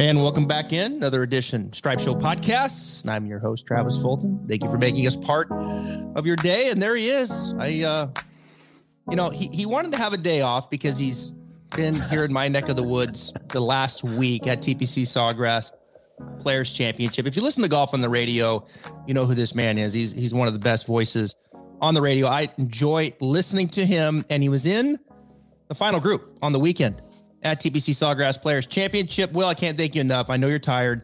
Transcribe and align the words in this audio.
And 0.00 0.22
welcome 0.22 0.46
back 0.46 0.72
in 0.72 0.94
another 0.94 1.22
edition 1.22 1.70
Stripe 1.74 2.00
Show 2.00 2.14
podcasts. 2.14 3.02
And 3.02 3.10
I'm 3.10 3.26
your 3.26 3.38
host 3.38 3.66
Travis 3.66 4.00
Fulton. 4.00 4.42
Thank 4.48 4.64
you 4.64 4.70
for 4.70 4.78
making 4.78 5.06
us 5.06 5.14
part 5.14 5.52
of 6.16 6.26
your 6.26 6.36
day. 6.36 6.70
And 6.70 6.80
there 6.80 6.96
he 6.96 7.10
is. 7.10 7.52
I, 7.58 7.82
uh, 7.82 8.08
you 9.10 9.16
know, 9.16 9.28
he 9.28 9.48
he 9.52 9.66
wanted 9.66 9.92
to 9.92 9.98
have 9.98 10.14
a 10.14 10.16
day 10.16 10.40
off 10.40 10.70
because 10.70 10.96
he's 10.96 11.32
been 11.76 11.94
here 12.08 12.24
in 12.24 12.32
my 12.32 12.48
neck 12.48 12.70
of 12.70 12.76
the 12.76 12.82
woods 12.82 13.34
the 13.48 13.60
last 13.60 14.02
week 14.02 14.46
at 14.46 14.62
TPC 14.62 15.02
Sawgrass 15.02 15.70
Players 16.38 16.72
Championship. 16.72 17.26
If 17.26 17.36
you 17.36 17.42
listen 17.42 17.62
to 17.62 17.68
golf 17.68 17.92
on 17.92 18.00
the 18.00 18.08
radio, 18.08 18.66
you 19.06 19.12
know 19.12 19.26
who 19.26 19.34
this 19.34 19.54
man 19.54 19.76
is. 19.76 19.92
He's 19.92 20.12
he's 20.12 20.32
one 20.32 20.48
of 20.48 20.54
the 20.54 20.60
best 20.60 20.86
voices 20.86 21.36
on 21.82 21.92
the 21.92 22.00
radio. 22.00 22.26
I 22.26 22.48
enjoy 22.56 23.12
listening 23.20 23.68
to 23.68 23.84
him, 23.84 24.24
and 24.30 24.42
he 24.42 24.48
was 24.48 24.64
in 24.64 24.98
the 25.68 25.74
final 25.74 26.00
group 26.00 26.38
on 26.40 26.52
the 26.52 26.58
weekend 26.58 27.02
at 27.42 27.60
TPC 27.60 27.94
Sawgrass 27.94 28.40
Players 28.40 28.66
Championship. 28.66 29.32
Will, 29.32 29.48
I 29.48 29.54
can't 29.54 29.76
thank 29.76 29.94
you 29.94 30.00
enough. 30.00 30.30
I 30.30 30.36
know 30.36 30.48
you're 30.48 30.58
tired. 30.58 31.02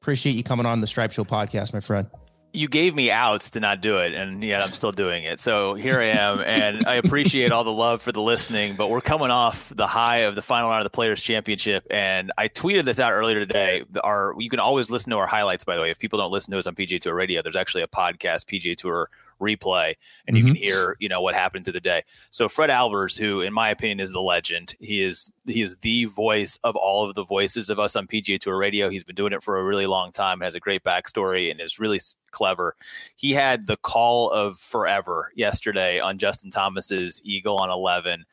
Appreciate 0.00 0.32
you 0.32 0.42
coming 0.42 0.66
on 0.66 0.80
the 0.80 0.86
Stripe 0.86 1.12
Show 1.12 1.24
podcast, 1.24 1.72
my 1.72 1.80
friend 1.80 2.08
you 2.54 2.68
gave 2.68 2.94
me 2.94 3.10
outs 3.10 3.50
to 3.50 3.60
not 3.60 3.80
do 3.80 3.98
it, 3.98 4.14
and 4.14 4.42
yet 4.42 4.62
I'm 4.62 4.72
still 4.72 4.92
doing 4.92 5.24
it. 5.24 5.40
So 5.40 5.74
here 5.74 5.98
I 5.98 6.04
am, 6.04 6.40
and 6.40 6.86
I 6.86 6.94
appreciate 6.94 7.50
all 7.50 7.64
the 7.64 7.72
love 7.72 8.00
for 8.00 8.12
the 8.12 8.22
listening. 8.22 8.76
But 8.76 8.90
we're 8.90 9.00
coming 9.00 9.32
off 9.32 9.72
the 9.74 9.88
high 9.88 10.18
of 10.18 10.36
the 10.36 10.42
final 10.42 10.70
round 10.70 10.82
of 10.82 10.84
the 10.84 10.94
Players 10.94 11.20
Championship, 11.20 11.84
and 11.90 12.32
I 12.38 12.46
tweeted 12.46 12.84
this 12.84 13.00
out 13.00 13.12
earlier 13.12 13.40
today. 13.40 13.82
Our 14.04 14.34
you 14.38 14.48
can 14.48 14.60
always 14.60 14.88
listen 14.88 15.10
to 15.10 15.16
our 15.16 15.26
highlights. 15.26 15.64
By 15.64 15.74
the 15.74 15.82
way, 15.82 15.90
if 15.90 15.98
people 15.98 16.18
don't 16.18 16.30
listen 16.30 16.52
to 16.52 16.58
us 16.58 16.68
on 16.68 16.76
PGA 16.76 17.00
Tour 17.00 17.14
Radio, 17.14 17.42
there's 17.42 17.56
actually 17.56 17.82
a 17.82 17.88
podcast, 17.88 18.46
PGA 18.46 18.76
Tour 18.76 19.10
replay 19.40 19.94
and 20.26 20.36
you 20.36 20.44
mm-hmm. 20.44 20.54
can 20.54 20.62
hear 20.62 20.96
you 21.00 21.08
know 21.08 21.20
what 21.20 21.34
happened 21.34 21.64
through 21.64 21.72
the 21.72 21.80
day. 21.80 22.02
So 22.30 22.48
fred 22.48 22.70
albers 22.70 23.18
who 23.18 23.40
in 23.40 23.52
my 23.52 23.70
opinion 23.70 24.00
is 24.00 24.12
the 24.12 24.20
legend 24.20 24.74
he 24.80 25.02
is 25.02 25.32
he 25.46 25.62
is 25.62 25.76
the 25.82 26.06
voice 26.06 26.58
of 26.64 26.76
all 26.76 27.08
of 27.08 27.14
the 27.14 27.24
voices 27.24 27.70
of 27.70 27.78
us 27.78 27.96
on 27.96 28.06
pga 28.06 28.38
tour 28.38 28.56
radio. 28.56 28.88
He's 28.88 29.04
been 29.04 29.14
doing 29.14 29.32
it 29.32 29.42
for 29.42 29.58
a 29.58 29.64
really 29.64 29.86
long 29.86 30.12
time 30.12 30.40
has 30.40 30.54
a 30.54 30.60
great 30.60 30.82
backstory 30.84 31.50
and 31.50 31.60
is 31.60 31.78
really 31.78 32.00
clever. 32.30 32.74
He 33.16 33.32
had 33.32 33.66
the 33.66 33.76
call 33.76 34.30
of 34.30 34.58
forever 34.58 35.32
yesterday 35.34 36.00
on 36.00 36.18
justin 36.18 36.50
thomas's 36.50 37.20
eagle 37.24 37.56
on 37.56 37.70
11 37.70 38.24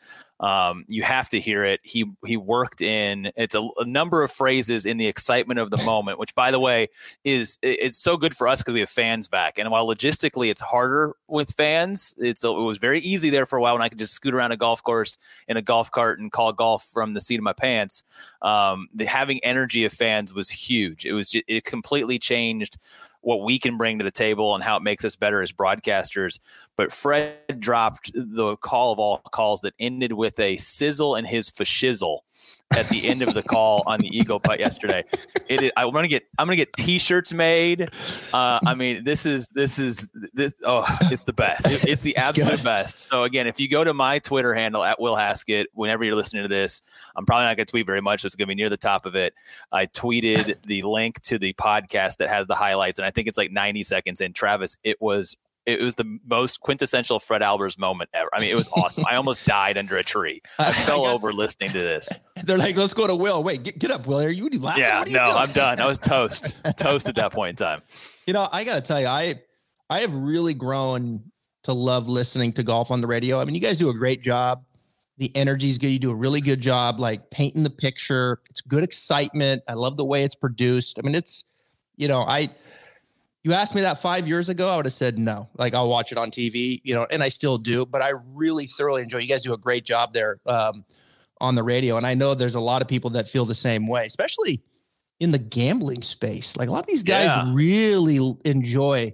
um, 0.42 0.86
you 0.88 1.04
have 1.04 1.30
to 1.30 1.40
hear 1.40 1.64
it. 1.64 1.80
He 1.84 2.06
he 2.26 2.36
worked 2.36 2.82
in 2.82 3.32
it's 3.36 3.54
a, 3.54 3.62
a, 3.78 3.86
number 3.86 4.24
of 4.24 4.32
phrases 4.32 4.88
in 4.88 4.98
the 4.98 5.06
excitement 5.06 5.60
of 5.60 5.70
the 5.70 5.82
moment, 5.86 6.18
which 6.18 6.34
by 6.34 6.50
the 6.50 6.60
way 6.60 6.88
is 7.24 7.60
it's 7.62 7.98
so 7.98 8.18
good 8.18 8.36
for 8.36 8.48
us 8.48 8.60
because 8.60 8.74
we 8.74 8.80
have 8.80 8.90
fans 8.90 9.28
back. 9.28 9.60
And 9.60 9.70
while 9.70 9.86
logistically 9.86 10.50
it's 10.50 10.62
harder 10.62 11.14
with 11.28 11.52
fans, 11.52 12.16
it's 12.18 12.44
it 12.44 12.50
was 12.50 12.80
very 12.80 13.00
easy 13.02 13.30
there 13.30 13.46
for 13.46 13.58
a 13.58 13.62
while 13.62 13.76
when 13.76 13.84
I 13.84 13.90
could 13.90 14.00
just 14.00 14.16
scoot 14.16 14.34
around 14.34 14.52
a 14.52 14.58
golf 14.58 14.82
course 14.82 15.16
in 15.48 15.58
a 15.58 15.62
golf 15.62 15.92
cart 15.92 16.20
and 16.20 16.32
call 16.32 16.52
golf 16.54 16.90
from 16.92 17.14
the 17.14 17.22
seat 17.22 17.38
of 17.38 17.44
my 17.44 17.54
pants. 17.54 18.04
Um, 18.42 18.88
the 18.94 19.06
having 19.06 19.44
energy 19.44 19.86
of 19.86 19.94
fans 19.94 20.34
was 20.34 20.50
huge. 20.50 21.06
It 21.06 21.14
was 21.14 21.30
just, 21.30 21.46
it 21.48 21.64
completely 21.64 22.20
changed 22.20 22.78
what 23.22 23.44
we 23.44 23.60
can 23.60 23.78
bring 23.78 24.00
to 24.00 24.04
the 24.04 24.12
table 24.12 24.56
and 24.56 24.64
how 24.64 24.76
it 24.78 24.84
makes 24.84 25.06
us 25.06 25.16
better 25.16 25.42
as 25.42 25.52
broadcasters. 25.52 26.40
But 26.76 26.92
Fred 26.92 27.60
dropped 27.60 28.12
the 28.14 28.58
call 28.58 28.92
of 28.92 29.00
all 29.00 29.20
calls 29.20 29.62
that 29.62 29.76
ended 29.80 30.14
with 30.14 30.40
a 30.40 30.58
sizzle 30.58 31.16
and 31.16 31.28
his 31.28 31.50
fashizzle 31.50 32.22
at 32.78 32.88
the 32.90 33.08
end 33.08 33.22
of 33.22 33.34
the 33.34 33.44
call 33.44 33.84
on 33.86 34.00
the 34.00 34.08
Eagle 34.08 34.40
putt 34.40 34.60
yesterday. 34.60 35.04
It 35.48 35.62
is, 35.62 35.72
I'm 35.76 35.92
gonna 35.92 36.08
get 36.08 36.24
I'm 36.38 36.48
gonna 36.48 36.56
get 36.56 36.74
T-shirts 36.74 37.34
made. 37.34 37.90
Uh, 38.34 38.60
I 38.66 38.74
mean, 38.76 39.04
this 39.04 39.26
is 39.26 39.48
this 39.50 39.78
is 39.78 40.12
this. 40.34 40.56
Oh, 40.66 40.86
it's 41.04 41.26
the 41.26 41.34
best. 41.34 41.70
It, 41.70 41.88
it's 41.88 42.02
the 42.02 42.16
absolute 42.18 42.54
it's 42.54 42.64
best. 42.64 43.10
So 43.10 43.24
again, 43.24 43.48
if 43.48 43.60
you 43.60 43.68
go 43.68 43.84
to 43.84 43.94
my 43.94 44.20
Twitter 44.20 44.54
handle 44.54 44.84
at 44.84 45.00
Will 45.00 45.16
Haskett, 45.16 45.68
whenever 45.74 46.04
you're 46.04 46.16
listening 46.16 46.44
to 46.44 46.50
this, 46.50 46.82
I'm 47.16 47.26
probably 47.26 47.46
not 47.46 47.58
gonna 47.58 47.66
tweet 47.66 47.86
very 47.86 48.02
much. 48.02 48.22
So 48.22 48.26
it's 48.28 48.36
gonna 48.36 48.48
be 48.48 48.56
near 48.56 48.70
the 48.70 48.78
top 48.78 49.06
of 49.06 49.16
it. 49.16 49.34
I 49.72 49.88
tweeted 49.88 50.64
the 50.64 50.82
link 50.84 51.22
to 51.24 51.38
the 51.38 51.54
podcast 51.54 52.18
that 52.18 52.30
has 52.30 52.48
the 52.48 52.56
highlights, 52.56 53.00
and 53.00 53.06
I 53.06 53.12
think 53.12 53.28
it's 53.28 53.38
like 53.38 53.52
90 53.52 53.84
seconds 53.84 54.22
in. 54.22 54.32
Travis, 54.34 54.78
it 54.84 55.00
was 55.02 55.36
it 55.66 55.80
was 55.80 55.96
the 55.96 56.20
most 56.26 56.60
quintessential 56.62 57.20
Fred 57.20 57.42
Albers 57.42 57.78
moment 57.78 58.10
ever. 58.14 58.30
I 58.34 58.40
mean, 58.40 58.50
it 58.50 58.56
was 58.56 58.70
awesome. 58.70 59.04
I 59.08 59.16
almost 59.16 59.46
died 59.46 59.78
under 59.78 59.98
a 59.98 60.04
tree. 60.04 60.42
I 60.58 60.74
fell 60.74 61.04
I 61.04 61.08
got, 61.08 61.16
over 61.16 61.34
listening 61.34 61.70
to 61.72 61.80
this. 61.80 62.10
They're 62.44 62.58
like, 62.58 62.76
"Let's 62.76 62.94
go 62.94 63.08
to 63.08 63.16
Will." 63.16 63.44
Wait, 63.44 63.64
get, 63.64 63.78
get 63.78 63.92
up, 63.92 64.08
Will. 64.08 64.22
Are 64.22 64.30
you, 64.30 64.50
laughing? 64.60 64.82
Yeah, 64.82 65.04
no, 65.08 65.26
doing? 65.26 65.38
I'm 65.38 65.52
done. 65.52 65.80
I 65.80 65.88
was 65.88 66.00
toast, 66.00 66.56
toast 66.78 67.08
at 67.08 67.16
that 67.16 67.32
point 67.32 67.52
in 67.52 67.56
time. 67.56 67.82
You 68.26 68.34
know, 68.34 68.48
I 68.52 68.64
got 68.64 68.76
to 68.76 68.82
tell 68.82 69.00
you, 69.00 69.08
I 69.08 69.42
I 69.90 70.00
have 70.00 70.14
really 70.14 70.54
grown 70.54 71.24
to 71.64 71.74
love 71.74 72.08
listening 72.08 72.54
to 72.54 72.64
golf 72.64 72.90
on 72.90 73.02
the 73.02 73.08
radio. 73.08 73.40
I 73.40 73.46
mean, 73.46 73.54
you 73.54 73.62
guys 73.62 73.78
do 73.78 73.90
a 73.90 73.94
great 73.94 74.24
job. 74.24 74.64
The 75.18 75.36
energy's 75.36 75.78
good. 75.78 75.90
You 75.90 76.00
do 76.00 76.12
a 76.12 76.16
really 76.16 76.42
good 76.42 76.62
job, 76.62 77.00
like 77.00 77.30
painting 77.30 77.62
the 77.62 77.70
picture. 77.70 78.40
It's 78.50 78.62
good 78.62 78.84
excitement. 78.84 79.62
I 79.68 79.74
love 79.74 79.96
the 79.98 80.06
way 80.06 80.24
it's 80.24 80.34
produced. 80.34 80.98
I 80.98 81.04
mean, 81.04 81.14
it's 81.14 81.46
you 81.98 82.08
know, 82.08 82.22
I 82.22 82.50
you 83.44 83.54
asked 83.54 83.74
me 83.74 83.82
that 83.82 84.02
five 84.02 84.28
years 84.28 84.50
ago, 84.50 84.70
I 84.70 84.76
would 84.76 84.86
have 84.86 84.94
said 84.94 85.18
no. 85.18 85.50
Like 85.58 85.74
I'll 85.74 85.90
watch 85.90 86.12
it 86.12 86.18
on 86.18 86.30
TV, 86.30 86.80
you 86.84 86.94
know, 86.94 87.08
and 87.10 87.24
I 87.24 87.30
still 87.30 87.58
do. 87.58 87.86
But 87.86 88.02
I 88.02 88.14
really 88.34 88.68
thoroughly 88.68 89.02
enjoy. 89.02 89.20
You 89.20 89.28
guys 89.28 89.42
do 89.42 89.54
a 89.54 89.58
great 89.58 89.84
job 89.84 90.14
there 90.14 90.40
um, 90.46 90.86
on 91.40 91.56
the 91.56 91.64
radio, 91.64 91.98
and 91.98 92.06
I 92.06 92.14
know 92.14 92.34
there's 92.36 92.56
a 92.56 92.60
lot 92.60 92.82
of 92.82 92.88
people 92.88 93.10
that 93.12 93.28
feel 93.28 93.46
the 93.46 93.56
same 93.56 93.88
way, 93.88 94.06
especially 94.06 94.62
in 95.20 95.32
the 95.32 95.40
gambling 95.40 96.04
space. 96.04 96.56
Like 96.56 96.70
a 96.70 96.72
lot 96.72 96.82
of 96.82 96.88
these 96.88 97.04
guys 97.04 97.28
yeah. 97.28 97.52
really 97.54 98.36
enjoy 98.46 99.14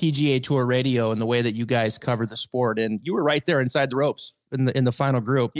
PGA 0.00 0.42
Tour 0.42 0.66
radio 0.66 1.10
and 1.10 1.20
the 1.20 1.26
way 1.26 1.42
that 1.42 1.54
you 1.54 1.66
guys 1.66 1.98
cover 1.98 2.26
the 2.26 2.36
sport. 2.36 2.78
And 2.78 3.00
you 3.02 3.14
were 3.14 3.22
right 3.22 3.44
there 3.44 3.60
inside 3.60 3.90
the 3.90 3.96
ropes 3.96 4.34
in 4.52 4.62
the 4.64 4.76
in 4.76 4.84
the 4.84 4.92
final 4.92 5.20
group 5.20 5.52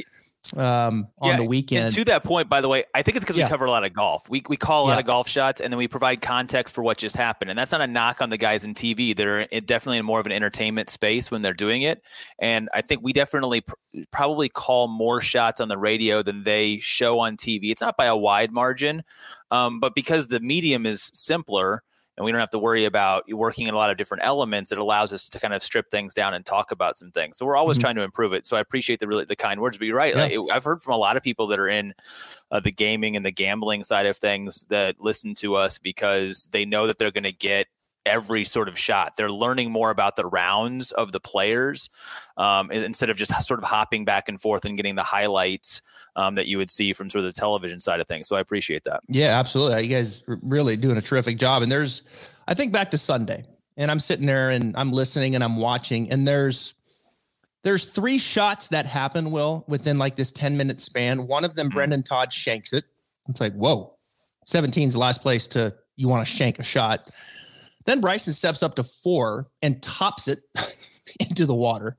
um, 0.55 1.09
on 1.19 1.31
yeah, 1.31 1.37
the 1.37 1.45
weekend. 1.45 1.87
And 1.87 1.95
to 1.95 2.05
that 2.07 2.25
point, 2.25 2.49
by 2.49 2.61
the 2.61 2.69
way, 2.69 2.84
I 2.95 3.03
think 3.03 3.17
it's 3.17 3.25
because 3.25 3.37
yeah. 3.37 3.47
we 3.47 3.51
cover 3.51 3.65
a 3.65 3.71
lot 3.71 3.87
of 3.87 3.93
golf. 3.93 4.29
We, 4.29 4.43
we 4.49 4.57
call 4.57 4.84
a 4.84 4.87
yeah. 4.87 4.91
lot 4.95 5.01
of 5.01 5.07
golf 5.07 5.29
shots 5.29 5.61
and 5.61 5.73
then 5.73 5.79
we 5.79 5.89
provide 5.89 6.21
context 6.21 6.75
for 6.75 6.83
what 6.83 6.99
just 6.99 7.17
happened. 7.17 7.51
And 7.51 7.59
that's 7.59 7.73
not 7.73 7.81
a 7.81 7.87
knock 7.87 8.21
on 8.21 8.31
the 8.31 8.37
guys 8.37 8.65
in 8.65 8.75
TV. 8.75 9.17
They're 9.17 9.47
definitely 9.61 9.99
in 9.99 10.05
more 10.05 10.21
of 10.21 10.27
an 10.27 10.33
entertainment 10.33 10.91
space 10.91 11.31
when 11.31 11.43
they're 11.43 11.55
doing 11.55 11.83
it. 11.83 12.03
And 12.39 12.69
I 12.75 12.83
think 12.83 13.03
we 13.03 13.12
definitely 13.12 13.62
pr- 13.62 13.75
probably 14.11 14.49
call 14.49 14.89
more 14.89 15.21
shots 15.21 15.61
on 15.61 15.69
the 15.69 15.79
radio 15.79 16.23
than 16.23 16.45
they 16.45 16.78
show 16.78 17.21
on 17.21 17.37
TV. 17.37 17.71
It's 17.71 17.81
not 17.81 17.97
by 17.97 18.07
a 18.07 18.17
wide 18.17 18.53
margin, 18.53 19.03
um, 19.51 19.81
but 19.81 19.95
because 19.95 20.28
the 20.28 20.41
medium 20.41 20.87
is 20.87 21.11
simpler– 21.15 21.83
and 22.16 22.25
we 22.25 22.32
don't 22.32 22.41
have 22.41 22.50
to 22.50 22.59
worry 22.59 22.84
about 22.84 23.31
working 23.31 23.66
in 23.66 23.75
a 23.75 23.77
lot 23.77 23.91
of 23.91 23.97
different 23.97 24.25
elements. 24.25 24.72
It 24.72 24.78
allows 24.78 25.12
us 25.12 25.28
to 25.28 25.38
kind 25.38 25.53
of 25.53 25.62
strip 25.62 25.91
things 25.91 26.15
down 26.15 26.34
and 26.34 26.44
talk 26.44 26.71
about 26.71 26.97
some 26.97 27.10
things. 27.10 27.37
So 27.37 27.44
we're 27.44 27.56
always 27.56 27.77
mm-hmm. 27.77 27.82
trying 27.82 27.94
to 27.97 28.03
improve 28.03 28.32
it. 28.32 28.47
So 28.47 28.56
I 28.56 28.60
appreciate 28.60 29.00
the 29.00 29.09
really 29.09 29.25
the 29.25 29.37
kind 29.37 29.60
words. 29.60 29.78
But 29.78 29.87
you're 29.87 29.97
right. 29.97 30.15
Yeah. 30.15 30.22
Like, 30.22 30.32
it, 30.32 30.41
I've 30.50 30.65
heard 30.65 30.81
from 30.81 30.94
a 30.94 30.99
lot 30.99 31.16
of 31.16 31.22
people 31.22 31.47
that 31.49 31.59
are 31.59 31.69
in 31.69 31.94
uh, 32.50 32.60
the 32.60 32.72
gaming 32.72 33.16
and 33.16 33.25
the 33.25 33.32
gambling 33.32 33.84
side 33.84 34.06
of 34.06 34.16
things 34.16 34.65
that 34.71 35.00
listen 35.00 35.34
to 35.34 35.56
us 35.56 35.78
because 35.78 36.49
they 36.53 36.65
know 36.65 36.87
that 36.87 36.99
they're 36.99 37.10
going 37.10 37.25
to 37.25 37.32
get 37.32 37.66
every 38.06 38.44
sort 38.44 38.69
of 38.69 38.78
shot. 38.78 39.17
They're 39.17 39.31
learning 39.31 39.71
more 39.71 39.91
about 39.91 40.17
the 40.17 40.25
rounds 40.25 40.93
of 40.93 41.12
the 41.12 41.21
players 41.21 41.91
um, 42.37 42.71
instead 42.71 43.11
of 43.11 43.17
just 43.17 43.33
sort 43.43 43.61
of 43.61 43.69
hopping 43.69 44.05
back 44.05 44.28
and 44.28 44.41
forth 44.41 44.65
and 44.65 44.77
getting 44.77 44.94
the 44.94 45.03
highlights 45.03 45.83
um, 46.15 46.37
that 46.37 46.47
you 46.47 46.56
would 46.56 46.71
see 46.71 46.93
from 46.93 47.11
sort 47.11 47.25
of 47.25 47.34
the 47.34 47.39
television 47.39 47.81
side 47.81 48.00
of 48.00 48.06
things. 48.06 48.28
So 48.28 48.37
I 48.37 48.41
appreciate 48.41 48.84
that. 48.84 49.00
Yeah, 49.09 49.39
absolutely. 49.39 49.84
You 49.87 49.95
guys 49.95 50.25
are 50.28 50.39
really 50.43 50.77
doing 50.77 50.97
a 50.97 51.03
terrific 51.03 51.37
job. 51.37 51.62
And 51.62 51.71
there's, 51.71 52.03
I 52.49 52.55
think 52.55 52.72
back 52.72 52.91
to 52.93 52.99
Sunday, 52.99 53.45
and 53.77 53.91
I'm 53.91 54.00
sitting 54.00 54.27
there 54.27 54.50
and 54.50 54.75
I'm 54.77 54.91
listening 54.91 55.34
and 55.34 55.45
I'm 55.45 55.59
watching, 55.59 56.11
and 56.11 56.27
there's 56.27 56.75
there's 57.62 57.87
three 57.87 58.19
shots 58.19 58.69
that 58.69 58.87
happen, 58.87 59.33
Will, 59.33 59.65
within 59.66 59.99
like 59.99 60.15
this 60.15 60.31
10 60.31 60.56
minute 60.56 60.81
span. 60.81 61.27
One 61.27 61.45
of 61.45 61.56
them, 61.56 61.66
mm-hmm. 61.66 61.77
Brendon 61.77 62.03
Todd 62.05 62.33
shanks 62.33 62.72
it. 62.72 62.84
It's 63.28 63.41
like, 63.41 63.55
whoa, 63.55 63.97
17 64.45 64.87
is 64.87 64.95
the 64.95 65.00
last 65.00 65.21
place 65.21 65.49
to 65.49 65.75
you 65.97 66.09
want 66.09 66.27
to 66.27 66.33
shank 66.33 66.61
a 66.61 66.62
shot. 66.62 67.11
Then 67.87 68.01
Bryson 68.01 68.33
steps 68.33 68.63
up 68.63 68.75
to 68.77 68.83
four 68.83 69.49
and 69.63 69.83
tops 69.83 70.29
it 70.29 70.41
into 71.21 71.47
the 71.47 71.55
water. 71.55 71.97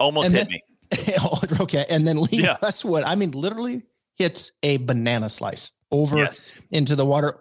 Almost 0.00 0.28
and 0.28 0.36
hit 0.36 0.48
then, 0.48 0.52
me. 0.52 0.62
Oh, 1.20 1.40
okay. 1.60 1.84
And 1.88 2.06
then 2.06 2.20
Lee 2.20 2.42
yeah. 2.42 2.56
Westwood, 2.60 3.04
I 3.04 3.14
mean, 3.14 3.30
literally 3.30 3.82
hits 4.16 4.52
a 4.62 4.78
banana 4.78 5.30
slice 5.30 5.72
over 5.90 6.18
yes. 6.18 6.52
into 6.70 6.96
the 6.96 7.04
water. 7.06 7.38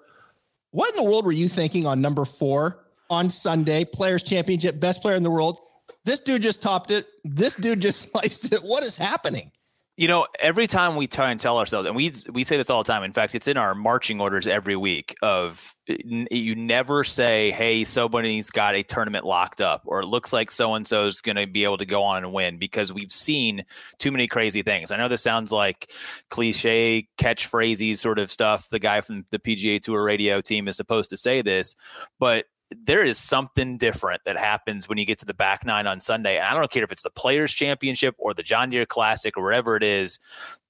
What 0.72 0.90
in 0.90 0.96
the 0.96 1.10
world 1.10 1.26
were 1.26 1.32
you 1.32 1.48
thinking 1.48 1.88
on 1.88 2.02
number 2.02 2.26
four 2.26 2.86
on 3.10 3.30
Sunday? 3.30 3.86
Players 3.86 4.24
Championship, 4.24 4.80
best 4.80 5.02
player 5.02 5.16
in 5.16 5.24
the 5.24 5.32
world. 5.32 5.60
This 6.04 6.20
dude 6.20 6.42
just 6.42 6.62
topped 6.62 6.92
it. 6.92 7.08
This 7.24 7.56
dude 7.56 7.82
just 7.82 8.02
sliced 8.12 8.52
it. 8.54 8.64
What 8.64 8.84
is 8.84 8.98
happening? 8.98 9.52
You 9.98 10.08
know, 10.08 10.28
every 10.40 10.68
time 10.68 10.96
we 10.96 11.08
try 11.08 11.32
and 11.32 11.40
tell 11.40 11.58
ourselves, 11.58 11.88
and 11.88 11.96
we 11.96 12.12
we 12.32 12.44
say 12.44 12.56
this 12.56 12.70
all 12.70 12.84
the 12.84 12.92
time. 12.92 13.04
In 13.04 13.14
fact, 13.14 13.34
it's 13.34 13.48
in 13.48 13.58
our 13.58 13.74
marching 13.74 14.22
orders 14.22 14.46
every 14.46 14.76
week. 14.76 15.16
Of 15.24 15.74
you 15.88 16.56
never 16.56 17.04
say, 17.04 17.50
"Hey, 17.50 17.84
somebody's 17.84 18.52
got 18.52 18.76
a 18.76 18.84
tournament 18.84 19.26
locked 19.26 19.60
up," 19.60 19.82
or 19.86 20.02
"It 20.02 20.08
looks 20.08 20.32
like 20.32 20.52
so 20.52 20.76
and 20.76 20.88
so 20.88 21.08
is 21.08 21.20
going 21.20 21.38
to 21.38 21.48
be 21.48 21.64
able 21.64 21.78
to 21.78 21.86
go 21.86 22.04
on 22.04 22.24
and 22.24 22.32
win," 22.32 22.60
because 22.60 22.94
we've 22.94 23.12
seen 23.12 23.66
too 23.98 24.12
many 24.12 24.28
crazy 24.28 24.62
things. 24.62 24.92
I 24.92 24.98
know 24.98 25.08
this 25.08 25.24
sounds 25.24 25.52
like 25.52 25.92
cliche 26.30 27.08
catchphrases 27.18 27.98
sort 27.98 28.20
of 28.20 28.32
stuff. 28.32 28.70
The 28.70 28.80
guy 28.80 29.02
from 29.02 29.26
the 29.32 29.40
PGA 29.40 29.80
Tour 29.80 30.04
radio 30.04 30.42
team 30.42 30.68
is 30.68 30.78
supposed 30.78 31.10
to 31.10 31.18
say 31.18 31.42
this, 31.42 31.76
but 32.20 32.46
there 32.72 33.04
is 33.04 33.18
something 33.18 33.78
different 33.78 34.22
that 34.26 34.38
happens 34.38 34.90
when 34.90 34.98
you 34.98 35.06
get 35.06 35.18
to 35.20 35.26
the 35.26 35.34
back 35.34 35.66
nine 35.66 35.88
on 35.88 36.00
Sunday. 36.00 36.38
And 36.38 36.46
I 36.46 36.54
don't 36.54 36.70
care 36.70 36.84
if 36.84 36.92
it's 36.92 37.04
the 37.04 37.10
Players 37.10 37.54
Championship 37.54 38.16
or 38.18 38.34
the 38.34 38.44
John 38.44 38.70
Deere 38.70 38.86
Classic 38.86 39.38
or 39.38 39.44
whatever 39.44 39.76
it 39.76 39.84
is. 39.84 40.20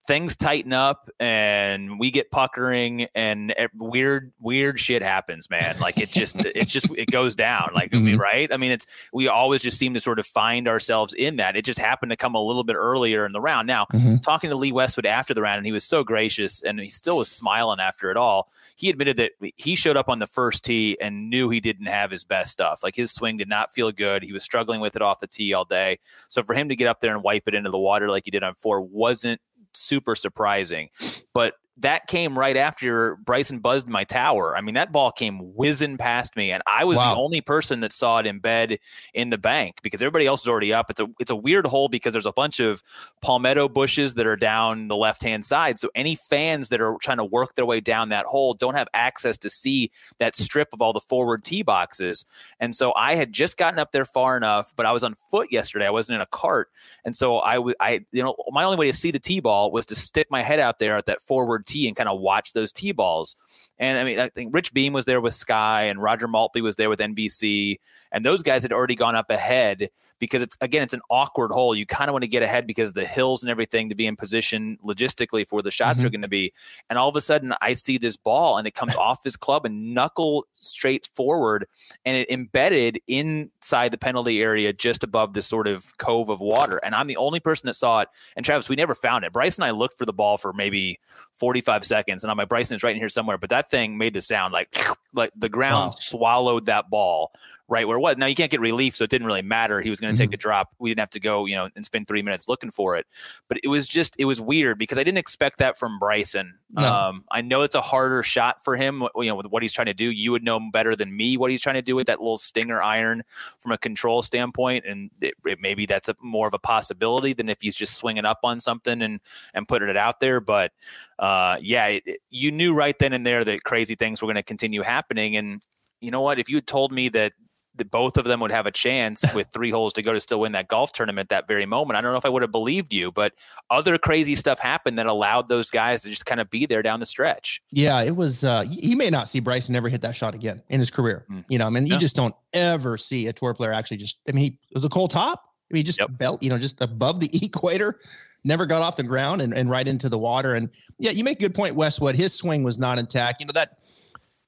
Things 0.07 0.37
tighten 0.37 0.71
up 0.71 1.09
and 1.19 1.99
we 1.99 2.09
get 2.09 2.31
puckering 2.31 3.07
and 3.13 3.53
weird 3.75 4.31
weird 4.39 4.79
shit 4.79 5.01
happens 5.01 5.49
man. 5.49 5.77
Like 5.79 5.99
it 5.99 6.09
just 6.09 6.37
it's 6.55 6.71
just 6.71 6.89
it 6.97 7.11
goes 7.11 7.35
down 7.35 7.71
like 7.75 7.91
mm-hmm. 7.91 8.17
Right? 8.17 8.51
I 8.51 8.57
mean 8.57 8.71
it's 8.71 8.87
we 9.11 9.27
always 9.27 9.61
just 9.61 9.77
seem 9.77 9.93
to 9.93 9.99
sort 9.99 10.17
of 10.17 10.25
find 10.25 10.67
ourselves 10.67 11.13
in 11.13 11.35
that. 11.35 11.57
It 11.57 11.65
just 11.65 11.79
happened 11.79 12.11
to 12.11 12.15
come 12.15 12.35
a 12.35 12.41
little 12.41 12.63
bit 12.63 12.77
earlier 12.77 13.25
in 13.25 13.33
the 13.33 13.41
round. 13.41 13.67
Now 13.67 13.85
mm-hmm. 13.93 14.17
talking 14.17 14.49
to 14.49 14.55
lee 14.55 14.71
westwood 14.71 15.05
after 15.05 15.33
the 15.33 15.41
round 15.41 15.57
and 15.57 15.65
he 15.65 15.73
was 15.73 15.83
so 15.83 16.03
gracious 16.05 16.63
and 16.63 16.79
he 16.79 16.89
still 16.89 17.17
was 17.17 17.29
smiling 17.29 17.79
after 17.81 18.09
it 18.09 18.17
all 18.17 18.49
he 18.77 18.91
admitted 18.91 19.17
that 19.17 19.31
he 19.57 19.75
showed 19.75 19.97
up 19.97 20.07
on 20.07 20.19
the 20.19 20.27
first 20.27 20.63
tee 20.63 20.97
and 21.01 21.31
knew 21.31 21.49
he 21.49 21.59
didn't 21.59 21.87
have 21.87 22.11
his 22.11 22.23
best 22.23 22.51
stuff. 22.51 22.83
Like 22.83 22.95
his 22.95 23.11
swing 23.11 23.35
did 23.35 23.49
not 23.49 23.73
feel 23.73 23.91
good. 23.91 24.21
He 24.21 24.31
was 24.31 24.43
struggling 24.43 24.79
with 24.79 24.95
it 24.95 25.01
off 25.01 25.19
the 25.19 25.25
tee 25.25 25.51
all 25.53 25.65
day. 25.65 25.97
So 26.29 26.43
for 26.43 26.53
him 26.53 26.69
to 26.69 26.75
get 26.75 26.87
up 26.87 27.01
there 27.01 27.13
and 27.13 27.23
wipe 27.23 27.47
it 27.47 27.55
into 27.55 27.71
the 27.71 27.79
water 27.79 28.07
like 28.07 28.25
he 28.25 28.31
did 28.31 28.43
on 28.43 28.53
four 28.53 28.79
wasn't 28.81 29.41
super 29.77 30.15
surprising. 30.15 30.89
But 31.33 31.53
that 31.79 32.07
came 32.07 32.37
right 32.37 32.57
after 32.57 33.17
Bryson 33.17 33.59
buzzed 33.59 33.87
my 33.87 34.03
tower. 34.03 34.57
I 34.57 34.61
mean, 34.61 34.75
that 34.75 34.91
ball 34.91 35.11
came 35.11 35.53
whizzing 35.55 35.97
past 35.97 36.35
me, 36.35 36.51
and 36.51 36.63
I 36.65 36.85
was 36.85 36.97
wow. 36.97 37.13
the 37.13 37.19
only 37.19 37.41
person 37.41 37.81
that 37.81 37.91
saw 37.91 38.19
it 38.19 38.25
embed 38.25 38.77
in 39.13 39.29
the 39.29 39.37
bank 39.37 39.79
because 39.83 40.01
everybody 40.01 40.25
else 40.25 40.41
is 40.41 40.47
already 40.47 40.73
up. 40.73 40.89
It's 40.89 40.99
a 40.99 41.07
it's 41.19 41.29
a 41.29 41.35
weird 41.35 41.67
hole 41.67 41.87
because 41.87 42.13
there's 42.13 42.25
a 42.25 42.33
bunch 42.33 42.59
of 42.59 42.81
palmetto 43.21 43.69
bushes 43.69 44.15
that 44.15 44.25
are 44.25 44.35
down 44.35 44.87
the 44.87 44.95
left 44.95 45.21
hand 45.21 45.45
side. 45.45 45.79
So 45.79 45.89
any 45.93 46.15
fans 46.15 46.69
that 46.69 46.81
are 46.81 46.95
trying 46.99 47.17
to 47.17 47.25
work 47.25 47.53
their 47.55 47.65
way 47.65 47.79
down 47.79 48.09
that 48.09 48.25
hole 48.25 48.55
don't 48.55 48.75
have 48.75 48.87
access 48.93 49.37
to 49.39 49.49
see 49.49 49.91
that 50.19 50.35
strip 50.35 50.69
of 50.73 50.81
all 50.81 50.93
the 50.93 51.01
forward 51.01 51.43
tee 51.43 51.61
boxes. 51.61 52.25
And 52.59 52.73
so 52.73 52.93
I 52.95 53.15
had 53.15 53.33
just 53.33 53.57
gotten 53.57 53.79
up 53.79 53.91
there 53.91 54.05
far 54.05 54.35
enough, 54.35 54.73
but 54.75 54.87
I 54.87 54.91
was 54.91 55.03
on 55.03 55.13
foot 55.29 55.49
yesterday. 55.51 55.85
I 55.85 55.91
wasn't 55.91 56.15
in 56.15 56.21
a 56.21 56.27
cart, 56.27 56.69
and 57.05 57.15
so 57.15 57.37
I 57.37 57.59
was 57.59 57.75
I 57.79 58.03
you 58.11 58.23
know 58.23 58.35
my 58.49 58.63
only 58.63 58.77
way 58.77 58.89
to 58.89 58.97
see 58.97 59.11
the 59.11 59.19
tee 59.19 59.41
ball 59.41 59.71
was 59.71 59.85
to 59.87 59.95
stick 59.95 60.27
my 60.31 60.41
head 60.41 60.59
out 60.59 60.79
there 60.79 60.97
at 60.97 61.05
that 61.05 61.21
forward 61.21 61.65
tee 61.67 61.87
and 61.87 61.95
kind 61.95 62.09
of 62.09 62.19
watch 62.19 62.53
those 62.53 62.71
tee 62.71 62.91
balls. 62.91 63.35
And 63.79 63.97
I 63.97 64.03
mean, 64.03 64.19
I 64.19 64.29
think 64.29 64.53
Rich 64.53 64.73
Beem 64.73 64.93
was 64.93 65.05
there 65.05 65.21
with 65.21 65.35
Sky 65.35 65.83
and 65.83 66.01
Roger 66.01 66.27
Maltby 66.27 66.61
was 66.61 66.75
there 66.75 66.89
with 66.89 66.99
NBC. 66.99 67.79
And 68.11 68.25
those 68.25 68.41
guys 68.41 68.63
had 68.63 68.71
already 68.71 68.95
gone 68.95 69.15
up 69.15 69.29
ahead 69.29 69.89
because 70.19 70.41
it's, 70.41 70.57
again, 70.61 70.81
it's 70.81 70.93
an 70.93 71.01
awkward 71.09 71.51
hole. 71.51 71.75
You 71.75 71.85
kind 71.85 72.09
of 72.09 72.13
want 72.13 72.23
to 72.23 72.29
get 72.29 72.41
ahead 72.41 72.65
because 72.65 72.93
the 72.93 73.05
hills 73.05 73.43
and 73.43 73.51
everything 73.51 73.89
to 73.89 73.95
be 73.95 74.07
in 74.07 74.15
position 74.15 74.77
logistically 74.83 75.47
for 75.47 75.61
the 75.61 75.69
shots 75.69 75.99
mm-hmm. 75.99 76.07
are 76.07 76.09
going 76.09 76.21
to 76.21 76.27
be. 76.27 76.53
And 76.89 76.97
all 76.97 77.09
of 77.09 77.15
a 77.15 77.21
sudden, 77.21 77.53
I 77.61 77.73
see 77.73 77.97
this 77.97 78.17
ball 78.17 78.57
and 78.57 78.65
it 78.65 78.73
comes 78.73 78.95
off 78.97 79.23
his 79.23 79.35
club 79.35 79.65
and 79.65 79.93
knuckle 79.93 80.47
straight 80.53 81.09
forward 81.13 81.67
and 82.05 82.17
it 82.17 82.31
embedded 82.31 82.99
inside 83.07 83.91
the 83.91 83.97
penalty 83.97 84.41
area 84.41 84.73
just 84.73 85.03
above 85.03 85.33
this 85.33 85.45
sort 85.45 85.67
of 85.67 85.97
cove 85.97 86.29
of 86.29 86.39
water. 86.39 86.77
And 86.77 86.95
I'm 86.95 87.07
the 87.07 87.17
only 87.17 87.39
person 87.39 87.67
that 87.67 87.75
saw 87.75 88.01
it. 88.01 88.09
And 88.35 88.45
Travis, 88.45 88.69
we 88.69 88.75
never 88.75 88.95
found 88.95 89.25
it. 89.25 89.33
Bryce 89.33 89.57
and 89.57 89.65
I 89.65 89.71
looked 89.71 89.97
for 89.97 90.05
the 90.05 90.13
ball 90.13 90.37
for 90.37 90.53
maybe 90.53 90.99
45 91.33 91.83
seconds. 91.83 92.23
And 92.23 92.31
I'm 92.31 92.37
like, 92.37 92.49
Bryson 92.49 92.75
is 92.75 92.83
right 92.83 92.95
in 92.95 93.01
here 93.01 93.09
somewhere. 93.09 93.37
But 93.37 93.49
that 93.49 93.66
thing 93.69 93.97
made 93.97 94.13
the 94.13 94.21
sound 94.21 94.53
like 94.53 94.75
like 95.13 95.31
the 95.35 95.49
ground 95.49 95.87
wow. 95.87 95.89
swallowed 95.89 96.65
that 96.65 96.89
ball 96.89 97.31
right 97.69 97.87
where 97.87 97.97
it 97.97 98.01
was. 98.01 98.17
Now 98.17 98.27
you 98.27 98.35
can't 98.35 98.49
get 98.49 98.61
relief, 98.61 98.95
so 98.95 99.03
it 99.03 99.09
didn't 99.09 99.27
really 99.27 99.41
matter. 99.41 99.81
He 99.81 99.89
was 99.89 99.99
going 99.99 100.15
to 100.15 100.21
mm-hmm. 100.21 100.29
take 100.29 100.33
a 100.33 100.41
drop. 100.41 100.73
We 100.79 100.89
didn't 100.89 101.01
have 101.01 101.09
to 101.11 101.19
go, 101.19 101.45
you 101.45 101.55
know, 101.55 101.69
and 101.75 101.85
spend 101.85 102.07
three 102.07 102.21
minutes 102.21 102.47
looking 102.47 102.71
for 102.71 102.95
it. 102.95 103.05
But 103.49 103.59
it 103.63 103.67
was 103.67 103.87
just 103.87 104.15
it 104.17 104.25
was 104.25 104.39
weird 104.39 104.77
because 104.77 104.97
I 104.97 105.03
didn't 105.03 105.17
expect 105.17 105.57
that 105.57 105.77
from 105.77 105.99
Bryson. 105.99 106.53
No. 106.71 106.81
Um, 106.81 107.25
I 107.31 107.41
know 107.41 107.63
it's 107.63 107.75
a 107.75 107.81
harder 107.81 108.23
shot 108.23 108.63
for 108.63 108.75
him, 108.75 109.03
you 109.17 109.25
know, 109.25 109.35
with 109.35 109.47
what 109.47 109.63
he's 109.63 109.73
trying 109.73 109.87
to 109.87 109.93
do. 109.93 110.09
You 110.09 110.31
would 110.31 110.43
know 110.43 110.59
better 110.71 110.95
than 110.95 111.15
me 111.15 111.37
what 111.37 111.51
he's 111.51 111.61
trying 111.61 111.75
to 111.75 111.81
do 111.81 111.95
with 111.95 112.07
that 112.07 112.19
little 112.19 112.37
stinger 112.37 112.81
iron 112.81 113.23
from 113.59 113.73
a 113.73 113.77
control 113.77 114.21
standpoint, 114.21 114.85
and 114.85 115.11
it, 115.21 115.33
it, 115.45 115.59
maybe 115.61 115.85
that's 115.85 116.09
a, 116.09 116.15
more 116.21 116.47
of 116.47 116.53
a 116.53 116.59
possibility 116.59 117.33
than 117.33 117.49
if 117.49 117.57
he's 117.61 117.75
just 117.75 117.97
swinging 117.97 118.25
up 118.25 118.39
on 118.43 118.59
something 118.59 119.01
and 119.01 119.19
and 119.53 119.67
putting 119.67 119.89
it 119.89 119.97
out 119.97 120.19
there. 120.19 120.39
But 120.39 120.71
uh, 121.19 121.57
yeah, 121.61 121.87
it, 121.87 122.19
you 122.29 122.51
knew 122.51 122.73
right 122.73 122.97
then 122.97 123.13
and 123.13 123.25
there 123.25 123.43
that 123.43 123.63
crazy 123.63 123.95
things 123.95 124.21
were 124.21 124.27
going 124.27 124.35
to 124.35 124.43
continue 124.43 124.83
happening, 124.83 125.35
and 125.35 125.61
you 125.99 126.11
know 126.11 126.21
what? 126.21 126.39
If 126.39 126.49
you 126.49 126.57
had 126.57 126.67
told 126.67 126.91
me 126.91 127.09
that 127.09 127.33
that 127.77 127.91
both 127.91 128.17
of 128.17 128.25
them 128.25 128.39
would 128.39 128.51
have 128.51 128.65
a 128.65 128.71
chance 128.71 129.23
with 129.33 129.47
three 129.53 129.71
holes 129.71 129.93
to 129.93 130.01
go 130.01 130.13
to 130.13 130.19
still 130.19 130.39
win 130.39 130.51
that 130.53 130.67
golf 130.67 130.91
tournament 130.91 131.29
that 131.29 131.47
very 131.47 131.65
moment. 131.65 131.97
I 131.97 132.01
don't 132.01 132.11
know 132.11 132.17
if 132.17 132.25
I 132.25 132.29
would 132.29 132.41
have 132.41 132.51
believed 132.51 132.93
you, 132.93 133.11
but 133.11 133.33
other 133.69 133.97
crazy 133.97 134.35
stuff 134.35 134.59
happened 134.59 134.97
that 134.99 135.05
allowed 135.05 135.47
those 135.47 135.69
guys 135.69 136.03
to 136.03 136.09
just 136.09 136.25
kind 136.25 136.41
of 136.41 136.49
be 136.49 136.65
there 136.65 136.81
down 136.81 136.99
the 136.99 137.05
stretch. 137.05 137.61
Yeah, 137.71 138.01
it 138.01 138.15
was. 138.15 138.43
Uh, 138.43 138.63
you 138.69 138.97
may 138.97 139.09
not 139.09 139.27
see 139.27 139.39
Bryson 139.39 139.73
never 139.73 139.89
hit 139.89 140.01
that 140.01 140.15
shot 140.15 140.35
again 140.35 140.61
in 140.69 140.79
his 140.79 140.91
career. 140.91 141.25
Mm. 141.29 141.45
You 141.49 141.59
know, 141.59 141.67
I 141.67 141.69
mean, 141.69 141.87
you 141.87 141.97
just 141.97 142.15
don't 142.15 142.35
ever 142.53 142.97
see 142.97 143.27
a 143.27 143.33
tour 143.33 143.53
player 143.53 143.73
actually 143.73 143.97
just. 143.97 144.19
I 144.27 144.31
mean, 144.31 144.43
he 144.43 144.57
was 144.73 144.83
a 144.83 144.89
cold 144.89 145.11
top. 145.11 145.43
I 145.69 145.73
mean, 145.73 145.85
just 145.85 145.99
yep. 145.99 146.09
belt, 146.17 146.41
you 146.41 146.49
know, 146.49 146.57
just 146.57 146.81
above 146.81 147.19
the 147.19 147.29
equator, 147.45 147.99
never 148.43 148.65
got 148.65 148.81
off 148.81 148.95
the 148.95 149.03
ground 149.03 149.41
and, 149.41 149.53
and 149.53 149.69
right 149.69 149.87
into 149.87 150.09
the 150.09 150.17
water. 150.17 150.55
And 150.55 150.69
yeah, 150.97 151.11
you 151.11 151.23
make 151.23 151.39
a 151.39 151.41
good 151.41 151.55
point, 151.55 151.75
Westwood. 151.75 152.15
His 152.15 152.33
swing 152.33 152.63
was 152.63 152.79
not 152.79 152.97
intact. 152.97 153.41
You 153.41 153.47
know 153.47 153.53
that 153.53 153.76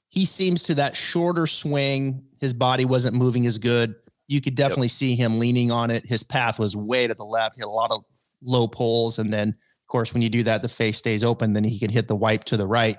he 0.10 0.26
seems 0.26 0.64
to 0.64 0.76
that 0.76 0.96
shorter 0.96 1.48
swing. 1.48 2.24
His 2.40 2.54
body 2.54 2.86
wasn't 2.86 3.16
moving 3.16 3.46
as 3.46 3.58
good. 3.58 3.96
You 4.28 4.42
could 4.42 4.56
definitely 4.56 4.88
yep. 4.88 4.92
see 4.92 5.16
him 5.16 5.40
leaning 5.40 5.72
on 5.72 5.92
it. 5.92 6.06
His 6.06 6.24
path 6.24 6.60
was 6.60 6.76
way 6.76 7.08
to 7.08 7.14
the 7.14 7.26
left. 7.26 7.56
He 7.56 7.62
had 7.62 7.68
a 7.68 7.70
lot 7.70 7.92
of 7.92 8.04
low 8.44 8.68
pulls. 8.68 9.20
And 9.20 9.32
then, 9.32 9.50
of 9.50 9.88
course, 9.88 10.14
when 10.14 10.22
you 10.22 10.30
do 10.30 10.44
that, 10.44 10.62
the 10.62 10.70
face 10.70 10.98
stays 10.98 11.24
open. 11.24 11.54
Then 11.54 11.64
he 11.64 11.80
can 11.80 11.90
hit 11.90 12.08
the 12.08 12.16
wipe 12.16 12.44
to 12.46 12.58
the 12.58 12.68
right. 12.68 12.98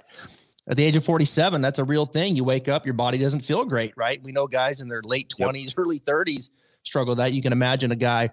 At 0.68 0.76
the 0.76 0.84
age 0.84 0.96
of 0.96 1.04
47, 1.04 1.60
that's 1.60 1.78
a 1.78 1.84
real 1.84 2.06
thing. 2.06 2.36
You 2.36 2.44
wake 2.44 2.68
up, 2.68 2.84
your 2.84 2.94
body 2.94 3.18
doesn't 3.18 3.40
feel 3.40 3.64
great, 3.64 3.92
right? 3.96 4.22
We 4.22 4.30
know 4.30 4.46
guys 4.46 4.80
in 4.80 4.88
their 4.88 5.02
late 5.02 5.32
20s, 5.36 5.64
yep. 5.64 5.74
early 5.76 6.00
30s 6.00 6.50
struggle 6.82 7.14
that. 7.16 7.32
You 7.32 7.42
can 7.42 7.52
imagine 7.52 7.90
a 7.92 7.96
guy 7.96 8.30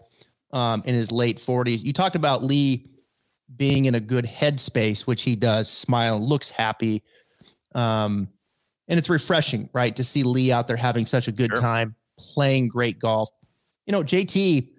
um, 0.51 0.83
in 0.85 0.93
his 0.93 1.11
late 1.11 1.37
40s. 1.37 1.83
You 1.83 1.93
talked 1.93 2.15
about 2.15 2.43
Lee 2.43 2.89
being 3.55 3.85
in 3.85 3.95
a 3.95 3.99
good 3.99 4.25
headspace, 4.25 5.01
which 5.01 5.23
he 5.23 5.35
does, 5.35 5.69
smile, 5.69 6.19
looks 6.19 6.49
happy. 6.49 7.03
Um, 7.73 8.27
and 8.87 8.97
it's 8.97 9.09
refreshing, 9.09 9.69
right, 9.73 9.95
to 9.95 10.03
see 10.03 10.23
Lee 10.23 10.51
out 10.51 10.67
there 10.67 10.77
having 10.77 11.05
such 11.05 11.27
a 11.27 11.31
good 11.31 11.51
sure. 11.53 11.61
time 11.61 11.95
playing 12.17 12.67
great 12.67 12.99
golf. 12.99 13.29
You 13.85 13.91
know, 13.91 14.03
JT 14.03 14.69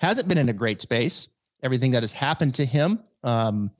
hasn't 0.00 0.28
been 0.28 0.38
in 0.38 0.48
a 0.48 0.52
great 0.52 0.80
space. 0.80 1.28
Everything 1.62 1.92
that 1.92 2.02
has 2.02 2.12
happened 2.12 2.54
to 2.56 2.64
him 2.64 3.00
um, 3.24 3.70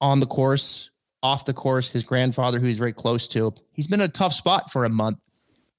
on 0.00 0.20
the 0.20 0.26
course, 0.26 0.90
off 1.22 1.44
the 1.44 1.54
course, 1.54 1.90
his 1.90 2.04
grandfather, 2.04 2.58
who 2.58 2.66
he's 2.66 2.78
very 2.78 2.92
close 2.92 3.26
to, 3.28 3.54
he's 3.72 3.86
been 3.86 4.00
in 4.00 4.06
a 4.06 4.12
tough 4.12 4.34
spot 4.34 4.70
for 4.70 4.84
a 4.84 4.90
month. 4.90 5.18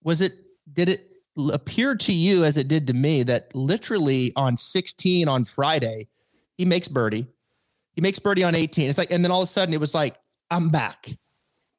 Was 0.03 0.21
it? 0.21 0.33
Did 0.73 0.89
it 0.89 1.01
appear 1.51 1.95
to 1.95 2.11
you, 2.11 2.43
as 2.43 2.57
it 2.57 2.67
did 2.67 2.87
to 2.87 2.93
me, 2.93 3.23
that 3.23 3.53
literally 3.55 4.31
on 4.35 4.57
16 4.57 5.27
on 5.27 5.45
Friday, 5.45 6.07
he 6.57 6.65
makes 6.65 6.87
birdie, 6.87 7.27
he 7.93 8.01
makes 8.01 8.19
birdie 8.19 8.43
on 8.43 8.55
18. 8.55 8.89
It's 8.89 8.97
like, 8.97 9.11
and 9.11 9.23
then 9.23 9.31
all 9.31 9.41
of 9.41 9.47
a 9.47 9.51
sudden, 9.51 9.73
it 9.73 9.79
was 9.79 9.93
like, 9.93 10.15
I'm 10.49 10.69
back. 10.69 11.09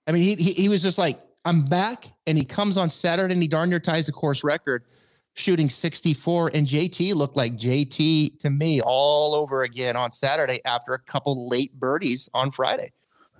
I 0.07 0.13
mean, 0.13 0.23
he, 0.23 0.35
he, 0.37 0.53
he 0.53 0.69
was 0.69 0.83
just 0.83 0.99
like, 0.99 1.19
I'm 1.49 1.63
back, 1.63 2.13
and 2.27 2.37
he 2.37 2.45
comes 2.45 2.77
on 2.77 2.91
Saturday 2.91 3.33
and 3.33 3.41
he 3.41 3.49
darn 3.49 3.71
near 3.71 3.81
ties 3.81 4.05
the 4.05 4.13
course 4.13 4.45
record, 4.45 4.85
shooting 5.33 5.71
64. 5.71 6.51
And 6.53 6.67
JT 6.67 7.15
looked 7.15 7.39
like 7.39 7.55
JT 7.55 8.39
to 8.41 8.51
me 8.51 8.83
all 8.83 9.35
over 9.35 9.63
again 9.63 9.97
on 9.97 10.13
Saturday 10.13 10.61
after 10.67 10.93
a 10.93 10.99
couple 10.99 11.49
late 11.49 11.73
birdies 11.73 12.29
on 12.35 12.51
Friday. 12.51 12.93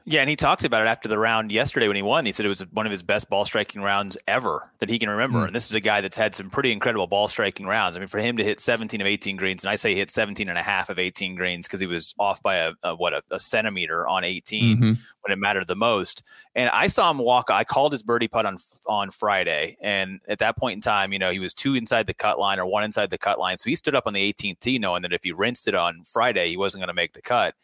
Yeah, 0.07 0.21
and 0.23 0.31
he 0.31 0.37
talked 0.37 0.65
about 0.65 0.87
it 0.87 0.89
after 0.89 1.07
the 1.07 1.19
round 1.19 1.53
yesterday 1.53 1.87
when 1.87 1.97
he 1.97 2.01
won. 2.01 2.25
He 2.25 2.33
said 2.33 2.47
it 2.47 2.49
was 2.49 2.61
one 2.71 2.87
of 2.87 2.91
his 2.91 3.03
best 3.03 3.29
ball 3.29 3.45
striking 3.45 3.83
rounds 3.83 4.17
ever 4.27 4.73
that 4.79 4.89
he 4.89 4.99
can 4.99 5.11
remember. 5.11 5.41
Mm. 5.41 5.49
And 5.49 5.55
this 5.55 5.67
is 5.67 5.75
a 5.75 5.81
guy 5.81 6.01
that's 6.01 6.17
had 6.17 6.35
some 6.35 6.49
pretty 6.49 6.73
incredible 6.73 7.07
ball 7.07 7.29
striking 7.29 7.67
rounds. 7.67 7.95
I 7.95 8.01
mean, 8.01 8.07
for 8.07 8.17
him 8.17 8.39
to 8.39 8.45
hit 8.45 8.59
17 8.59 9.03
of 9.03 9.07
18 9.07 9.37
greens, 9.37 9.65
and 9.65 9.71
I 9.71 9.77
say 9.77 9.93
he 9.93 9.99
hit 9.99 10.11
17 10.11 10.49
and 10.49 10.57
a 10.57 10.63
half 10.63 10.89
of 10.89 10.99
18 10.99 11.35
greens 11.35 11.69
because 11.69 11.81
he 11.81 11.87
was 11.87 12.15
off 12.19 12.43
by 12.43 12.57
a, 12.57 12.73
a 12.83 12.97
what 12.97 13.13
a, 13.13 13.21
a, 13.31 13.39
centimeter 13.39 14.09
on 14.09 14.25
18 14.25 14.77
mm-hmm. 14.79 14.93
When 15.29 15.39
it 15.39 15.41
mattered 15.41 15.67
the 15.67 15.77
most. 15.77 16.23
And 16.55 16.71
I 16.71 16.87
saw 16.87 17.11
him 17.11 17.19
walk. 17.19 17.51
I 17.51 17.65
called 17.65 17.93
his 17.93 18.03
birdie 18.03 18.29
putt 18.29 18.47
on 18.47 18.57
on 18.87 19.11
Friday, 19.11 19.77
and 19.81 20.21
at 20.29 20.39
that 20.39 20.57
point 20.57 20.77
in 20.77 20.81
time, 20.81 21.13
you 21.13 21.19
know, 21.19 21.31
he 21.31 21.39
was 21.39 21.55
two 21.55 21.75
inside 21.75 22.07
the 22.07 22.15
cut 22.15 22.39
line 22.39 22.59
or 22.59 22.67
one 22.67 22.83
inside 22.83 23.11
the 23.11 23.19
cut 23.19 23.39
line. 23.39 23.59
So 23.59 23.69
he 23.69 23.77
stood 23.77 23.95
up 23.95 24.07
on 24.07 24.15
the 24.15 24.33
18th 24.33 24.59
tee, 24.61 24.79
knowing 24.79 25.03
that 25.03 25.13
if 25.13 25.23
he 25.23 25.33
rinsed 25.33 25.69
it 25.69 25.75
on 25.75 26.03
Friday, 26.05 26.49
he 26.49 26.57
wasn't 26.57 26.81
going 26.81 26.89
to 26.89 26.95
make 26.95 27.13
the 27.13 27.23
cut. 27.23 27.55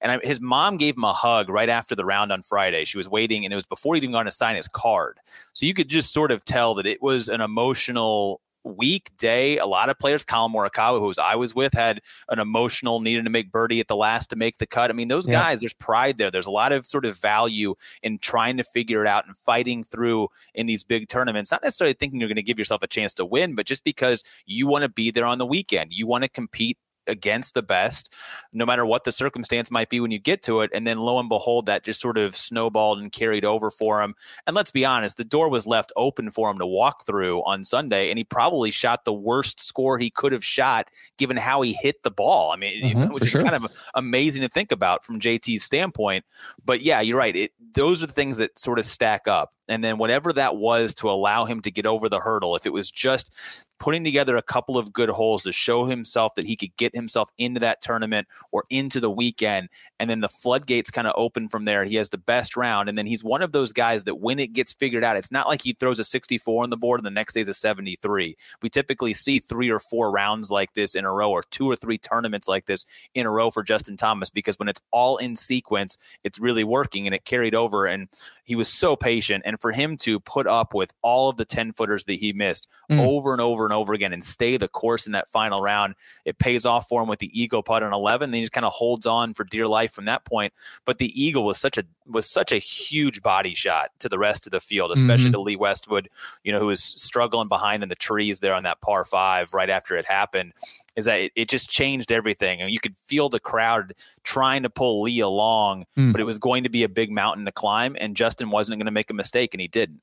And 0.00 0.12
I, 0.12 0.26
his 0.26 0.40
mom 0.40 0.76
gave 0.76 0.96
him 0.96 1.04
a 1.04 1.12
hug 1.12 1.48
right 1.48 1.68
after 1.68 1.94
the 1.94 2.04
round 2.04 2.30
on 2.30 2.42
Friday. 2.42 2.84
She 2.84 2.98
was 2.98 3.08
waiting, 3.08 3.44
and 3.44 3.52
it 3.52 3.56
was 3.56 3.66
before 3.66 3.94
he 3.94 3.98
even 3.98 4.12
gone 4.12 4.26
to 4.26 4.30
sign 4.30 4.56
his 4.56 4.68
card. 4.68 5.18
So 5.54 5.66
you 5.66 5.74
could 5.74 5.88
just 5.88 6.12
sort 6.12 6.30
of 6.30 6.44
tell 6.44 6.74
that 6.74 6.86
it 6.86 7.02
was 7.02 7.28
an 7.28 7.40
emotional 7.40 8.40
week, 8.64 9.10
day. 9.18 9.58
A 9.58 9.66
lot 9.66 9.88
of 9.88 9.98
players, 9.98 10.24
Collin 10.24 10.52
Morikawa, 10.52 10.98
who 10.98 11.06
was 11.06 11.18
I 11.18 11.36
was 11.36 11.54
with, 11.54 11.74
had 11.74 12.00
an 12.28 12.38
emotional 12.38 13.00
needed 13.00 13.24
to 13.24 13.30
make 13.30 13.52
birdie 13.52 13.80
at 13.80 13.88
the 13.88 13.96
last 13.96 14.30
to 14.30 14.36
make 14.36 14.56
the 14.56 14.66
cut. 14.66 14.90
I 14.90 14.94
mean, 14.94 15.08
those 15.08 15.28
yeah. 15.28 15.40
guys, 15.40 15.60
there's 15.60 15.74
pride 15.74 16.18
there. 16.18 16.30
There's 16.30 16.46
a 16.46 16.50
lot 16.50 16.72
of 16.72 16.86
sort 16.86 17.04
of 17.04 17.18
value 17.18 17.74
in 18.02 18.18
trying 18.18 18.56
to 18.56 18.64
figure 18.64 19.02
it 19.02 19.06
out 19.06 19.26
and 19.26 19.36
fighting 19.36 19.84
through 19.84 20.28
in 20.54 20.66
these 20.66 20.82
big 20.82 21.08
tournaments. 21.08 21.50
Not 21.50 21.62
necessarily 21.62 21.94
thinking 21.94 22.20
you're 22.20 22.28
going 22.28 22.36
to 22.36 22.42
give 22.42 22.58
yourself 22.58 22.82
a 22.82 22.88
chance 22.88 23.14
to 23.14 23.24
win, 23.24 23.54
but 23.54 23.66
just 23.66 23.84
because 23.84 24.24
you 24.46 24.66
want 24.66 24.82
to 24.82 24.88
be 24.88 25.10
there 25.10 25.26
on 25.26 25.38
the 25.38 25.46
weekend, 25.46 25.92
you 25.92 26.06
want 26.06 26.24
to 26.24 26.28
compete 26.28 26.78
against 27.06 27.54
the 27.54 27.62
best, 27.62 28.12
no 28.52 28.66
matter 28.66 28.86
what 28.86 29.04
the 29.04 29.12
circumstance 29.12 29.70
might 29.70 29.88
be 29.88 30.00
when 30.00 30.10
you 30.10 30.18
get 30.18 30.42
to 30.42 30.60
it. 30.60 30.70
And 30.74 30.86
then 30.86 30.98
lo 30.98 31.18
and 31.18 31.28
behold, 31.28 31.66
that 31.66 31.84
just 31.84 32.00
sort 32.00 32.18
of 32.18 32.34
snowballed 32.34 32.98
and 32.98 33.12
carried 33.12 33.44
over 33.44 33.70
for 33.70 34.02
him. 34.02 34.14
And 34.46 34.56
let's 34.56 34.70
be 34.70 34.84
honest, 34.84 35.16
the 35.16 35.24
door 35.24 35.48
was 35.48 35.66
left 35.66 35.92
open 35.96 36.30
for 36.30 36.50
him 36.50 36.58
to 36.58 36.66
walk 36.66 37.06
through 37.06 37.42
on 37.44 37.64
Sunday, 37.64 38.10
and 38.10 38.18
he 38.18 38.24
probably 38.24 38.70
shot 38.70 39.04
the 39.04 39.12
worst 39.12 39.60
score 39.60 39.98
he 39.98 40.10
could 40.10 40.32
have 40.32 40.44
shot 40.44 40.88
given 41.18 41.36
how 41.36 41.62
he 41.62 41.72
hit 41.72 42.02
the 42.02 42.10
ball. 42.10 42.52
I 42.52 42.56
mean, 42.56 42.94
mm-hmm, 42.94 43.12
which 43.12 43.24
is 43.24 43.30
sure. 43.30 43.42
kind 43.42 43.54
of 43.54 43.72
amazing 43.94 44.42
to 44.42 44.48
think 44.48 44.72
about 44.72 45.04
from 45.04 45.20
JT's 45.20 45.62
standpoint. 45.62 46.24
But 46.64 46.82
yeah, 46.82 47.00
you're 47.00 47.18
right. 47.18 47.34
It, 47.34 47.52
those 47.74 48.02
are 48.02 48.06
the 48.06 48.12
things 48.12 48.36
that 48.38 48.58
sort 48.58 48.78
of 48.78 48.84
stack 48.84 49.28
up. 49.28 49.52
And 49.68 49.82
then 49.82 49.98
whatever 49.98 50.32
that 50.32 50.56
was 50.56 50.94
to 50.96 51.10
allow 51.10 51.44
him 51.44 51.60
to 51.62 51.70
get 51.70 51.86
over 51.86 52.08
the 52.08 52.20
hurdle, 52.20 52.56
if 52.56 52.66
it 52.66 52.72
was 52.72 52.90
just 52.90 53.32
putting 53.78 54.04
together 54.04 54.36
a 54.36 54.42
couple 54.42 54.78
of 54.78 54.92
good 54.92 55.08
holes 55.08 55.42
to 55.42 55.52
show 55.52 55.84
himself 55.84 56.34
that 56.34 56.46
he 56.46 56.56
could 56.56 56.76
get 56.76 56.94
himself 56.94 57.30
into 57.38 57.60
that 57.60 57.80
tournament 57.82 58.26
or 58.52 58.64
into 58.70 59.00
the 59.00 59.10
weekend, 59.10 59.68
and 60.04 60.10
then 60.10 60.20
the 60.20 60.28
floodgates 60.28 60.90
kind 60.90 61.06
of 61.06 61.14
open 61.16 61.48
from 61.48 61.64
there. 61.64 61.82
He 61.82 61.94
has 61.94 62.10
the 62.10 62.18
best 62.18 62.58
round, 62.58 62.90
and 62.90 62.98
then 62.98 63.06
he's 63.06 63.24
one 63.24 63.40
of 63.40 63.52
those 63.52 63.72
guys 63.72 64.04
that 64.04 64.16
when 64.16 64.38
it 64.38 64.52
gets 64.52 64.74
figured 64.74 65.02
out, 65.02 65.16
it's 65.16 65.32
not 65.32 65.48
like 65.48 65.62
he 65.62 65.72
throws 65.72 65.98
a 65.98 66.04
64 66.04 66.62
on 66.62 66.68
the 66.68 66.76
board 66.76 67.00
and 67.00 67.06
the 67.06 67.10
next 67.10 67.32
day's 67.32 67.48
a 67.48 67.54
73. 67.54 68.36
We 68.60 68.68
typically 68.68 69.14
see 69.14 69.38
three 69.38 69.70
or 69.70 69.78
four 69.78 70.10
rounds 70.10 70.50
like 70.50 70.74
this 70.74 70.94
in 70.94 71.06
a 71.06 71.10
row, 71.10 71.30
or 71.30 71.42
two 71.44 71.70
or 71.70 71.74
three 71.74 71.96
tournaments 71.96 72.48
like 72.48 72.66
this 72.66 72.84
in 73.14 73.24
a 73.24 73.30
row 73.30 73.50
for 73.50 73.62
Justin 73.62 73.96
Thomas, 73.96 74.28
because 74.28 74.58
when 74.58 74.68
it's 74.68 74.82
all 74.90 75.16
in 75.16 75.36
sequence, 75.36 75.96
it's 76.22 76.38
really 76.38 76.64
working, 76.64 77.06
and 77.06 77.14
it 77.14 77.24
carried 77.24 77.54
over. 77.54 77.86
And 77.86 78.10
he 78.44 78.56
was 78.56 78.68
so 78.68 78.96
patient, 78.96 79.44
and 79.46 79.58
for 79.58 79.72
him 79.72 79.96
to 79.98 80.20
put 80.20 80.46
up 80.46 80.74
with 80.74 80.92
all 81.00 81.30
of 81.30 81.38
the 81.38 81.46
10 81.46 81.72
footers 81.72 82.04
that 82.04 82.14
he 82.14 82.34
missed 82.34 82.68
mm. 82.90 83.00
over 83.00 83.32
and 83.32 83.40
over 83.40 83.64
and 83.64 83.72
over 83.72 83.94
again 83.94 84.12
and 84.12 84.22
stay 84.22 84.58
the 84.58 84.68
course 84.68 85.06
in 85.06 85.12
that 85.12 85.30
final 85.30 85.62
round, 85.62 85.94
it 86.26 86.38
pays 86.38 86.66
off 86.66 86.88
for 86.88 87.02
him 87.02 87.08
with 87.08 87.20
the 87.20 87.40
eagle 87.40 87.62
putt 87.62 87.82
on 87.82 87.94
11. 87.94 88.30
Then 88.30 88.36
he 88.36 88.42
just 88.42 88.52
kind 88.52 88.66
of 88.66 88.72
holds 88.74 89.06
on 89.06 89.32
for 89.32 89.44
dear 89.44 89.66
life 89.66 89.93
from 89.94 90.04
that 90.06 90.24
point. 90.24 90.52
But 90.84 90.98
the 90.98 91.20
eagle 91.20 91.44
was 91.44 91.58
such 91.58 91.78
a 91.78 91.84
was 92.06 92.28
such 92.28 92.52
a 92.52 92.58
huge 92.58 93.22
body 93.22 93.54
shot 93.54 93.90
to 94.00 94.08
the 94.08 94.18
rest 94.18 94.46
of 94.46 94.50
the 94.50 94.60
field, 94.60 94.92
especially 94.92 95.26
mm-hmm. 95.26 95.32
to 95.32 95.40
Lee 95.40 95.56
Westwood, 95.56 96.08
you 96.42 96.52
know, 96.52 96.58
who 96.58 96.66
was 96.66 96.82
struggling 96.82 97.48
behind 97.48 97.82
in 97.82 97.88
the 97.88 97.94
trees 97.94 98.40
there 98.40 98.54
on 98.54 98.64
that 98.64 98.80
par 98.80 99.04
five 99.04 99.54
right 99.54 99.70
after 99.70 99.96
it 99.96 100.06
happened. 100.06 100.52
Is 100.96 101.06
that 101.06 101.20
it, 101.20 101.32
it 101.34 101.48
just 101.48 101.70
changed 101.70 102.12
everything. 102.12 102.60
And 102.60 102.70
you 102.70 102.78
could 102.78 102.96
feel 102.98 103.28
the 103.28 103.40
crowd 103.40 103.94
trying 104.22 104.62
to 104.62 104.70
pull 104.70 105.02
Lee 105.02 105.20
along, 105.20 105.86
mm. 105.96 106.12
but 106.12 106.20
it 106.20 106.24
was 106.24 106.38
going 106.38 106.64
to 106.64 106.70
be 106.70 106.84
a 106.84 106.88
big 106.88 107.10
mountain 107.10 107.44
to 107.46 107.52
climb, 107.52 107.96
and 107.98 108.16
Justin 108.16 108.50
wasn't 108.50 108.78
going 108.78 108.86
to 108.86 108.92
make 108.92 109.10
a 109.10 109.14
mistake, 109.14 109.54
and 109.54 109.60
he 109.60 109.68
didn't. 109.68 110.00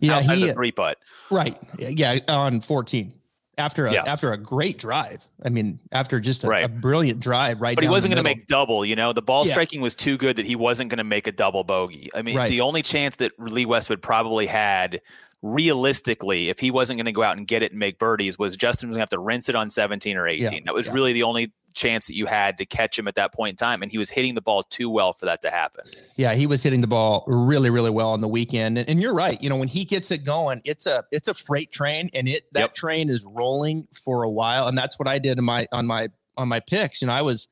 Yeah, 0.00 0.16
outside 0.16 0.38
he, 0.38 0.52
three 0.52 0.72
putt. 0.72 0.98
Right. 1.30 1.56
Yeah, 1.78 2.18
on 2.28 2.60
14 2.60 3.12
after 3.58 3.86
a 3.86 3.92
yeah. 3.92 4.04
after 4.06 4.32
a 4.32 4.36
great 4.36 4.78
drive. 4.78 5.26
I 5.42 5.48
mean, 5.48 5.80
after 5.92 6.20
just 6.20 6.44
a, 6.44 6.48
right. 6.48 6.64
a 6.64 6.68
brilliant 6.68 7.20
drive, 7.20 7.60
right? 7.60 7.74
But 7.74 7.84
he 7.84 7.90
wasn't 7.90 8.14
going 8.14 8.24
to 8.24 8.28
make 8.28 8.46
double. 8.46 8.84
You 8.84 8.96
know, 8.96 9.12
the 9.12 9.22
ball 9.22 9.46
yeah. 9.46 9.52
striking 9.52 9.80
was 9.80 9.94
too 9.94 10.16
good 10.16 10.36
that 10.36 10.46
he 10.46 10.56
wasn't 10.56 10.90
going 10.90 10.98
to 10.98 11.04
make 11.04 11.26
a 11.26 11.32
double 11.32 11.64
bogey. 11.64 12.10
I 12.14 12.22
mean, 12.22 12.36
right. 12.36 12.48
the 12.48 12.60
only 12.60 12.82
chance 12.82 13.16
that 13.16 13.32
Lee 13.38 13.66
Westwood 13.66 14.02
probably 14.02 14.46
had 14.46 15.00
realistically, 15.42 16.48
if 16.48 16.58
he 16.58 16.70
wasn't 16.70 16.96
going 16.96 17.06
to 17.06 17.12
go 17.12 17.22
out 17.22 17.36
and 17.36 17.46
get 17.46 17.62
it 17.62 17.72
and 17.72 17.78
make 17.78 17.98
birdies, 17.98 18.38
was 18.38 18.56
Justin 18.56 18.88
was 18.88 18.94
going 18.94 19.00
to 19.00 19.02
have 19.02 19.08
to 19.10 19.18
rinse 19.18 19.48
it 19.48 19.54
on 19.54 19.70
17 19.70 20.16
or 20.16 20.26
18. 20.26 20.52
Yeah. 20.52 20.60
That 20.64 20.74
was 20.74 20.88
really 20.88 21.12
the 21.12 21.22
only 21.22 21.52
chance 21.74 22.06
that 22.06 22.14
you 22.14 22.26
had 22.26 22.58
to 22.58 22.66
catch 22.66 22.98
him 22.98 23.08
at 23.08 23.16
that 23.16 23.32
point 23.32 23.50
in 23.50 23.56
time. 23.56 23.82
And 23.82 23.90
he 23.90 23.98
was 23.98 24.10
hitting 24.10 24.34
the 24.34 24.40
ball 24.40 24.62
too 24.62 24.88
well 24.88 25.12
for 25.12 25.26
that 25.26 25.42
to 25.42 25.50
happen. 25.50 25.84
Yeah, 26.16 26.34
he 26.34 26.46
was 26.46 26.62
hitting 26.62 26.80
the 26.80 26.86
ball 26.86 27.24
really, 27.26 27.70
really 27.70 27.90
well 27.90 28.10
on 28.10 28.20
the 28.20 28.28
weekend. 28.28 28.78
And, 28.78 28.88
and 28.88 29.00
you're 29.00 29.14
right. 29.14 29.40
You 29.42 29.50
know, 29.50 29.56
when 29.56 29.68
he 29.68 29.84
gets 29.84 30.10
it 30.10 30.24
going, 30.24 30.62
it's 30.64 30.86
a 30.86 31.04
it's 31.10 31.28
a 31.28 31.34
freight 31.34 31.72
train 31.72 32.08
and 32.14 32.28
it 32.28 32.44
that 32.52 32.60
yep. 32.60 32.74
train 32.74 33.10
is 33.10 33.24
rolling 33.24 33.86
for 34.04 34.22
a 34.22 34.30
while. 34.30 34.68
And 34.68 34.78
that's 34.78 34.98
what 34.98 35.08
I 35.08 35.18
did 35.18 35.38
in 35.38 35.44
my 35.44 35.66
on 35.72 35.86
my 35.86 36.08
on 36.36 36.48
my 36.48 36.60
picks. 36.60 37.02
You 37.02 37.08
know, 37.08 37.14
I 37.14 37.22
was 37.22 37.48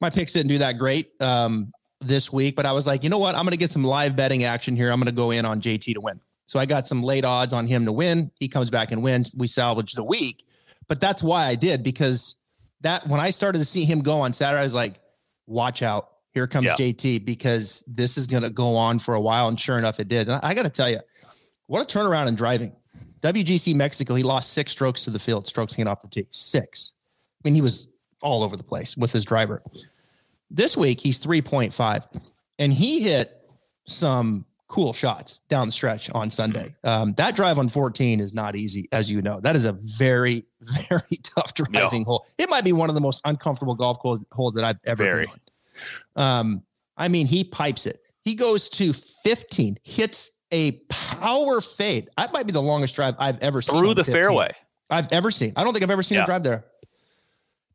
my 0.00 0.10
picks 0.10 0.32
didn't 0.32 0.48
do 0.48 0.58
that 0.58 0.78
great 0.78 1.10
um 1.20 1.72
this 2.00 2.32
week, 2.32 2.56
but 2.56 2.66
I 2.66 2.72
was 2.72 2.86
like, 2.86 3.02
you 3.02 3.10
know 3.10 3.18
what? 3.18 3.34
I'm 3.34 3.44
gonna 3.44 3.56
get 3.56 3.72
some 3.72 3.84
live 3.84 4.16
betting 4.16 4.44
action 4.44 4.76
here. 4.76 4.90
I'm 4.90 5.00
gonna 5.00 5.12
go 5.12 5.30
in 5.30 5.44
on 5.44 5.60
JT 5.60 5.94
to 5.94 6.00
win. 6.00 6.20
So 6.46 6.58
I 6.58 6.66
got 6.66 6.86
some 6.86 7.02
late 7.02 7.24
odds 7.24 7.52
on 7.52 7.66
him 7.66 7.86
to 7.86 7.92
win. 7.92 8.30
He 8.38 8.48
comes 8.48 8.70
back 8.70 8.92
and 8.92 9.02
wins. 9.02 9.32
We 9.34 9.46
salvage 9.46 9.92
the 9.92 10.04
week. 10.04 10.44
But 10.88 11.00
that's 11.00 11.22
why 11.22 11.46
I 11.46 11.54
did 11.54 11.82
because 11.82 12.36
that 12.84 13.08
when 13.08 13.18
I 13.18 13.30
started 13.30 13.58
to 13.58 13.64
see 13.64 13.84
him 13.84 14.02
go 14.02 14.20
on 14.20 14.32
Saturday, 14.32 14.60
I 14.60 14.62
was 14.62 14.74
like, 14.74 15.00
watch 15.46 15.82
out. 15.82 16.10
Here 16.32 16.46
comes 16.46 16.66
yeah. 16.66 16.74
JT 16.74 17.24
because 17.24 17.82
this 17.86 18.18
is 18.18 18.26
going 18.26 18.42
to 18.42 18.50
go 18.50 18.76
on 18.76 18.98
for 18.98 19.14
a 19.14 19.20
while. 19.20 19.48
And 19.48 19.58
sure 19.58 19.78
enough, 19.78 20.00
it 20.00 20.08
did. 20.08 20.28
And 20.28 20.40
I, 20.42 20.50
I 20.50 20.54
got 20.54 20.64
to 20.64 20.70
tell 20.70 20.90
you, 20.90 21.00
what 21.66 21.80
a 21.80 21.98
turnaround 21.98 22.28
in 22.28 22.34
driving. 22.34 22.76
WGC 23.20 23.74
Mexico, 23.74 24.14
he 24.14 24.22
lost 24.22 24.52
six 24.52 24.70
strokes 24.70 25.04
to 25.04 25.10
the 25.10 25.18
field, 25.18 25.46
strokes 25.46 25.74
getting 25.74 25.90
off 25.90 26.02
the 26.02 26.08
tee. 26.08 26.26
Six. 26.30 26.92
I 27.42 27.48
mean, 27.48 27.54
he 27.54 27.62
was 27.62 27.94
all 28.20 28.42
over 28.42 28.56
the 28.56 28.64
place 28.64 28.96
with 28.96 29.12
his 29.12 29.24
driver. 29.24 29.62
This 30.50 30.76
week, 30.76 31.00
he's 31.00 31.18
3.5, 31.18 32.20
and 32.58 32.72
he 32.72 33.00
hit 33.00 33.32
some 33.86 34.44
cool 34.74 34.92
shots 34.92 35.38
down 35.48 35.68
the 35.68 35.72
stretch 35.72 36.10
on 36.10 36.28
Sunday. 36.28 36.74
Um, 36.82 37.14
that 37.14 37.36
drive 37.36 37.60
on 37.60 37.68
14 37.68 38.18
is 38.18 38.34
not 38.34 38.56
easy, 38.56 38.88
as 38.90 39.08
you 39.08 39.22
know. 39.22 39.38
That 39.38 39.54
is 39.54 39.66
a 39.66 39.72
very, 39.72 40.46
very 40.88 41.16
tough 41.22 41.54
driving 41.54 42.02
no. 42.02 42.06
hole. 42.06 42.26
It 42.38 42.50
might 42.50 42.64
be 42.64 42.72
one 42.72 42.88
of 42.88 42.96
the 42.96 43.00
most 43.00 43.22
uncomfortable 43.24 43.76
golf 43.76 43.98
holes, 43.98 44.20
holes 44.32 44.54
that 44.54 44.64
I've 44.64 44.80
ever 44.82 45.04
very. 45.04 45.26
been 45.26 45.34
on. 46.16 46.40
Um, 46.40 46.62
I 46.96 47.06
mean, 47.06 47.28
he 47.28 47.44
pipes 47.44 47.86
it. 47.86 48.00
He 48.22 48.34
goes 48.34 48.68
to 48.70 48.92
15, 48.92 49.78
hits 49.84 50.32
a 50.50 50.72
power 50.88 51.60
fade. 51.60 52.08
That 52.16 52.32
might 52.32 52.46
be 52.46 52.52
the 52.52 52.62
longest 52.62 52.96
drive 52.96 53.14
I've 53.20 53.38
ever 53.42 53.62
seen. 53.62 53.78
Through 53.78 53.94
the 53.94 54.02
15. 54.02 54.12
fairway. 54.12 54.52
I've 54.90 55.12
ever 55.12 55.30
seen. 55.30 55.52
I 55.54 55.62
don't 55.62 55.72
think 55.72 55.84
I've 55.84 55.90
ever 55.92 56.02
seen 56.02 56.16
yeah. 56.16 56.24
a 56.24 56.26
drive 56.26 56.42
there. 56.42 56.64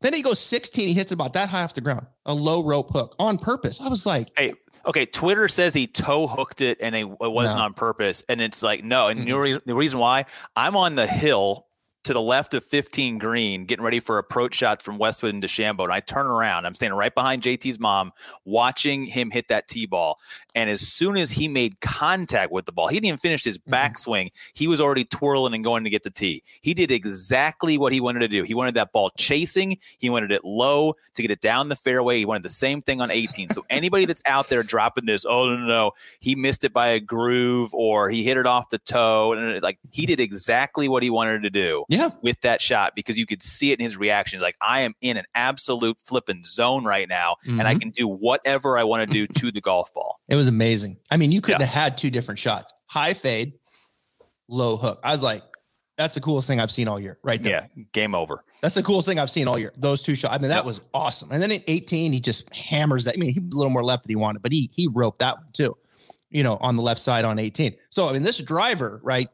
Then 0.00 0.14
he 0.14 0.22
goes 0.22 0.38
16. 0.38 0.88
He 0.88 0.94
hits 0.94 1.12
about 1.12 1.34
that 1.34 1.50
high 1.50 1.62
off 1.62 1.74
the 1.74 1.80
ground, 1.80 2.06
a 2.24 2.34
low 2.34 2.64
rope 2.64 2.90
hook 2.90 3.14
on 3.18 3.38
purpose. 3.38 3.80
I 3.80 3.88
was 3.88 4.06
like, 4.06 4.30
hey, 4.36 4.54
okay. 4.86 5.06
Twitter 5.06 5.46
says 5.46 5.74
he 5.74 5.86
toe 5.86 6.26
hooked 6.26 6.60
it 6.60 6.78
and 6.80 6.94
it 6.94 7.04
wasn't 7.04 7.58
no. 7.58 7.64
on 7.64 7.74
purpose. 7.74 8.22
And 8.28 8.40
it's 8.40 8.62
like, 8.62 8.82
no. 8.82 9.08
And 9.08 9.26
mm-hmm. 9.26 9.58
the 9.66 9.74
reason 9.74 9.98
why 9.98 10.24
I'm 10.56 10.76
on 10.76 10.94
the 10.94 11.06
hill 11.06 11.66
to 12.04 12.14
the 12.14 12.20
left 12.20 12.54
of 12.54 12.64
15 12.64 13.18
green, 13.18 13.66
getting 13.66 13.84
ready 13.84 14.00
for 14.00 14.18
approach 14.18 14.54
shots 14.54 14.82
from 14.84 14.96
Westwood 14.96 15.34
and 15.34 15.42
DeChambeau. 15.42 15.84
And 15.84 15.92
I 15.92 16.00
turn 16.00 16.26
around. 16.26 16.64
I'm 16.64 16.74
standing 16.74 16.96
right 16.96 17.14
behind 17.14 17.42
JT's 17.42 17.78
mom, 17.78 18.12
watching 18.44 19.04
him 19.04 19.30
hit 19.30 19.48
that 19.48 19.68
tee 19.68 19.86
ball. 19.86 20.18
And 20.54 20.70
as 20.70 20.80
soon 20.80 21.16
as 21.16 21.30
he 21.30 21.46
made 21.46 21.80
contact 21.80 22.52
with 22.52 22.64
the 22.64 22.72
ball, 22.72 22.88
he 22.88 22.96
didn't 22.96 23.06
even 23.06 23.18
finish 23.18 23.44
his 23.44 23.58
mm-hmm. 23.58 23.74
backswing. 23.74 24.30
He 24.54 24.66
was 24.66 24.80
already 24.80 25.04
twirling 25.04 25.54
and 25.54 25.62
going 25.62 25.84
to 25.84 25.90
get 25.90 26.02
the 26.02 26.10
tee. 26.10 26.42
He 26.62 26.72
did 26.72 26.90
exactly 26.90 27.76
what 27.76 27.92
he 27.92 28.00
wanted 28.00 28.20
to 28.20 28.28
do. 28.28 28.44
He 28.44 28.54
wanted 28.54 28.74
that 28.74 28.92
ball 28.92 29.10
chasing. 29.18 29.76
He 29.98 30.08
wanted 30.08 30.32
it 30.32 30.42
low 30.42 30.94
to 31.14 31.22
get 31.22 31.30
it 31.30 31.40
down 31.40 31.68
the 31.68 31.76
fairway. 31.76 32.18
He 32.18 32.24
wanted 32.24 32.44
the 32.44 32.48
same 32.48 32.80
thing 32.80 33.02
on 33.02 33.10
18. 33.10 33.50
So 33.50 33.66
anybody 33.68 34.06
that's 34.06 34.22
out 34.24 34.48
there 34.48 34.62
dropping 34.62 35.04
this, 35.04 35.26
oh 35.26 35.50
no, 35.50 35.56
no, 35.56 35.66
no, 35.66 35.90
he 36.20 36.34
missed 36.34 36.64
it 36.64 36.72
by 36.72 36.88
a 36.88 37.00
groove 37.00 37.74
or 37.74 38.08
he 38.08 38.24
hit 38.24 38.38
it 38.38 38.46
off 38.46 38.70
the 38.70 38.78
toe, 38.78 39.32
and 39.32 39.62
like 39.62 39.78
he 39.90 40.06
did 40.06 40.20
exactly 40.20 40.88
what 40.88 41.02
he 41.02 41.10
wanted 41.10 41.42
to 41.42 41.50
do 41.50 41.84
yeah. 41.90 42.10
with 42.22 42.40
that 42.42 42.62
shot 42.62 42.94
because 42.94 43.18
you 43.18 43.26
could 43.26 43.42
see 43.42 43.72
it 43.72 43.80
in 43.80 43.84
his 43.84 43.96
reactions. 43.96 44.42
Like, 44.42 44.56
I 44.60 44.80
am 44.82 44.94
in 45.00 45.16
an 45.16 45.24
absolute 45.34 46.00
flipping 46.00 46.44
zone 46.44 46.84
right 46.84 47.08
now, 47.08 47.36
mm-hmm. 47.44 47.58
and 47.58 47.68
I 47.68 47.72
mm-hmm. 47.72 47.80
can 47.80 47.90
do 47.90 48.06
whatever 48.06 48.78
I 48.78 48.84
want 48.84 49.02
to 49.02 49.06
do 49.06 49.26
to 49.26 49.50
the 49.50 49.60
golf 49.60 49.92
ball. 49.92 50.20
It 50.28 50.36
was 50.36 50.48
amazing. 50.48 50.98
I 51.10 51.16
mean, 51.16 51.32
you 51.32 51.40
couldn't 51.40 51.60
yeah. 51.60 51.66
have 51.66 51.82
had 51.82 51.98
two 51.98 52.10
different 52.10 52.38
shots 52.38 52.72
high 52.86 53.14
fade, 53.14 53.54
low 54.48 54.76
hook. 54.76 55.00
I 55.04 55.12
was 55.12 55.22
like, 55.22 55.42
that's 55.96 56.14
the 56.14 56.20
coolest 56.20 56.48
thing 56.48 56.60
I've 56.60 56.70
seen 56.70 56.88
all 56.88 57.00
year, 57.00 57.18
right 57.22 57.42
there. 57.42 57.68
Yeah, 57.74 57.84
game 57.92 58.14
over. 58.14 58.44
That's 58.62 58.74
the 58.74 58.82
coolest 58.82 59.06
thing 59.06 59.18
I've 59.18 59.30
seen 59.30 59.48
all 59.48 59.58
year. 59.58 59.72
Those 59.76 60.02
two 60.02 60.14
shots. 60.14 60.34
I 60.34 60.38
mean, 60.38 60.48
that 60.48 60.58
yep. 60.58 60.64
was 60.64 60.80
awesome. 60.94 61.30
And 61.30 61.42
then 61.42 61.50
at 61.50 61.62
18, 61.66 62.12
he 62.12 62.20
just 62.20 62.52
hammers 62.54 63.04
that. 63.04 63.14
I 63.14 63.18
mean, 63.18 63.32
he 63.32 63.40
was 63.40 63.52
a 63.52 63.56
little 63.56 63.70
more 63.70 63.84
left 63.84 64.04
than 64.04 64.10
he 64.10 64.16
wanted, 64.16 64.42
but 64.42 64.52
he 64.52 64.70
he 64.72 64.88
roped 64.92 65.18
that 65.18 65.36
one 65.36 65.46
too, 65.52 65.76
you 66.30 66.42
know, 66.42 66.56
on 66.60 66.76
the 66.76 66.82
left 66.82 67.00
side 67.00 67.24
on 67.24 67.38
18. 67.38 67.74
So 67.90 68.08
I 68.08 68.12
mean, 68.12 68.22
this 68.22 68.38
driver, 68.38 69.00
right? 69.02 69.28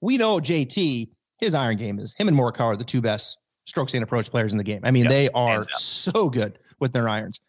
We 0.00 0.16
know 0.16 0.38
JT 0.38 1.10
his 1.40 1.54
iron 1.54 1.76
game 1.76 1.98
is 1.98 2.14
him 2.14 2.28
and 2.28 2.36
Morikawa 2.36 2.72
are 2.72 2.76
the 2.76 2.84
two 2.84 3.00
best 3.00 3.38
strokes 3.64 3.94
and 3.94 4.02
approach 4.02 4.30
players 4.30 4.52
in 4.52 4.58
the 4.58 4.64
game. 4.64 4.80
I 4.84 4.90
mean, 4.90 5.04
yep. 5.04 5.10
they 5.10 5.28
are 5.30 5.62
so 5.76 6.28
good 6.30 6.58
with 6.78 6.92
their 6.92 7.08
irons. 7.08 7.40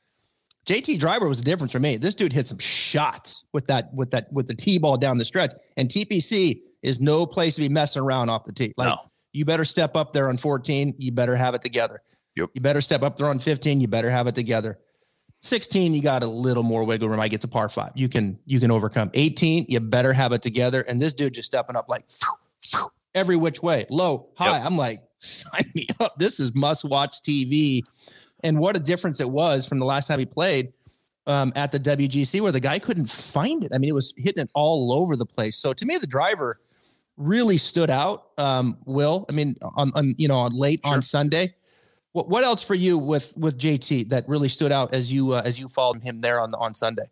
JT 0.65 0.99
Driver 0.99 1.27
was 1.27 1.39
the 1.39 1.45
difference 1.45 1.71
for 1.71 1.79
me. 1.79 1.97
This 1.97 2.13
dude 2.13 2.31
hit 2.31 2.47
some 2.47 2.59
shots 2.59 3.45
with 3.51 3.67
that 3.67 3.93
with 3.93 4.11
that 4.11 4.31
with 4.31 4.47
the 4.47 4.53
tee 4.53 4.77
ball 4.77 4.97
down 4.97 5.17
the 5.17 5.25
stretch, 5.25 5.51
and 5.75 5.89
TPC 5.89 6.61
is 6.83 6.99
no 6.99 7.25
place 7.25 7.55
to 7.55 7.61
be 7.61 7.69
messing 7.69 8.01
around 8.01 8.29
off 8.29 8.45
the 8.45 8.53
tee. 8.53 8.73
Like 8.77 8.89
no. 8.89 8.97
you 9.33 9.43
better 9.43 9.65
step 9.65 9.95
up 9.95 10.13
there 10.13 10.29
on 10.29 10.37
14. 10.37 10.95
You 10.97 11.11
better 11.11 11.35
have 11.35 11.55
it 11.55 11.61
together. 11.61 12.01
Yep. 12.35 12.49
You 12.53 12.61
better 12.61 12.81
step 12.81 13.01
up 13.01 13.17
there 13.17 13.27
on 13.27 13.39
15. 13.39 13.81
You 13.81 13.87
better 13.87 14.09
have 14.09 14.27
it 14.27 14.35
together. 14.35 14.79
16, 15.41 15.95
you 15.95 16.03
got 16.03 16.21
a 16.21 16.27
little 16.27 16.61
more 16.63 16.83
wiggle 16.83 17.09
room. 17.09 17.19
I 17.19 17.27
get 17.27 17.41
to 17.41 17.47
par 17.47 17.67
five. 17.67 17.91
You 17.95 18.07
can 18.07 18.37
you 18.45 18.59
can 18.59 18.69
overcome. 18.69 19.09
18, 19.15 19.65
you 19.69 19.79
better 19.79 20.13
have 20.13 20.31
it 20.33 20.43
together. 20.43 20.81
And 20.81 21.01
this 21.01 21.13
dude 21.13 21.33
just 21.33 21.47
stepping 21.47 21.75
up 21.75 21.89
like 21.89 22.05
every 23.15 23.35
which 23.35 23.61
way, 23.61 23.85
low, 23.89 24.29
high. 24.35 24.57
Yep. 24.57 24.65
I'm 24.65 24.77
like, 24.77 25.01
sign 25.17 25.71
me 25.75 25.87
up. 25.99 26.17
This 26.17 26.39
is 26.39 26.55
must 26.55 26.83
watch 26.83 27.21
TV. 27.21 27.81
And 28.43 28.59
what 28.59 28.75
a 28.75 28.79
difference 28.79 29.19
it 29.19 29.29
was 29.29 29.67
from 29.67 29.79
the 29.79 29.85
last 29.85 30.07
time 30.07 30.19
he 30.19 30.25
played 30.25 30.73
um, 31.27 31.53
at 31.55 31.71
the 31.71 31.79
WGC 31.79 32.41
where 32.41 32.51
the 32.51 32.59
guy 32.59 32.79
couldn't 32.79 33.09
find 33.09 33.63
it. 33.63 33.71
I 33.73 33.77
mean, 33.77 33.89
it 33.89 33.93
was 33.93 34.13
hitting 34.17 34.43
it 34.43 34.49
all 34.55 34.93
over 34.93 35.15
the 35.15 35.25
place. 35.25 35.57
So 35.57 35.73
to 35.73 35.85
me, 35.85 35.97
the 35.97 36.07
driver 36.07 36.59
really 37.17 37.57
stood 37.57 37.89
out. 37.89 38.29
Um, 38.37 38.77
Will, 38.85 39.25
I 39.29 39.33
mean, 39.33 39.55
on, 39.61 39.91
on 39.95 40.15
you 40.17 40.27
know, 40.27 40.37
on 40.37 40.57
late 40.57 40.81
sure. 40.83 40.93
on 40.93 41.01
Sunday. 41.01 41.55
What 42.13 42.27
what 42.27 42.43
else 42.43 42.61
for 42.61 42.75
you 42.75 42.97
with 42.97 43.35
with 43.37 43.57
JT 43.57 44.09
that 44.09 44.27
really 44.27 44.49
stood 44.49 44.71
out 44.73 44.93
as 44.93 45.13
you 45.13 45.31
uh, 45.31 45.41
as 45.45 45.59
you 45.59 45.69
followed 45.69 46.03
him 46.03 46.19
there 46.19 46.41
on 46.41 46.53
on 46.55 46.75
Sunday? 46.75 47.09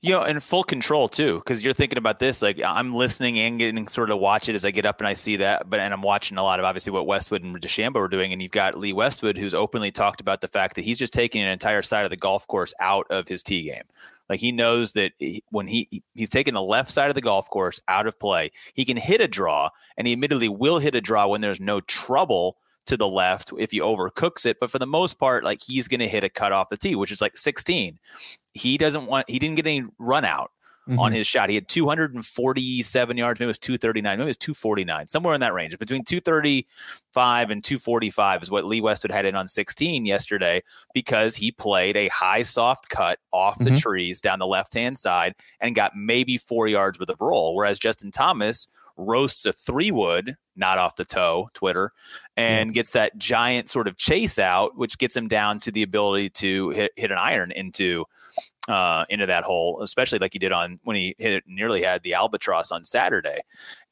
You 0.00 0.10
know, 0.10 0.24
in 0.24 0.38
full 0.40 0.64
control 0.64 1.08
too, 1.08 1.38
because 1.38 1.62
you're 1.62 1.72
thinking 1.72 1.98
about 1.98 2.18
this. 2.18 2.42
Like 2.42 2.60
I'm 2.64 2.92
listening 2.92 3.38
and 3.38 3.58
getting 3.58 3.88
sort 3.88 4.10
of 4.10 4.18
watch 4.18 4.48
it 4.48 4.54
as 4.54 4.64
I 4.64 4.70
get 4.70 4.84
up 4.84 5.00
and 5.00 5.08
I 5.08 5.14
see 5.14 5.36
that. 5.36 5.70
But 5.70 5.80
and 5.80 5.94
I'm 5.94 6.02
watching 6.02 6.36
a 6.36 6.42
lot 6.42 6.58
of 6.58 6.64
obviously 6.64 6.92
what 6.92 7.06
Westwood 7.06 7.42
and 7.42 7.58
DeChambeau 7.60 7.96
are 7.96 8.08
doing. 8.08 8.32
And 8.32 8.42
you've 8.42 8.52
got 8.52 8.78
Lee 8.78 8.92
Westwood 8.92 9.38
who's 9.38 9.54
openly 9.54 9.90
talked 9.90 10.20
about 10.20 10.40
the 10.40 10.48
fact 10.48 10.74
that 10.76 10.84
he's 10.84 10.98
just 10.98 11.12
taking 11.12 11.42
an 11.42 11.48
entire 11.48 11.82
side 11.82 12.04
of 12.04 12.10
the 12.10 12.16
golf 12.16 12.46
course 12.46 12.74
out 12.80 13.06
of 13.10 13.28
his 13.28 13.42
tee 13.42 13.62
game. 13.62 13.84
Like 14.28 14.40
he 14.40 14.52
knows 14.52 14.92
that 14.92 15.12
when 15.50 15.66
he 15.66 16.02
he's 16.14 16.30
taking 16.30 16.54
the 16.54 16.62
left 16.62 16.90
side 16.90 17.08
of 17.08 17.14
the 17.14 17.20
golf 17.20 17.50
course 17.50 17.80
out 17.88 18.06
of 18.06 18.18
play, 18.18 18.50
he 18.74 18.84
can 18.84 18.96
hit 18.96 19.20
a 19.20 19.28
draw, 19.28 19.68
and 19.96 20.06
he 20.06 20.14
admittedly 20.14 20.48
will 20.48 20.78
hit 20.78 20.94
a 20.94 21.00
draw 21.00 21.26
when 21.26 21.40
there's 21.40 21.60
no 21.60 21.82
trouble 21.82 22.56
to 22.86 22.96
the 22.96 23.08
left 23.08 23.52
if 23.58 23.70
he 23.70 23.80
overcooks 23.80 24.46
it. 24.46 24.58
But 24.60 24.70
for 24.70 24.78
the 24.78 24.86
most 24.86 25.18
part, 25.18 25.44
like 25.44 25.60
he's 25.62 25.88
going 25.88 26.00
to 26.00 26.08
hit 26.08 26.24
a 26.24 26.28
cut 26.28 26.52
off 26.52 26.68
the 26.68 26.76
tee, 26.76 26.94
which 26.94 27.12
is 27.12 27.20
like 27.20 27.36
16. 27.36 27.98
He 28.54 28.78
doesn't 28.78 29.06
want, 29.06 29.28
he 29.28 29.38
didn't 29.38 29.56
get 29.56 29.66
any 29.66 29.86
run 29.98 30.24
out. 30.24 30.50
Mm-hmm. 30.88 30.98
on 30.98 31.12
his 31.12 31.28
shot. 31.28 31.48
He 31.48 31.54
had 31.54 31.68
247 31.68 33.16
yards. 33.16 33.38
Maybe 33.38 33.46
it 33.46 33.46
was 33.46 33.58
239. 33.60 34.18
Maybe 34.18 34.24
it 34.24 34.26
was 34.26 34.36
249, 34.36 35.06
somewhere 35.06 35.32
in 35.32 35.40
that 35.40 35.54
range. 35.54 35.78
Between 35.78 36.02
235 36.02 37.50
and 37.50 37.62
245 37.62 38.42
is 38.42 38.50
what 38.50 38.64
Lee 38.64 38.80
Westwood 38.80 39.12
had 39.12 39.24
in 39.24 39.36
on 39.36 39.46
16 39.46 40.04
yesterday 40.04 40.60
because 40.92 41.36
he 41.36 41.52
played 41.52 41.96
a 41.96 42.08
high 42.08 42.42
soft 42.42 42.88
cut 42.88 43.20
off 43.30 43.58
the 43.58 43.66
mm-hmm. 43.66 43.76
trees 43.76 44.20
down 44.20 44.40
the 44.40 44.46
left 44.48 44.74
hand 44.74 44.98
side 44.98 45.36
and 45.60 45.76
got 45.76 45.92
maybe 45.94 46.36
four 46.36 46.66
yards 46.66 46.98
worth 46.98 47.10
of 47.10 47.20
roll. 47.20 47.54
Whereas 47.54 47.78
Justin 47.78 48.10
Thomas 48.10 48.66
roasts 48.96 49.46
a 49.46 49.52
three 49.52 49.90
wood, 49.90 50.36
not 50.56 50.78
off 50.78 50.96
the 50.96 51.04
toe, 51.04 51.48
Twitter, 51.54 51.92
and 52.36 52.70
mm. 52.70 52.74
gets 52.74 52.92
that 52.92 53.16
giant 53.16 53.68
sort 53.68 53.88
of 53.88 53.96
chase 53.96 54.38
out, 54.38 54.76
which 54.76 54.98
gets 54.98 55.16
him 55.16 55.28
down 55.28 55.58
to 55.60 55.70
the 55.70 55.82
ability 55.82 56.30
to 56.30 56.70
hit, 56.70 56.92
hit 56.96 57.10
an 57.10 57.18
iron 57.18 57.52
into 57.52 58.04
uh, 58.68 59.04
into 59.08 59.26
that 59.26 59.44
hole, 59.44 59.80
especially 59.82 60.18
like 60.18 60.32
he 60.32 60.38
did 60.38 60.52
on 60.52 60.78
when 60.84 60.96
he 60.96 61.14
hit 61.18 61.44
nearly 61.46 61.82
had 61.82 62.02
the 62.02 62.14
albatross 62.14 62.70
on 62.70 62.84
Saturday. 62.84 63.40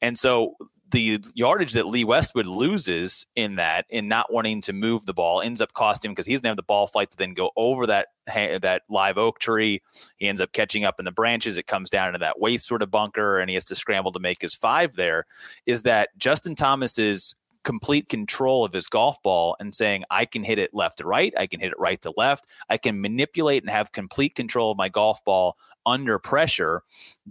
And 0.01 0.17
so 0.17 0.55
the 0.91 1.23
yardage 1.35 1.75
that 1.75 1.87
Lee 1.87 2.05
Westwood 2.05 2.47
loses 2.47 3.27
in 3.37 3.57
that, 3.57 3.87
in 3.91 4.09
not 4.09 4.33
wanting 4.33 4.61
to 4.63 4.73
move 4.73 5.07
the 5.07 5.15
ball, 5.15 5.41
ends 5.41 5.61
up 5.61 5.73
costing 5.73 6.11
him 6.11 6.13
because 6.13 6.27
he 6.27 6.33
doesn't 6.33 6.47
have 6.47 6.57
the 6.57 6.63
ball 6.63 6.87
flight 6.87 7.11
to 7.11 7.17
then 7.17 7.35
go 7.35 7.51
over 7.57 7.87
that 7.87 8.09
that 8.27 8.83
live 8.89 9.19
oak 9.19 9.39
tree. 9.39 9.83
He 10.17 10.29
ends 10.29 10.41
up 10.41 10.53
catching 10.53 10.85
up 10.85 10.99
in 10.99 11.05
the 11.05 11.13
branches. 11.13 11.57
It 11.57 11.67
comes 11.67 11.91
down 11.91 12.09
into 12.09 12.19
that 12.21 12.41
waste 12.41 12.67
sort 12.67 12.83
of 12.83 12.91
bunker, 12.91 13.39
and 13.39 13.51
he 13.51 13.55
has 13.55 13.65
to 13.67 13.77
scramble 13.77 14.13
to 14.13 14.21
make 14.21 14.43
his 14.43 14.55
five. 14.55 14.97
There 14.97 15.27
is 15.67 15.83
that 15.83 16.11
Justin 16.19 16.55
Thomas's 16.55 17.35
complete 17.63 18.09
control 18.09 18.65
of 18.65 18.73
his 18.73 18.87
golf 18.87 19.23
ball 19.23 19.57
and 19.61 19.75
saying, 19.75 20.05
I 20.11 20.25
can 20.25 20.43
hit 20.43 20.59
it 20.59 20.73
left 20.73 20.99
to 20.99 21.07
right, 21.07 21.33
I 21.37 21.47
can 21.47 21.61
hit 21.61 21.73
it 21.73 21.79
right 21.79 22.01
to 22.03 22.13
left, 22.17 22.47
I 22.69 22.79
can 22.79 23.01
manipulate 23.01 23.63
and 23.63 23.71
have 23.71 23.93
complete 23.93 24.35
control 24.35 24.71
of 24.71 24.79
my 24.79 24.89
golf 24.89 25.25
ball 25.25 25.57
under 25.87 26.19
pressure, 26.19 26.83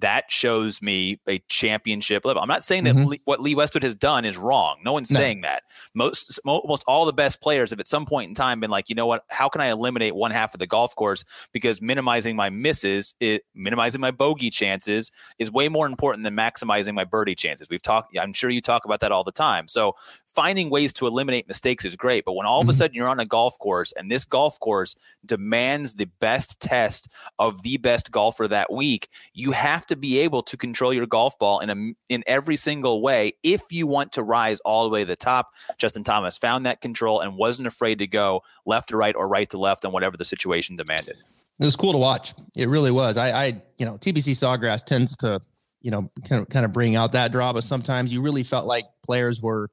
that 0.02 0.32
shows 0.32 0.82
me 0.82 1.20
a 1.28 1.40
championship 1.50 2.26
level. 2.26 2.42
I'm 2.42 2.48
not 2.48 2.64
saying 2.64 2.84
that 2.86 2.96
mm-hmm. 2.96 3.06
Lee, 3.06 3.22
what 3.26 3.42
Lee 3.42 3.56
Westwood 3.56 3.84
has 3.84 3.96
done 3.96 4.26
is 4.26 4.38
wrong. 4.38 4.78
No 4.84 4.94
one's 4.94 5.12
no. 5.12 5.18
saying 5.18 5.42
that. 5.42 5.64
Most 5.94 6.40
almost 6.46 6.84
all 6.88 7.06
the 7.06 7.14
best 7.14 7.42
players 7.42 7.72
have 7.72 7.80
at 7.80 7.88
some 7.88 8.06
point 8.06 8.30
in 8.30 8.36
time 8.36 8.60
been 8.60 8.70
like, 8.70 8.90
you 8.90 8.96
know 8.96 9.08
what? 9.08 9.24
How 9.30 9.50
can 9.50 9.62
I 9.62 9.68
eliminate 9.68 10.16
one 10.16 10.32
half 10.32 10.54
of 10.54 10.60
the 10.60 10.68
golf 10.68 10.96
course 10.96 11.24
because 11.52 11.82
minimizing 11.82 12.36
my 12.36 12.50
misses, 12.50 13.14
it, 13.20 13.44
minimizing 13.56 14.02
my 14.02 14.12
bogey 14.12 14.50
chances 14.50 15.12
is 15.38 15.52
way 15.52 15.70
more 15.70 15.86
important 15.86 16.24
than 16.24 16.36
maximizing 16.36 16.94
my 16.94 17.04
birdie 17.04 17.36
chances. 17.36 17.70
We've 17.70 17.82
talked. 17.82 18.18
I'm 18.18 18.34
sure 18.34 18.50
you 18.50 18.62
talk 18.62 18.86
about 18.86 19.00
that 19.02 19.12
all 19.12 19.24
the 19.24 19.32
time. 19.32 19.68
So 19.68 19.96
finding 20.26 20.70
ways 20.70 20.94
to 20.94 21.08
eliminate 21.08 21.48
mistakes 21.48 21.86
is 21.86 21.96
great, 21.96 22.26
but 22.26 22.34
when 22.34 22.46
all 22.46 22.62
mm-hmm. 22.62 22.70
of 22.70 22.70
a 22.70 22.74
mm-hmm. 22.74 22.78
sudden 22.78 22.96
you're 22.96 23.10
on 23.10 23.20
a 23.20 23.26
golf 23.26 23.58
course 23.60 23.92
and 23.94 24.12
this 24.12 24.26
golf 24.26 24.60
course 24.60 24.96
demands 25.26 25.96
the 25.96 26.08
best 26.20 26.60
test 26.60 27.10
of 27.38 27.62
the 27.64 27.78
best 27.78 28.12
golfer 28.12 28.48
that 28.48 28.72
week, 28.72 29.10
you 29.34 29.52
have 29.52 29.86
to 29.90 29.96
be 29.96 30.20
able 30.20 30.42
to 30.44 30.58
control 30.58 30.94
your 30.94 31.06
golf 31.06 31.38
ball 31.38 31.60
in 31.60 31.70
a, 31.70 32.14
in 32.14 32.24
every 32.26 32.56
single 32.56 33.02
way 33.02 33.34
if 33.44 33.62
you 33.72 33.86
want 33.86 34.12
to 34.14 34.24
rise 34.24 34.60
all 34.62 34.84
the 34.84 34.90
way 34.90 35.02
to 35.02 35.06
the 35.06 35.16
top. 35.16 35.50
Justin 35.78 36.04
Thomas 36.04 36.38
found 36.38 36.66
that 36.66 36.82
control 36.82 37.20
and 37.20 37.36
wasn't 37.36 37.68
afraid 37.68 38.00
to 38.00 38.08
go 38.08 38.42
left 38.66 38.90
to 38.90 38.98
right 38.98 39.16
or 39.16 39.28
right 39.28 39.50
to 39.50 39.58
left 39.58 39.86
on 39.86 39.92
whatever 39.92 40.18
the 40.18 40.26
situation 40.26 40.76
demanded. 40.76 41.18
It 41.60 41.66
was 41.66 41.76
cool 41.76 41.92
to 41.92 41.98
watch. 41.98 42.34
It 42.56 42.70
really 42.70 42.92
was. 42.92 43.18
I, 43.18 43.32
I 43.32 43.62
you 43.78 43.86
know, 43.86 43.98
TPC 43.98 44.34
Sawgrass 44.34 44.86
tends 44.86 45.18
to, 45.18 45.42
you 45.82 45.92
know, 45.92 46.10
kind 46.28 46.42
of 46.42 46.50
kind 46.50 46.66
of 46.66 46.72
bring 46.72 46.96
out 46.96 47.12
that 47.12 47.32
draw, 47.32 47.52
but 47.52 47.64
sometimes 47.64 48.14
you 48.14 48.22
really 48.22 48.44
felt 48.44 48.66
like 48.66 48.86
players 49.04 49.42
were 49.42 49.70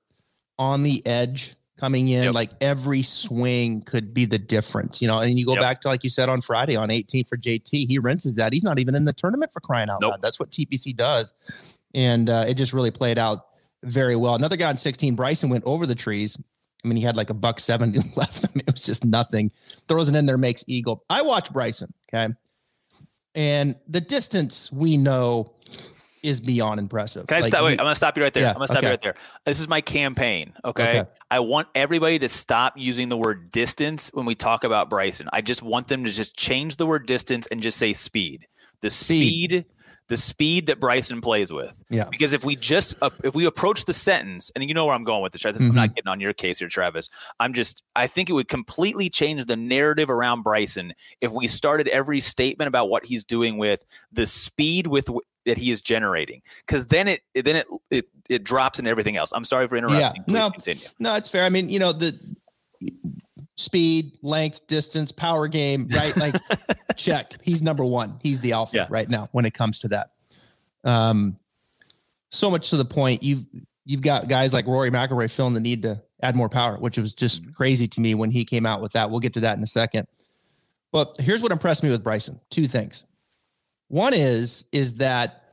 on 0.59 0.83
the 0.83 1.07
edge 1.07 1.55
coming 1.77 2.09
in. 2.09 2.25
Yep. 2.25 2.35
Like 2.35 2.51
every 2.61 3.03
swing 3.03 3.83
could 3.83 4.15
be 4.15 4.25
the 4.25 4.39
difference, 4.39 5.01
you 5.01 5.09
know. 5.09 5.21
And 5.21 5.39
you 5.39 5.47
go 5.47 5.53
yep. 5.53 5.62
back 5.62 5.81
to 5.83 5.89
like 5.89 6.05
you 6.05 6.11
said 6.11 6.29
on 6.29 6.41
Friday 6.41 6.77
on 6.77 6.91
18 6.91 7.25
for 7.25 7.37
JT, 7.37 7.87
he 7.87 7.99
rinses 7.99 8.37
that. 8.37 8.53
He's 8.53 8.65
not 8.65 8.79
even 8.79 8.95
in 8.95 9.05
the 9.05 9.12
tournament 9.12 9.53
for 9.53 9.61
crying 9.61 9.91
out 9.91 10.01
nope. 10.01 10.12
loud. 10.12 10.23
That's 10.23 10.39
what 10.39 10.51
TPC 10.51 10.95
does, 10.97 11.33
and 11.95 12.31
uh, 12.31 12.45
it 12.49 12.55
just 12.55 12.73
really 12.73 12.91
played 12.91 13.19
out 13.19 13.47
very 13.83 14.17
well. 14.17 14.35
Another 14.35 14.57
guy 14.57 14.69
on 14.69 14.77
16, 14.77 15.15
Bryson 15.15 15.51
went 15.51 15.65
over 15.65 15.87
the 15.87 15.95
trees. 15.95 16.39
I 16.85 16.89
mean, 16.89 16.97
he 16.97 17.03
had 17.03 17.17
like 17.17 17.31
a 17.31 17.35
buck 17.35 17.61
70 17.61 17.99
left. 18.17 18.45
I 18.45 18.49
mean, 18.55 18.65
it 18.67 18.73
was 18.73 18.83
just 18.83 19.05
nothing. 19.05 19.51
Throws 19.89 20.09
it 20.09 20.15
in 20.15 20.27
there, 20.27 20.39
makes 20.39 20.65
eagle. 20.67 21.05
I 21.11 21.23
watch 21.23 21.53
Bryson, 21.53 21.93
okay, 22.09 22.35
and 23.35 23.77
the 23.89 24.01
distance 24.01 24.73
we 24.73 24.97
know 24.97 25.53
is 26.27 26.41
beyond 26.41 26.81
impressive. 26.81 27.27
Can 27.27 27.37
I 27.37 27.41
like, 27.41 27.53
stop? 27.53 27.65
Wait, 27.65 27.73
I'm 27.73 27.85
gonna 27.85 27.95
stop 27.95 28.17
you 28.17 28.23
right 28.23 28.33
there. 28.33 28.43
Yeah, 28.43 28.51
I'm 28.51 28.57
gonna 28.57 28.67
stop 28.67 28.79
okay. 28.79 28.87
you 28.87 28.91
right 28.91 29.01
there. 29.01 29.15
This 29.45 29.61
is 29.61 29.69
my 29.69 29.81
campaign. 29.81 30.53
Okay? 30.65 31.01
okay? 31.01 31.11
I 31.31 31.41
want 31.41 31.69
everybody 31.75 32.19
to 32.19 32.29
stop 32.29 32.75
using 32.77 33.09
the 33.09 33.17
word 33.17 33.51
distance 33.51 34.11
when 34.12 34.27
we 34.27 34.35
talk 34.35 34.65
about 34.65 34.91
Bryson. 34.91 35.29
I 35.33 35.41
just 35.41 35.62
want 35.62 35.89
them 35.89 36.05
to 36.05 36.11
just 36.11 36.37
change 36.37 36.77
the 36.77 36.87
word 36.87 37.07
distance 37.07 37.47
and 37.49 37.61
just 37.61 37.79
say 37.79 37.93
speed. 37.93 38.47
The 38.81 38.91
speed, 38.91 39.51
speed 39.51 39.67
the 40.09 40.17
speed 40.17 40.67
that 40.67 40.79
Bryson 40.79 41.21
plays 41.21 41.53
with. 41.53 41.83
Yeah. 41.91 42.09
Because 42.11 42.33
if 42.33 42.45
we 42.45 42.57
just 42.57 42.95
uh, 43.03 43.11
if 43.25 43.35
we 43.35 43.47
approach 43.47 43.85
the 43.85 43.93
sentence, 43.93 44.51
and 44.55 44.65
you 44.65 44.75
know 44.75 44.87
where 44.87 44.95
I'm 44.95 45.05
going 45.05 45.23
with 45.23 45.33
this, 45.33 45.45
right? 45.45 45.53
This, 45.53 45.62
mm-hmm. 45.62 45.73
I'm 45.73 45.77
not 45.77 45.95
getting 45.95 46.09
on 46.09 46.21
your 46.21 46.33
case 46.33 46.59
here, 46.59 46.69
Travis. 46.69 47.09
I'm 47.41 47.53
just 47.53 47.83
I 47.95 48.07
think 48.07 48.31
it 48.31 48.33
would 48.33 48.49
completely 48.49 49.11
change 49.11 49.47
the 49.47 49.57
narrative 49.57 50.11
around 50.11 50.43
Bryson 50.43 50.93
if 51.21 51.33
we 51.33 51.49
started 51.49 51.89
every 51.89 52.21
statement 52.21 52.69
about 52.69 52.89
what 52.89 53.05
he's 53.05 53.25
doing 53.25 53.59
with 53.59 53.85
the 54.12 54.27
speed 54.27 54.87
with 54.87 55.09
that 55.47 55.57
he 55.57 55.71
is 55.71 55.81
generating 55.81 56.43
because 56.67 56.87
then 56.89 57.09
it 57.09 57.23
then 57.35 57.57
it, 57.57 57.67
it 57.91 58.05
it 58.29 58.45
drops 58.45 58.79
in 58.79 58.87
everything 58.87 59.17
else. 59.17 59.33
I'm 59.33 59.45
sorry 59.45 59.67
for 59.67 59.77
interrupting. 59.77 60.01
Yeah, 60.01 60.13
Please 60.27 60.33
no, 60.35 60.51
continue. 60.51 60.87
No, 60.99 61.15
it's 61.15 61.29
fair. 61.29 61.45
I 61.45 61.49
mean, 61.49 61.71
you 61.71 61.79
know 61.79 61.93
the 61.93 62.19
speed, 63.57 64.13
length, 64.23 64.67
distance, 64.67 65.13
power 65.13 65.49
game, 65.49 65.89
right? 65.95 66.15
Like 66.17 66.35
check. 66.97 67.33
He's 67.43 67.63
number 67.63 67.85
one. 67.85 68.19
He's 68.23 68.41
the 68.41 68.53
alpha 68.53 68.77
yeah. 68.77 68.87
right 68.91 69.09
now 69.09 69.29
when 69.33 69.47
it 69.47 69.55
comes 69.55 69.79
to 69.81 69.89
that. 69.89 70.11
Um, 70.85 71.39
so 72.31 72.51
much 72.51 72.71
to 72.71 72.77
the 72.77 72.85
point 72.85 73.23
you've 73.23 73.45
you've 73.85 74.03
got 74.03 74.29
guys 74.29 74.53
like 74.53 74.67
Rory 74.67 74.91
McIlroy 74.91 75.31
feeling 75.31 75.55
the 75.55 75.61
need 75.61 75.83
to 75.83 76.03
add 76.23 76.37
more 76.37 76.49
power, 76.49 76.77
which 76.77 76.99
was 76.99 77.15
just 77.15 77.43
mm-hmm. 77.43 77.53
crazy 77.53 77.89
to 77.89 78.01
me 78.01 78.15
when 78.15 78.31
he 78.31 78.45
came 78.45 78.67
out 78.67 78.83
with 78.83 78.93
that. 78.93 79.11
We'll 79.11 79.21
get 79.21 79.33
to 79.35 79.41
that 79.41 79.57
in 79.57 79.63
a 79.63 79.67
second. 79.67 80.07
But 80.93 81.17
here's 81.19 81.43
what 81.43 81.53
impressed 81.53 81.83
me 81.83 81.91
with 81.91 82.03
Bryson. 82.03 82.41
Two 82.51 82.67
things. 82.67 83.05
One 83.88 84.14
is 84.14 84.64
is 84.72 84.94
that 84.94 85.44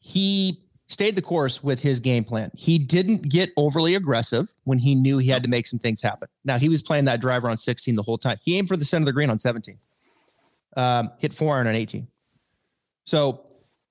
he 0.00 0.62
stayed 0.88 1.16
the 1.16 1.22
course 1.22 1.62
with 1.62 1.80
his 1.80 2.00
game 2.00 2.24
plan. 2.24 2.50
He 2.54 2.78
didn't 2.78 3.28
get 3.28 3.50
overly 3.56 3.94
aggressive 3.96 4.54
when 4.64 4.78
he 4.78 4.94
knew 4.94 5.18
he 5.18 5.28
had 5.28 5.42
to 5.42 5.48
make 5.48 5.66
some 5.66 5.78
things 5.78 6.00
happen. 6.00 6.28
Now 6.44 6.58
he 6.58 6.68
was 6.68 6.80
playing 6.80 7.06
that 7.06 7.20
driver 7.20 7.50
on 7.50 7.58
16 7.58 7.96
the 7.96 8.02
whole 8.02 8.18
time. 8.18 8.38
He 8.42 8.56
aimed 8.56 8.68
for 8.68 8.76
the 8.76 8.84
center 8.84 9.02
of 9.02 9.06
the 9.06 9.12
green 9.12 9.30
on 9.30 9.38
17. 9.38 9.78
Um, 10.76 11.10
hit 11.18 11.32
four 11.32 11.56
iron 11.56 11.66
on 11.66 11.74
18. 11.74 12.06
So 13.04 13.46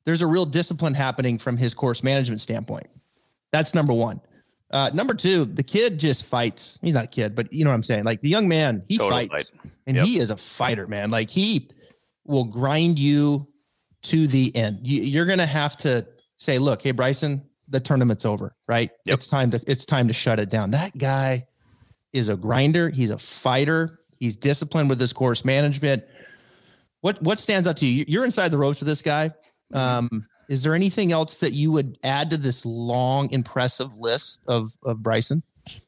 there's 0.06 0.22
a 0.22 0.28
real 0.28 0.46
discipline 0.46 0.94
happening 0.94 1.38
from 1.38 1.58
his 1.58 1.74
course 1.74 2.04
management 2.04 2.42
standpoint. 2.42 2.88
That's 3.52 3.74
number 3.74 3.94
one. 3.94 4.22
Uh, 4.72 4.90
number 4.94 5.14
two, 5.14 5.46
the 5.46 5.64
kid 5.64 6.00
just 6.00 6.26
fights. 6.26 6.80
He's 6.82 6.94
not 6.94 7.06
a 7.06 7.08
kid, 7.08 7.36
but 7.36 7.52
you 7.52 7.64
know 7.64 7.72
what 7.72 7.76
I'm 7.76 7.84
saying. 7.84 8.04
Like 8.04 8.22
the 8.22 8.30
young 8.30 8.48
man, 8.48 8.84
he 8.88 8.98
Total 8.98 9.18
fights, 9.18 9.50
fight. 9.50 9.72
and 9.88 9.96
yep. 9.98 10.06
he 10.06 10.20
is 10.20 10.32
a 10.32 10.38
fighter, 10.38 10.88
man. 10.88 11.12
Like 11.12 11.30
he 11.30 11.70
will 12.26 12.44
grind 12.46 13.00
you 13.00 13.48
to 14.10 14.28
the 14.28 14.56
end. 14.56 14.80
You, 14.84 15.22
are 15.22 15.26
going 15.26 15.40
to 15.40 15.46
have 15.46 15.78
to 15.78 16.06
say, 16.38 16.60
look, 16.60 16.82
hey, 16.82 16.92
Bryson, 16.92 17.44
the 17.68 17.80
tournament's 17.80 18.26
over, 18.26 18.56
right? 18.68 18.92
Yep. 19.06 19.20
It's 19.20 19.28
time 19.28 19.52
to, 19.52 19.62
it's 19.68 19.86
time 19.86 20.08
to 20.08 20.14
shut 20.14 20.40
it 20.40 20.50
down. 20.50 20.72
That 20.72 20.98
guy 20.98 21.48
is 22.14 22.30
a 22.30 22.38
grinder. 22.38 22.90
He's 22.90 23.10
a 23.10 23.18
fighter. 23.18 24.00
He's 24.20 24.36
disciplined 24.36 24.90
with 24.90 25.00
his 25.00 25.14
course 25.14 25.44
management. 25.44 26.04
What, 27.02 27.22
what 27.22 27.40
stands 27.40 27.68
out 27.68 27.78
to 27.78 27.86
you? 27.86 28.06
You're 28.08 28.26
inside 28.26 28.50
the 28.50 28.58
ropes 28.58 28.80
with 28.80 28.88
this 28.88 29.02
guy. 29.02 29.30
Mm-hmm. 29.74 29.78
Um, 29.78 30.28
is 30.48 30.64
there 30.64 30.76
anything 30.76 31.12
else 31.12 31.40
that 31.40 31.54
you 31.54 31.72
would 31.72 31.98
add 32.04 32.30
to 32.30 32.38
this 32.38 32.66
long, 32.66 33.32
impressive 33.32 33.98
list 33.98 34.44
of, 34.48 34.70
of 34.84 35.02
Bryson? 35.02 35.44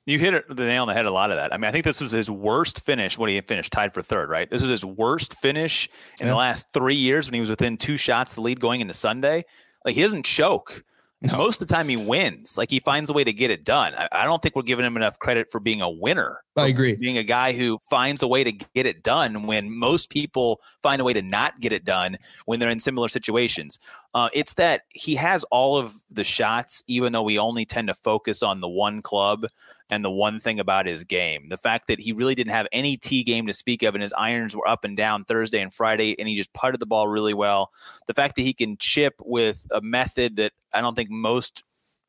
You 0.05 0.19
hit 0.19 0.33
it, 0.33 0.47
the 0.47 0.65
nail 0.65 0.83
on 0.83 0.87
the 0.87 0.93
head. 0.93 1.05
A 1.05 1.11
lot 1.11 1.31
of 1.31 1.37
that. 1.37 1.53
I 1.53 1.57
mean, 1.57 1.65
I 1.65 1.71
think 1.71 1.85
this 1.85 2.01
was 2.01 2.11
his 2.11 2.31
worst 2.31 2.79
finish 2.81 3.17
when 3.17 3.29
he 3.29 3.39
finished 3.41 3.71
tied 3.71 3.93
for 3.93 4.01
third. 4.01 4.29
Right, 4.29 4.49
this 4.49 4.61
was 4.61 4.71
his 4.71 4.85
worst 4.85 5.37
finish 5.39 5.89
in 6.19 6.27
yeah. 6.27 6.33
the 6.33 6.37
last 6.37 6.67
three 6.73 6.95
years 6.95 7.27
when 7.27 7.33
he 7.35 7.39
was 7.41 7.49
within 7.49 7.77
two 7.77 7.97
shots 7.97 8.35
the 8.35 8.41
lead 8.41 8.59
going 8.59 8.81
into 8.81 8.93
Sunday. 8.93 9.43
Like 9.85 9.95
he 9.95 10.01
doesn't 10.01 10.25
choke. 10.25 10.83
No. 11.21 11.37
Most 11.37 11.61
of 11.61 11.67
the 11.67 11.73
time, 11.73 11.89
he 11.89 11.97
wins. 11.97 12.57
Like 12.57 12.69
he 12.69 12.79
finds 12.79 13.09
a 13.09 13.13
way 13.13 13.23
to 13.23 13.33
get 13.33 13.49
it 13.49 13.65
done. 13.65 13.93
I, 13.95 14.07
I 14.11 14.23
don't 14.25 14.39
think 14.41 14.55
we're 14.55 14.61
giving 14.61 14.85
him 14.85 14.95
enough 14.95 15.17
credit 15.17 15.51
for 15.51 15.59
being 15.59 15.81
a 15.81 15.89
winner. 15.89 16.43
I 16.55 16.67
agree. 16.67 16.95
Being 16.95 17.17
a 17.17 17.23
guy 17.23 17.53
who 17.53 17.79
finds 17.89 18.21
a 18.21 18.27
way 18.27 18.43
to 18.43 18.51
get 18.51 18.85
it 18.85 19.01
done 19.01 19.47
when 19.47 19.75
most 19.75 20.11
people 20.11 20.61
find 20.83 21.01
a 21.01 21.03
way 21.03 21.13
to 21.13 21.23
not 21.23 21.59
get 21.59 21.71
it 21.71 21.83
done 21.83 22.17
when 22.45 22.59
they're 22.59 22.69
in 22.69 22.79
similar 22.79 23.07
situations. 23.07 23.79
Uh, 24.13 24.29
it's 24.33 24.53
that 24.55 24.81
he 24.89 25.15
has 25.15 25.43
all 25.45 25.75
of 25.75 25.95
the 26.11 26.23
shots, 26.23 26.83
even 26.87 27.13
though 27.13 27.23
we 27.23 27.39
only 27.39 27.65
tend 27.65 27.87
to 27.87 27.93
focus 27.95 28.43
on 28.43 28.61
the 28.61 28.69
one 28.69 29.01
club 29.01 29.47
and 29.89 30.03
the 30.03 30.11
one 30.11 30.39
thing 30.39 30.59
about 30.59 30.85
his 30.85 31.03
game. 31.03 31.49
The 31.49 31.57
fact 31.57 31.87
that 31.87 31.99
he 31.99 32.11
really 32.11 32.35
didn't 32.35 32.51
have 32.51 32.67
any 32.71 32.97
tee 32.97 33.23
game 33.23 33.47
to 33.47 33.53
speak 33.53 33.83
of, 33.83 33.95
and 33.95 34.01
his 34.01 34.13
irons 34.17 34.55
were 34.55 34.67
up 34.67 34.83
and 34.83 34.97
down 34.97 35.25
Thursday 35.25 35.61
and 35.61 35.73
Friday, 35.73 36.15
and 36.19 36.27
he 36.27 36.35
just 36.35 36.53
putted 36.53 36.79
the 36.79 36.85
ball 36.85 37.07
really 37.07 37.33
well. 37.33 37.71
The 38.07 38.13
fact 38.13 38.35
that 38.35 38.41
he 38.41 38.53
can 38.53 38.77
chip 38.77 39.15
with 39.23 39.65
a 39.71 39.81
method 39.81 40.35
that 40.37 40.51
I 40.73 40.81
don't 40.81 40.95
think 40.95 41.09
most 41.09 41.63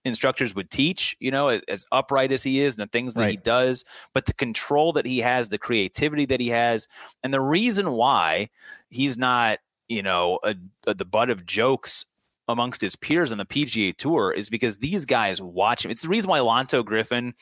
instructors 0.04 0.54
would 0.54 0.70
teach, 0.70 1.16
you 1.20 1.30
know, 1.30 1.48
as 1.68 1.86
upright 1.92 2.32
as 2.32 2.42
he 2.42 2.60
is 2.60 2.74
and 2.74 2.82
the 2.82 2.90
things 2.90 3.14
that 3.14 3.22
right. 3.22 3.30
he 3.30 3.36
does, 3.36 3.84
but 4.14 4.26
the 4.26 4.34
control 4.34 4.92
that 4.92 5.06
he 5.06 5.18
has, 5.18 5.48
the 5.48 5.58
creativity 5.58 6.24
that 6.26 6.40
he 6.40 6.48
has, 6.48 6.88
and 7.22 7.32
the 7.32 7.40
reason 7.40 7.92
why 7.92 8.48
he's 8.90 9.16
not, 9.16 9.58
you 9.88 10.02
know, 10.02 10.38
a, 10.42 10.54
a, 10.86 10.94
the 10.94 11.04
butt 11.04 11.30
of 11.30 11.46
jokes 11.46 12.06
amongst 12.48 12.80
his 12.80 12.96
peers 12.96 13.30
on 13.30 13.38
the 13.38 13.44
PGA 13.44 13.94
Tour 13.96 14.32
is 14.32 14.50
because 14.50 14.78
these 14.78 15.04
guys 15.04 15.40
watch 15.40 15.84
him. 15.84 15.90
It's 15.90 16.02
the 16.02 16.08
reason 16.08 16.30
why 16.30 16.38
Lanto 16.38 16.84
Griffin 16.84 17.34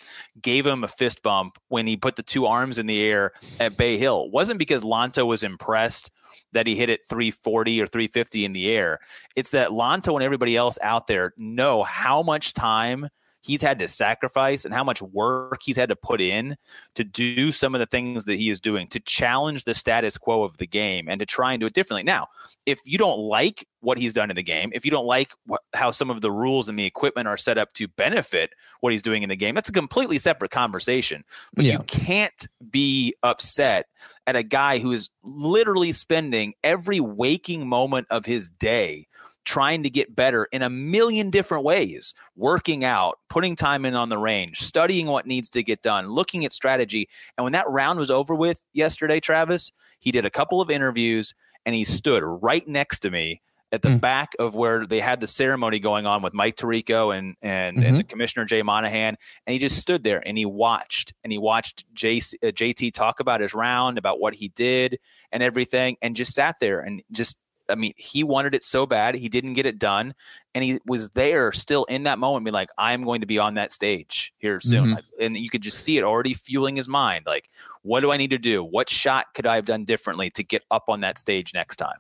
gave 0.42 0.66
him 0.66 0.85
a 0.85 0.88
fist 0.88 1.23
bump 1.23 1.59
when 1.69 1.87
he 1.87 1.97
put 1.97 2.16
the 2.16 2.23
two 2.23 2.47
arms 2.47 2.79
in 2.79 2.87
the 2.87 3.03
air 3.03 3.33
at 3.61 3.77
Bay 3.77 3.99
Hill. 3.99 4.25
It 4.25 4.33
wasn't 4.33 4.59
because 4.59 4.85
Lanto 4.85 5.27
was 5.27 5.45
impressed 5.45 6.11
that 6.53 6.66
he 6.66 6.77
hit 6.77 6.90
it 6.90 7.07
340 7.09 7.81
or 7.81 7.87
350 7.87 8.45
in 8.45 8.53
the 8.53 8.71
air. 8.71 8.99
It's 9.37 9.51
that 9.51 9.71
Lanto 9.71 10.14
and 10.14 10.23
everybody 10.23 10.57
else 10.57 10.79
out 10.83 11.07
there 11.07 11.33
know 11.38 11.83
how 11.83 12.23
much 12.23 12.55
time– 12.55 13.09
he's 13.46 13.62
had 13.62 13.78
to 13.78 13.88
sacrifice 13.88 14.64
and 14.64 14.74
how 14.74 14.85
much 14.85 15.00
work 15.00 15.61
he's 15.64 15.76
had 15.76 15.88
to 15.88 15.96
put 15.96 16.20
in 16.20 16.56
to 16.94 17.04
do 17.04 17.52
some 17.52 17.74
of 17.74 17.78
the 17.78 17.87
things 17.87 18.24
that 18.24 18.37
he 18.37 18.50
is 18.50 18.61
doing 18.61 18.88
to 18.88 19.00
challenge 19.00 19.64
the 19.64 19.74
status 19.74 20.18
quo 20.18 20.42
of 20.42 20.56
the 20.59 20.66
game 20.66 21.09
and 21.09 21.20
to 21.20 21.26
try 21.26 21.52
and 21.52 21.61
do 21.61 21.66
it 21.66 21.72
differently. 21.72 22.02
Now, 22.02 22.26
if 22.66 22.80
you 22.85 22.98
don't 22.98 23.18
like 23.18 23.66
what 23.80 23.98
he's 23.98 24.12
done 24.12 24.30
in 24.30 24.37
the 24.37 24.42
game, 24.42 24.70
if 24.74 24.85
you 24.85 24.90
don't 24.90 25.06
like 25.06 25.32
how 25.74 25.90
some 25.90 26.11
of 26.11 26.20
the 26.20 26.30
rules 26.30 26.68
and 26.68 26.78
the 26.78 26.85
equipment 26.85 27.28
are 27.28 27.37
set 27.37 27.56
up 27.56 27.72
to 27.74 27.87
benefit 27.88 28.50
what 28.80 28.92
he's 28.92 29.02
doing 29.02 29.22
in 29.22 29.28
the 29.28 29.37
game, 29.37 29.54
that's 29.54 29.68
a 29.68 29.72
completely 29.72 30.18
separate 30.18 30.50
conversation. 30.50 31.24
But 31.54 31.64
yeah. 31.64 31.74
you 31.74 31.78
can't 31.87 32.48
be 32.70 33.14
upset 33.22 33.87
at 34.26 34.37
a 34.37 34.42
guy 34.42 34.78
who 34.78 34.90
is 34.90 35.11
literally 35.22 35.92
spending 35.92 36.54
every 36.64 36.98
waking 37.00 37.68
moment 37.68 38.09
of 38.11 38.24
his 38.24 38.50
day 38.50 39.06
trying 39.46 39.82
to 39.82 39.88
get 39.88 40.14
better 40.14 40.46
in 40.52 40.61
a 40.61 40.68
million 40.68 41.30
different 41.30 41.64
ways 41.64 42.14
working 42.35 42.85
out 42.85 43.18
putting 43.30 43.56
time 43.56 43.87
in 43.87 43.94
on 43.94 44.09
the 44.09 44.18
range 44.18 44.61
studying 44.61 45.06
what 45.06 45.26
needs 45.26 45.48
to 45.48 45.62
get 45.62 45.80
done 45.80 46.09
looking 46.09 46.44
at 46.44 46.52
strategy 46.52 47.09
and 47.38 47.44
when 47.44 47.52
that 47.52 47.68
round 47.68 47.98
was 47.98 48.11
over 48.11 48.35
with 48.35 48.62
yesterday 48.74 49.20
travis 49.20 49.72
he 50.00 50.11
did 50.11 50.26
a 50.26 50.30
couple 50.30 50.61
of 50.61 50.70
interviews 50.70 51.35
and 51.64 51.74
he 51.74 51.85
stood 51.85 52.22
right 52.24 52.66
next 52.68 53.00
to 53.00 53.11
me 53.11 53.40
at 53.72 53.82
the 53.82 53.88
mm. 53.88 54.00
back 54.00 54.32
of 54.38 54.54
where 54.54 54.87
they 54.87 55.00
had 55.00 55.20
the 55.20 55.26
ceremony 55.26 55.78
going 55.78 56.06
on 56.06 56.22
with 56.22 56.32
Mike 56.32 56.56
Tirico 56.56 57.16
and 57.16 57.35
and, 57.42 57.76
mm-hmm. 57.76 57.87
and 57.87 57.98
the 57.98 58.04
commissioner 58.04 58.44
Jay 58.44 58.62
Monahan, 58.62 59.16
and 59.46 59.52
he 59.52 59.59
just 59.59 59.78
stood 59.78 60.04
there 60.04 60.26
and 60.26 60.38
he 60.38 60.46
watched 60.46 61.12
and 61.24 61.32
he 61.32 61.38
watched 61.38 61.85
JC, 61.94 62.35
uh, 62.42 62.52
JT 62.52 62.94
talk 62.94 63.20
about 63.20 63.40
his 63.40 63.54
round, 63.54 63.98
about 63.98 64.20
what 64.20 64.35
he 64.35 64.48
did 64.48 64.98
and 65.32 65.42
everything, 65.42 65.96
and 66.00 66.14
just 66.16 66.32
sat 66.32 66.56
there 66.61 66.80
and 66.80 67.02
just 67.11 67.38
I 67.68 67.74
mean, 67.74 67.92
he 67.96 68.24
wanted 68.24 68.55
it 68.55 68.62
so 68.62 68.87
bad. 68.87 69.14
He 69.14 69.29
didn't 69.29 69.55
get 69.55 69.66
it 69.66 69.79
done. 69.79 70.14
And 70.55 70.64
he 70.64 70.79
was 70.87 71.11
there 71.11 71.52
still 71.52 71.85
in 71.85 72.05
that 72.05 72.18
moment, 72.18 72.44
being 72.44 72.55
like, 72.55 72.70
I'm 72.79 73.05
going 73.05 73.20
to 73.20 73.26
be 73.26 73.38
on 73.38 73.55
that 73.55 73.72
stage 73.72 74.33
here 74.38 74.61
soon. 74.61 74.90
Mm-hmm. 74.90 75.22
And 75.22 75.37
you 75.37 75.50
could 75.50 75.62
just 75.62 75.81
see 75.81 75.98
it 75.98 76.05
already 76.05 76.35
fueling 76.35 76.76
his 76.76 76.88
mind. 76.88 77.24
Like, 77.26 77.50
what 77.83 78.00
do 78.00 78.12
I 78.12 78.16
need 78.16 78.31
to 78.31 78.38
do? 78.38 78.64
What 78.64 78.88
shot 78.88 79.26
could 79.35 79.46
I 79.46 79.57
have 79.57 79.66
done 79.66 79.85
differently 79.85 80.31
to 80.31 80.42
get 80.42 80.62
up 80.70 80.85
on 80.88 81.00
that 81.00 81.18
stage 81.18 81.52
next 81.55 81.76
time? 81.76 81.98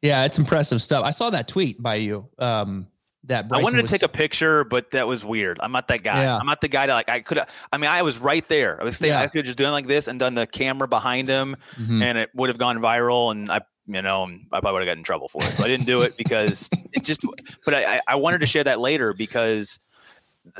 Yeah, 0.00 0.24
it's 0.24 0.38
impressive 0.38 0.80
stuff. 0.80 1.04
I 1.04 1.10
saw 1.10 1.30
that 1.30 1.48
tweet 1.48 1.82
by 1.82 1.96
you. 1.96 2.28
Um, 2.38 2.86
that 3.24 3.48
Bryson 3.48 3.60
I 3.60 3.64
wanted 3.64 3.76
to 3.78 3.82
was... 3.82 3.90
take 3.90 4.02
a 4.02 4.08
picture, 4.08 4.64
but 4.64 4.92
that 4.92 5.06
was 5.06 5.24
weird. 5.24 5.58
I'm 5.60 5.72
not 5.72 5.88
that 5.88 6.02
guy. 6.02 6.22
Yeah. 6.22 6.38
I'm 6.38 6.46
not 6.46 6.60
the 6.62 6.68
guy 6.68 6.86
that 6.86 6.94
like 6.94 7.10
I 7.10 7.20
could. 7.20 7.40
I 7.72 7.76
mean, 7.76 7.90
I 7.90 8.02
was 8.02 8.18
right 8.18 8.46
there. 8.48 8.80
I 8.80 8.84
was 8.84 8.96
staying. 8.96 9.12
Yeah. 9.12 9.20
I 9.20 9.26
could 9.26 9.38
have 9.38 9.46
just 9.46 9.58
done 9.58 9.72
like 9.72 9.86
this 9.86 10.08
and 10.08 10.18
done 10.18 10.34
the 10.34 10.46
camera 10.46 10.88
behind 10.88 11.28
him, 11.28 11.56
mm-hmm. 11.76 12.02
and 12.02 12.16
it 12.16 12.30
would 12.34 12.48
have 12.48 12.58
gone 12.58 12.78
viral. 12.78 13.30
And 13.30 13.50
I 13.50 13.60
you 13.88 14.02
know, 14.02 14.24
I 14.52 14.60
probably 14.60 14.72
would 14.72 14.82
have 14.82 14.86
gotten 14.86 14.98
in 14.98 15.04
trouble 15.04 15.28
for 15.28 15.42
it. 15.42 15.52
So 15.52 15.64
I 15.64 15.68
didn't 15.68 15.86
do 15.86 16.02
it 16.02 16.16
because 16.16 16.68
it 16.92 17.02
just, 17.02 17.24
but 17.64 17.74
I, 17.74 18.00
I 18.06 18.16
wanted 18.16 18.40
to 18.40 18.46
share 18.46 18.64
that 18.64 18.80
later 18.80 19.14
because 19.14 19.80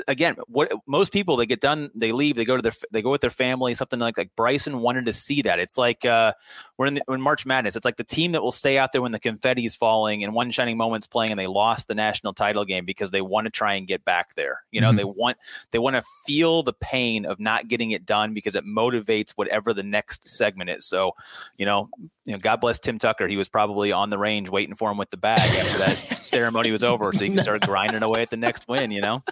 again, 0.07 0.35
what 0.47 0.71
most 0.87 1.11
people 1.13 1.35
they 1.35 1.45
get 1.45 1.61
done, 1.61 1.89
they 1.95 2.11
leave, 2.11 2.35
they 2.35 2.45
go 2.45 2.55
to 2.55 2.61
their, 2.61 2.73
they 2.91 3.01
go 3.01 3.11
with 3.11 3.21
their 3.21 3.29
family, 3.29 3.73
something 3.73 3.99
like 3.99 4.17
like 4.17 4.35
Bryson 4.35 4.79
wanted 4.81 5.05
to 5.05 5.13
see 5.13 5.41
that. 5.43 5.59
It's 5.59 5.77
like 5.77 6.05
uh, 6.05 6.33
we're 6.77 6.87
in, 6.87 6.95
the, 6.95 7.03
in 7.09 7.21
March 7.21 7.45
Madness. 7.45 7.75
It's 7.75 7.85
like 7.85 7.97
the 7.97 8.03
team 8.03 8.33
that 8.33 8.41
will 8.41 8.51
stay 8.51 8.77
out 8.77 8.91
there 8.91 9.01
when 9.01 9.11
the 9.11 9.19
confetti 9.19 9.65
is 9.65 9.75
falling 9.75 10.23
and 10.23 10.33
one 10.33 10.51
shining 10.51 10.77
moment's 10.77 11.07
playing, 11.07 11.31
and 11.31 11.39
they 11.39 11.47
lost 11.47 11.87
the 11.87 11.95
national 11.95 12.33
title 12.33 12.65
game 12.65 12.85
because 12.85 13.11
they 13.11 13.21
want 13.21 13.45
to 13.45 13.51
try 13.51 13.73
and 13.75 13.87
get 13.87 14.05
back 14.05 14.35
there. 14.35 14.61
You 14.71 14.81
know, 14.81 14.89
mm-hmm. 14.89 14.97
they 14.97 15.03
want 15.05 15.37
they 15.71 15.79
want 15.79 15.95
to 15.95 16.03
feel 16.25 16.63
the 16.63 16.73
pain 16.73 17.25
of 17.25 17.39
not 17.39 17.67
getting 17.67 17.91
it 17.91 18.05
done 18.05 18.33
because 18.33 18.55
it 18.55 18.65
motivates 18.65 19.31
whatever 19.31 19.73
the 19.73 19.83
next 19.83 20.29
segment 20.29 20.69
is. 20.69 20.85
So, 20.85 21.13
you 21.57 21.65
know, 21.65 21.89
you 22.25 22.33
know, 22.33 22.39
God 22.39 22.61
bless 22.61 22.79
Tim 22.79 22.99
Tucker. 22.99 23.27
He 23.27 23.37
was 23.37 23.49
probably 23.49 23.91
on 23.91 24.09
the 24.09 24.17
range 24.17 24.49
waiting 24.49 24.75
for 24.75 24.91
him 24.91 24.97
with 24.97 25.09
the 25.09 25.17
bag 25.17 25.39
after 25.39 25.77
that 25.79 25.97
ceremony 26.19 26.71
was 26.71 26.83
over, 26.83 27.11
so 27.13 27.25
he 27.25 27.31
can 27.31 27.39
start 27.39 27.61
grinding 27.65 28.03
away 28.03 28.21
at 28.21 28.29
the 28.29 28.37
next 28.37 28.67
win. 28.67 28.91
You 28.91 29.01
know. 29.01 29.23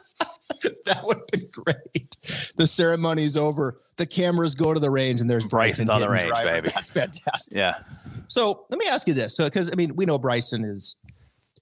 that 0.86 1.01
would 1.03 1.17
have 1.17 1.27
been 1.27 1.49
great. 1.51 2.55
The 2.57 2.67
ceremony's 2.67 3.38
over. 3.38 3.79
The 3.97 4.05
cameras 4.05 4.55
go 4.55 4.73
to 4.73 4.79
the 4.79 4.89
range, 4.89 5.21
and 5.21 5.29
there's 5.29 5.45
Bryson's 5.45 5.89
Bryson 5.89 5.89
on 5.89 6.01
the 6.01 6.10
range, 6.10 6.29
driver. 6.29 6.62
baby. 6.62 6.71
That's 6.73 6.89
fantastic. 6.89 7.55
Yeah. 7.55 7.75
So 8.27 8.65
let 8.69 8.79
me 8.79 8.88
ask 8.88 9.07
you 9.07 9.13
this. 9.13 9.36
So, 9.36 9.45
because 9.45 9.71
I 9.71 9.75
mean, 9.75 9.95
we 9.95 10.05
know 10.05 10.17
Bryson 10.17 10.63
is. 10.63 10.95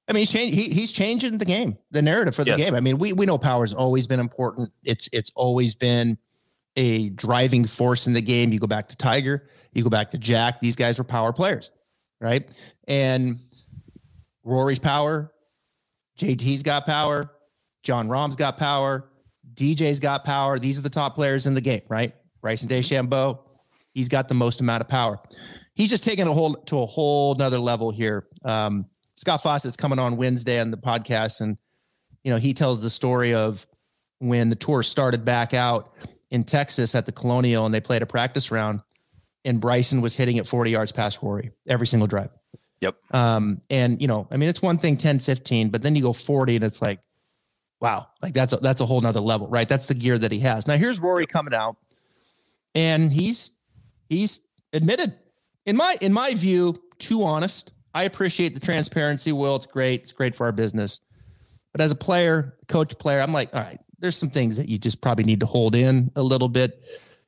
I 0.08 0.14
mean, 0.14 0.22
he's 0.22 0.32
changing. 0.32 0.60
He, 0.60 0.70
he's 0.70 0.92
changing 0.92 1.38
the 1.40 1.46
game, 1.46 1.78
the 1.92 2.02
narrative 2.02 2.36
for 2.36 2.44
the 2.44 2.52
yes. 2.52 2.60
game. 2.60 2.76
I 2.76 2.80
mean, 2.80 2.98
we 2.98 3.14
we 3.14 3.26
know 3.26 3.38
power's 3.38 3.74
always 3.74 4.08
been 4.08 4.20
important. 4.20 4.72
It's 4.84 5.10
it's 5.12 5.32
always 5.36 5.76
been 5.76 6.18
a 6.76 7.10
driving 7.10 7.66
force 7.66 8.08
in 8.08 8.14
the 8.14 8.22
game. 8.22 8.52
You 8.52 8.60
go 8.60 8.68
back 8.68 8.88
to 8.90 8.96
Tiger, 8.96 9.48
you 9.74 9.84
go 9.84 9.90
back 9.90 10.12
to 10.12 10.18
Jack. 10.18 10.62
These 10.62 10.76
guys 10.76 10.98
were 10.98 11.04
power 11.04 11.34
players, 11.34 11.72
right? 12.20 12.48
And 12.88 13.40
Rory's 14.44 14.80
power, 14.80 15.32
JT's 16.20 16.64
got 16.64 16.86
power, 16.86 17.32
Jon 17.86 18.10
Rahm's 18.10 18.36
got 18.36 18.58
power. 18.58 19.10
DJ's 19.54 20.00
got 20.00 20.26
power. 20.26 20.60
These 20.60 20.78
are 20.78 20.82
the 20.82 20.90
top 20.90 21.16
players 21.16 21.48
in 21.48 21.54
the 21.54 21.62
game, 21.62 21.84
right? 21.88 22.14
Bryson 22.42 22.68
DeChambeau, 22.68 23.40
he's 23.94 24.10
got 24.10 24.28
the 24.28 24.34
most 24.34 24.60
amount 24.60 24.82
of 24.82 24.88
power. 24.88 25.20
He's 25.76 25.90
just 25.90 26.04
taking 26.04 26.28
a 26.28 26.34
whole 26.34 26.56
to 26.56 26.80
a 26.80 26.86
whole 26.86 27.36
nother 27.36 27.60
level 27.60 27.92
here. 27.92 28.28
Um, 28.44 28.88
Scott 29.16 29.42
Fawcett's 29.42 29.78
coming 29.78 30.00
on 30.00 30.18
Wednesday 30.18 30.60
on 30.60 30.72
the 30.72 30.78
podcast, 30.78 31.42
and 31.42 31.58
you 32.24 32.32
know 32.32 32.38
he 32.38 32.54
tells 32.54 32.82
the 32.82 32.90
story 32.90 33.34
of 33.34 33.66
when 34.20 34.50
the 34.50 34.56
tour 34.56 34.84
started 34.84 35.24
back 35.24 35.54
out 35.54 35.94
in 36.32 36.44
Texas 36.44 36.96
at 36.96 37.06
the 37.06 37.12
Colonial, 37.12 37.66
and 37.66 37.74
they 37.74 37.82
played 37.82 38.02
a 38.02 38.06
practice 38.06 38.52
round, 38.52 38.82
and 39.44 39.60
Bryson 39.62 40.02
was 40.02 40.16
hitting 40.16 40.38
it 40.38 40.48
40 40.48 40.72
yards 40.72 40.92
past 40.92 41.20
Rory 41.22 41.52
every 41.68 41.88
single 41.88 42.08
drive. 42.08 42.30
Yep. 42.82 42.96
Um, 43.12 43.62
and 43.70 44.02
you 44.02 44.08
know, 44.08 44.28
I 44.32 44.38
mean, 44.38 44.50
it's 44.50 44.62
one 44.62 44.78
thing 44.78 44.98
10, 44.98 45.20
15, 45.20 45.70
but 45.70 45.82
then 45.82 45.96
you 45.96 46.02
go 46.02 46.14
40 46.14 46.56
and 46.56 46.66
it's 46.66 46.82
like, 46.82 47.00
wow, 47.80 48.08
like 48.22 48.34
that's 48.34 48.54
a, 48.54 48.58
that's 48.58 48.82
a 48.82 48.86
whole 48.86 49.02
nother 49.02 49.20
level, 49.20 49.48
right? 49.48 49.68
That's 49.68 49.88
the 49.88 49.94
gear 49.94 50.18
that 50.18 50.32
he 50.32 50.40
has. 50.40 50.68
Now 50.68 50.78
here's 50.78 51.00
Rory 51.00 51.26
coming 51.26 51.54
out, 51.54 51.78
and 52.74 53.12
he's 53.12 53.52
he's 54.10 54.42
admitted, 54.74 55.18
in 55.66 55.76
my 55.76 55.98
in 56.02 56.14
my 56.14 56.34
view, 56.34 56.76
too 56.98 57.24
honest. 57.24 57.72
I 57.94 58.04
appreciate 58.04 58.54
the 58.54 58.60
transparency. 58.60 59.32
Will 59.32 59.56
it's 59.56 59.66
great. 59.66 60.04
It's 60.04 60.12
great 60.12 60.36
for 60.36 60.46
our 60.46 60.52
business. 60.52 61.00
But 61.72 61.82
as 61.82 61.92
a 61.92 61.96
player, 61.96 62.58
coach, 62.68 62.98
player, 62.98 63.22
I'm 63.22 63.34
like, 63.34 63.54
all 63.54 63.62
right, 63.62 63.80
there's 64.00 64.18
some 64.18 64.30
things 64.30 64.58
that 64.58 64.70
you 64.70 64.78
just 64.78 65.02
probably 65.02 65.24
need 65.26 65.42
to 65.42 65.46
hold 65.46 65.76
in 65.76 66.12
a 66.16 66.24
little 66.24 66.48
bit. 66.48 66.82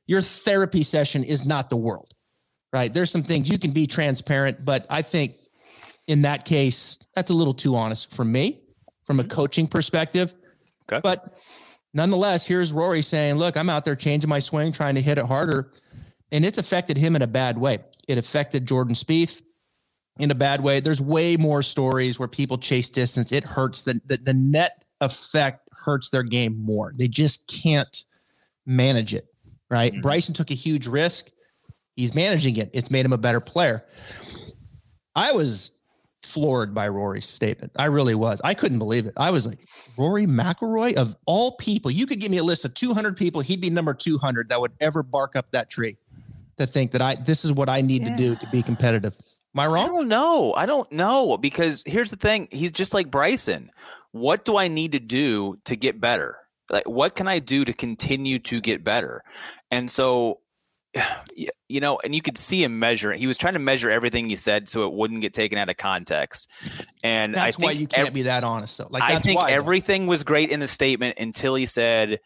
Your 0.06 0.22
therapy 0.22 0.82
session 0.82 1.22
is 1.22 1.44
not 1.44 1.68
the 1.68 1.76
world, 1.76 2.14
right? 2.72 2.92
There's 2.92 3.10
some 3.10 3.22
things 3.22 3.50
you 3.50 3.58
can 3.58 3.72
be 3.72 3.86
transparent, 3.86 4.64
but 4.64 4.86
I 4.88 5.02
think 5.02 5.34
in 6.06 6.22
that 6.22 6.46
case, 6.46 6.98
that's 7.14 7.30
a 7.30 7.34
little 7.34 7.52
too 7.52 7.76
honest 7.76 8.14
for 8.14 8.24
me 8.24 8.62
from 9.08 9.20
a 9.20 9.22
mm-hmm. 9.22 9.32
coaching 9.32 9.66
perspective. 9.66 10.34
Okay. 10.92 11.00
But 11.02 11.34
nonetheless, 11.94 12.46
here's 12.46 12.74
Rory 12.74 13.00
saying, 13.00 13.36
look, 13.36 13.56
I'm 13.56 13.70
out 13.70 13.86
there 13.86 13.96
changing 13.96 14.28
my 14.28 14.38
swing, 14.38 14.70
trying 14.70 14.94
to 14.96 15.00
hit 15.00 15.16
it 15.16 15.24
harder. 15.24 15.72
And 16.30 16.44
it's 16.44 16.58
affected 16.58 16.98
him 16.98 17.16
in 17.16 17.22
a 17.22 17.26
bad 17.26 17.56
way. 17.56 17.78
It 18.06 18.18
affected 18.18 18.66
Jordan 18.66 18.94
Spieth 18.94 19.40
in 20.18 20.30
a 20.30 20.34
bad 20.34 20.62
way. 20.62 20.80
There's 20.80 21.00
way 21.00 21.38
more 21.38 21.62
stories 21.62 22.18
where 22.18 22.28
people 22.28 22.58
chase 22.58 22.90
distance. 22.90 23.32
It 23.32 23.44
hurts 23.44 23.80
the, 23.80 23.98
the, 24.04 24.18
the 24.18 24.34
net 24.34 24.84
effect 25.00 25.70
hurts 25.72 26.10
their 26.10 26.22
game 26.22 26.62
more. 26.62 26.92
They 26.98 27.08
just 27.08 27.48
can't 27.48 28.04
manage 28.66 29.14
it. 29.14 29.24
Right. 29.70 29.92
Mm-hmm. 29.92 30.02
Bryson 30.02 30.34
took 30.34 30.50
a 30.50 30.54
huge 30.54 30.86
risk. 30.86 31.30
He's 31.96 32.14
managing 32.14 32.58
it. 32.58 32.68
It's 32.74 32.90
made 32.90 33.06
him 33.06 33.14
a 33.14 33.18
better 33.18 33.40
player. 33.40 33.86
I 35.16 35.32
was 35.32 35.72
floored 36.28 36.74
by 36.74 36.88
Rory's 36.88 37.26
statement. 37.26 37.72
I 37.76 37.86
really 37.86 38.14
was. 38.14 38.40
I 38.44 38.54
couldn't 38.54 38.78
believe 38.78 39.06
it. 39.06 39.14
I 39.16 39.30
was 39.30 39.46
like, 39.46 39.60
Rory 39.96 40.26
McIlroy 40.26 40.94
of 40.94 41.16
all 41.26 41.56
people, 41.56 41.90
you 41.90 42.06
could 42.06 42.20
give 42.20 42.30
me 42.30 42.38
a 42.38 42.44
list 42.44 42.64
of 42.64 42.74
200 42.74 43.16
people. 43.16 43.40
He'd 43.40 43.60
be 43.60 43.70
number 43.70 43.94
200 43.94 44.48
that 44.50 44.60
would 44.60 44.72
ever 44.80 45.02
bark 45.02 45.36
up 45.36 45.50
that 45.52 45.70
tree 45.70 45.96
to 46.58 46.66
think 46.66 46.90
that 46.92 47.02
I 47.02 47.14
this 47.14 47.44
is 47.44 47.52
what 47.52 47.68
I 47.68 47.80
need 47.80 48.02
yeah. 48.02 48.10
to 48.10 48.16
do 48.16 48.36
to 48.36 48.46
be 48.48 48.62
competitive. 48.62 49.16
Am 49.54 49.60
I 49.60 49.66
wrong? 49.66 49.84
I 49.84 49.86
don't 49.86 50.08
know. 50.08 50.54
I 50.54 50.66
don't 50.66 50.90
know 50.92 51.38
because 51.38 51.82
here's 51.86 52.10
the 52.10 52.16
thing. 52.16 52.48
He's 52.50 52.72
just 52.72 52.92
like 52.92 53.10
Bryson. 53.10 53.70
What 54.12 54.44
do 54.44 54.56
I 54.56 54.68
need 54.68 54.92
to 54.92 55.00
do 55.00 55.56
to 55.64 55.76
get 55.76 56.00
better? 56.00 56.36
Like, 56.70 56.88
what 56.88 57.14
can 57.14 57.28
I 57.28 57.38
do 57.38 57.64
to 57.64 57.72
continue 57.72 58.38
to 58.40 58.60
get 58.60 58.84
better? 58.84 59.22
And 59.70 59.90
so 59.90 60.40
you 61.68 61.80
know, 61.80 62.00
and 62.02 62.14
you 62.14 62.22
could 62.22 62.38
see 62.38 62.62
him 62.62 62.78
measuring. 62.78 63.18
He 63.18 63.26
was 63.26 63.36
trying 63.36 63.52
to 63.52 63.58
measure 63.58 63.90
everything 63.90 64.28
he 64.28 64.36
said 64.36 64.68
so 64.68 64.86
it 64.86 64.92
wouldn't 64.92 65.20
get 65.20 65.34
taken 65.34 65.58
out 65.58 65.68
of 65.68 65.76
context. 65.76 66.50
And 67.02 67.34
that's 67.34 67.56
I 67.56 67.58
think 67.58 67.72
why 67.72 67.72
you 67.72 67.86
can't 67.86 68.08
ev- 68.08 68.14
be 68.14 68.22
that 68.22 68.44
honest. 68.44 68.78
Though. 68.78 68.88
Like 68.90 69.02
I 69.02 69.18
think 69.18 69.38
why, 69.40 69.50
everything 69.50 70.06
though. 70.06 70.10
was 70.10 70.24
great 70.24 70.50
in 70.50 70.60
the 70.60 70.68
statement 70.68 71.18
until 71.18 71.54
he 71.54 71.66
said, 71.66 72.20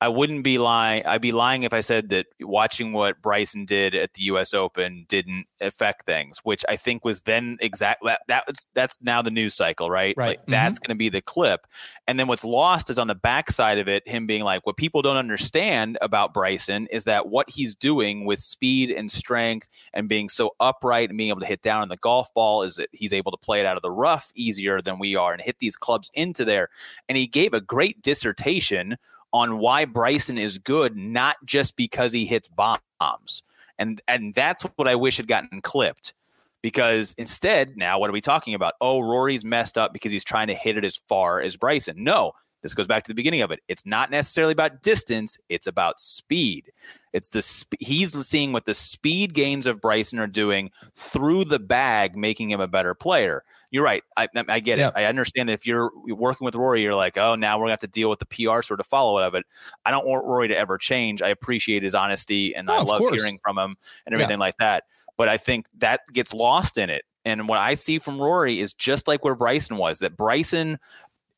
I 0.00 0.08
wouldn't 0.08 0.44
be 0.44 0.58
lying. 0.58 1.06
I'd 1.06 1.22
be 1.22 1.32
lying 1.32 1.62
if 1.62 1.72
I 1.72 1.80
said 1.80 2.10
that 2.10 2.26
watching 2.40 2.92
what 2.92 3.22
Bryson 3.22 3.64
did 3.64 3.94
at 3.94 4.12
the 4.12 4.24
U.S. 4.24 4.52
Open 4.52 5.06
didn't 5.08 5.46
affect 5.60 6.04
things, 6.04 6.38
which 6.44 6.64
I 6.68 6.76
think 6.76 7.02
was 7.02 7.22
then 7.22 7.56
exact. 7.60 8.02
That, 8.04 8.20
that's 8.28 8.66
that's 8.74 8.98
now 9.00 9.22
the 9.22 9.30
news 9.30 9.54
cycle, 9.54 9.88
right? 9.90 10.14
Right. 10.16 10.28
Like, 10.28 10.40
mm-hmm. 10.40 10.50
That's 10.50 10.78
going 10.78 10.90
to 10.90 10.98
be 10.98 11.08
the 11.08 11.22
clip, 11.22 11.66
and 12.06 12.20
then 12.20 12.26
what's 12.28 12.44
lost 12.44 12.90
is 12.90 12.98
on 12.98 13.06
the 13.06 13.14
backside 13.14 13.78
of 13.78 13.88
it, 13.88 14.06
him 14.06 14.26
being 14.26 14.44
like, 14.44 14.66
what 14.66 14.76
people 14.76 15.00
don't 15.00 15.16
understand 15.16 15.96
about 16.02 16.34
Bryson 16.34 16.86
is 16.88 17.04
that 17.04 17.28
what 17.28 17.48
he's 17.48 17.74
doing 17.74 18.26
with 18.26 18.38
speed 18.38 18.90
and 18.90 19.10
strength 19.10 19.68
and 19.94 20.08
being 20.08 20.28
so 20.28 20.54
upright 20.60 21.08
and 21.08 21.16
being 21.16 21.30
able 21.30 21.40
to 21.40 21.46
hit 21.46 21.62
down 21.62 21.82
on 21.82 21.88
the 21.88 21.96
golf 21.96 22.32
ball 22.34 22.62
is 22.62 22.76
that 22.76 22.90
he's 22.92 23.12
able 23.12 23.32
to 23.32 23.38
play 23.38 23.60
it 23.60 23.66
out 23.66 23.76
of 23.76 23.82
the 23.82 23.90
rough 23.90 24.30
easier 24.34 24.82
than 24.82 24.98
we 24.98 25.16
are 25.16 25.32
and 25.32 25.40
hit 25.40 25.58
these 25.58 25.76
clubs 25.76 26.10
into 26.14 26.44
there. 26.44 26.68
And 27.08 27.16
he 27.16 27.26
gave 27.26 27.54
a 27.54 27.60
great 27.60 28.02
dissertation 28.02 28.98
on 29.32 29.58
why 29.58 29.84
Bryson 29.84 30.38
is 30.38 30.58
good, 30.58 30.96
not 30.96 31.36
just 31.44 31.76
because 31.76 32.12
he 32.12 32.26
hits 32.26 32.48
bombs. 32.48 33.42
And 33.78 34.00
and 34.08 34.34
that's 34.34 34.64
what 34.76 34.88
I 34.88 34.94
wish 34.94 35.18
had 35.18 35.28
gotten 35.28 35.60
clipped. 35.60 36.14
Because 36.62 37.14
instead, 37.18 37.76
now 37.76 37.98
what 37.98 38.10
are 38.10 38.14
we 38.14 38.20
talking 38.20 38.54
about? 38.54 38.74
Oh, 38.80 39.00
Rory's 39.00 39.44
messed 39.44 39.78
up 39.78 39.92
because 39.92 40.10
he's 40.10 40.24
trying 40.24 40.48
to 40.48 40.54
hit 40.54 40.76
it 40.76 40.84
as 40.84 41.00
far 41.08 41.40
as 41.40 41.56
Bryson. 41.56 42.02
No, 42.02 42.32
this 42.62 42.74
goes 42.74 42.86
back 42.86 43.04
to 43.04 43.08
the 43.08 43.14
beginning 43.14 43.42
of 43.42 43.50
it. 43.50 43.60
It's 43.68 43.86
not 43.86 44.10
necessarily 44.10 44.52
about 44.52 44.82
distance, 44.82 45.38
it's 45.48 45.66
about 45.66 46.00
speed. 46.00 46.72
It's 47.12 47.28
the 47.28 47.42
sp- 47.44 47.78
he's 47.78 48.16
seeing 48.26 48.52
what 48.52 48.64
the 48.64 48.74
speed 48.74 49.34
gains 49.34 49.66
of 49.66 49.80
Bryson 49.80 50.18
are 50.18 50.26
doing 50.26 50.70
through 50.94 51.44
the 51.44 51.60
bag, 51.60 52.16
making 52.16 52.50
him 52.50 52.60
a 52.60 52.66
better 52.66 52.94
player 52.94 53.44
you're 53.76 53.84
right. 53.84 54.02
I, 54.16 54.26
I 54.48 54.60
get 54.60 54.78
yeah. 54.78 54.88
it. 54.88 54.94
I 54.96 55.04
understand 55.04 55.50
that 55.50 55.52
if 55.52 55.66
you're 55.66 55.90
working 56.06 56.46
with 56.46 56.54
Rory, 56.54 56.80
you're 56.80 56.94
like, 56.94 57.18
oh, 57.18 57.34
now 57.34 57.58
we're 57.58 57.64
gonna 57.64 57.72
have 57.72 57.80
to 57.80 57.86
deal 57.86 58.08
with 58.08 58.20
the 58.20 58.24
PR 58.24 58.62
sort 58.62 58.80
of 58.80 58.86
follow 58.86 59.18
up 59.18 59.28
of 59.28 59.34
it. 59.34 59.44
I 59.84 59.90
don't 59.90 60.06
want 60.06 60.24
Rory 60.24 60.48
to 60.48 60.56
ever 60.56 60.78
change. 60.78 61.20
I 61.20 61.28
appreciate 61.28 61.82
his 61.82 61.94
honesty 61.94 62.56
and 62.56 62.70
oh, 62.70 62.72
I 62.72 62.82
love 62.82 63.02
hearing 63.12 63.38
from 63.42 63.58
him 63.58 63.76
and 64.06 64.14
everything 64.14 64.38
yeah. 64.38 64.46
like 64.46 64.56
that. 64.60 64.84
But 65.18 65.28
I 65.28 65.36
think 65.36 65.66
that 65.76 66.00
gets 66.10 66.32
lost 66.32 66.78
in 66.78 66.88
it. 66.88 67.04
And 67.26 67.48
what 67.48 67.58
I 67.58 67.74
see 67.74 67.98
from 67.98 68.18
Rory 68.18 68.60
is 68.60 68.72
just 68.72 69.06
like 69.06 69.24
where 69.24 69.34
Bryson 69.34 69.76
was. 69.76 69.98
That 69.98 70.16
Bryson, 70.16 70.78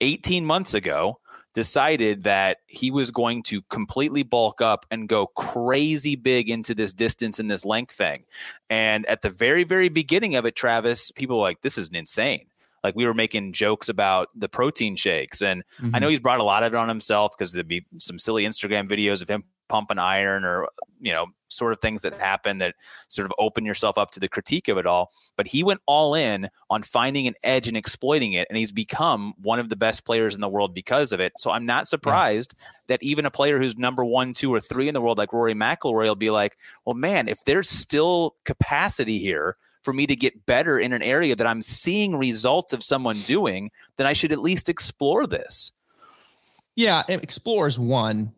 18 0.01 0.45
months 0.45 0.75
ago, 0.75 1.19
decided 1.59 2.23
that 2.23 2.59
he 2.69 2.89
was 2.89 3.11
going 3.11 3.43
to 3.43 3.63
completely 3.63 4.23
bulk 4.23 4.63
up 4.63 4.87
and 4.93 5.09
go 5.09 5.27
crazy 5.27 6.15
big 6.15 6.49
into 6.49 6.73
this 6.73 6.93
distance 6.93 7.41
and 7.41 7.51
this 7.51 7.65
length 7.65 7.97
thing. 7.97 8.23
And 8.71 9.05
at 9.07 9.23
the 9.23 9.29
very, 9.29 9.65
very 9.65 9.89
beginning 9.89 10.37
of 10.37 10.47
it, 10.47 10.55
Travis, 10.55 11.11
people 11.11 11.39
were 11.39 11.43
like, 11.43 11.63
this 11.63 11.77
is 11.77 11.89
insane. 11.89 12.47
Like 12.85 12.95
we 12.95 13.07
were 13.07 13.13
making 13.13 13.55
jokes 13.55 13.89
about 13.89 14.29
the 14.37 14.49
protein 14.49 14.95
shakes. 14.95 15.43
And 15.43 15.65
mm-hmm. 15.81 15.97
I 15.97 15.99
know 15.99 16.07
he's 16.07 16.21
brought 16.21 16.39
a 16.39 16.45
lot 16.45 16.63
of 16.63 16.75
it 16.75 16.77
on 16.77 16.89
himself 16.89 17.33
because 17.37 17.53
there'd 17.53 17.67
be 17.67 17.85
some 17.97 18.21
silly 18.21 18.45
Instagram 18.45 18.89
videos 18.89 19.21
of 19.21 19.29
him 19.29 19.43
pumping 19.69 19.99
iron 19.99 20.45
or, 20.45 20.69
you 21.01 21.13
know, 21.13 21.27
sort 21.59 21.73
of 21.73 21.81
things 21.81 22.03
that 22.03 22.15
happen 22.15 22.59
that 22.59 22.77
sort 23.09 23.27
of 23.27 23.33
open 23.39 23.67
yourself 23.67 23.99
up 23.99 24.11
to 24.13 24.21
the 24.21 24.29
critique 24.29 24.69
of 24.69 24.79
it 24.79 24.87
all. 24.87 25.13
But 25.37 25.49
he 25.49 25.63
went 25.63 25.81
all 25.87 26.15
in 26.15 26.49
on 26.71 26.83
finding 26.83 27.27
an 27.27 27.35
edge 27.43 27.69
and 27.69 27.77
exploiting 27.77 28.33
it, 28.33 28.47
and 28.49 28.57
he's 28.57 28.73
become 28.73 29.35
one 29.43 29.59
of 29.59 29.69
the 29.69 29.77
best 29.77 30.05
players 30.05 30.35
in 30.35 30.41
the 30.41 30.49
world 30.49 30.73
because 30.73 31.13
of 31.13 31.21
it. 31.21 31.33
So 31.37 31.51
I'm 31.51 31.67
not 31.67 31.89
surprised 31.89 32.55
yeah. 32.57 32.67
that 32.89 33.03
even 33.03 33.27
a 33.27 33.31
player 33.31 33.59
who's 33.59 33.77
number 33.77 34.05
one, 34.05 34.33
two, 34.33 34.55
or 34.55 34.61
three 34.61 34.89
in 34.89 34.95
the 34.95 35.01
world, 35.01 35.19
like 35.19 35.33
Rory 35.33 35.55
McIlroy, 35.55 36.07
will 36.07 36.15
be 36.15 36.31
like, 36.31 36.57
"Well, 36.85 36.95
man, 36.95 37.29
if 37.29 37.45
there's 37.45 37.69
still 37.69 38.37
capacity 38.45 39.19
here." 39.19 39.57
For 39.85 39.93
me 39.95 40.07
to 40.09 40.17
get 40.17 40.45
better 40.45 40.79
in 40.79 40.93
an 40.93 41.03
area 41.03 41.35
that 41.35 41.47
I'm 41.47 41.63
seeing 41.63 42.15
results 42.17 42.75
of 42.75 42.83
someone 42.83 43.21
doing, 43.21 43.71
then 43.97 44.07
I 44.07 44.13
should 44.13 44.33
at 44.33 44.41
least 44.41 44.69
explore 44.69 45.27
this. 45.27 45.73
Yeah, 46.75 47.05
explore 47.09 47.69
is 47.69 47.79
one 47.79 48.33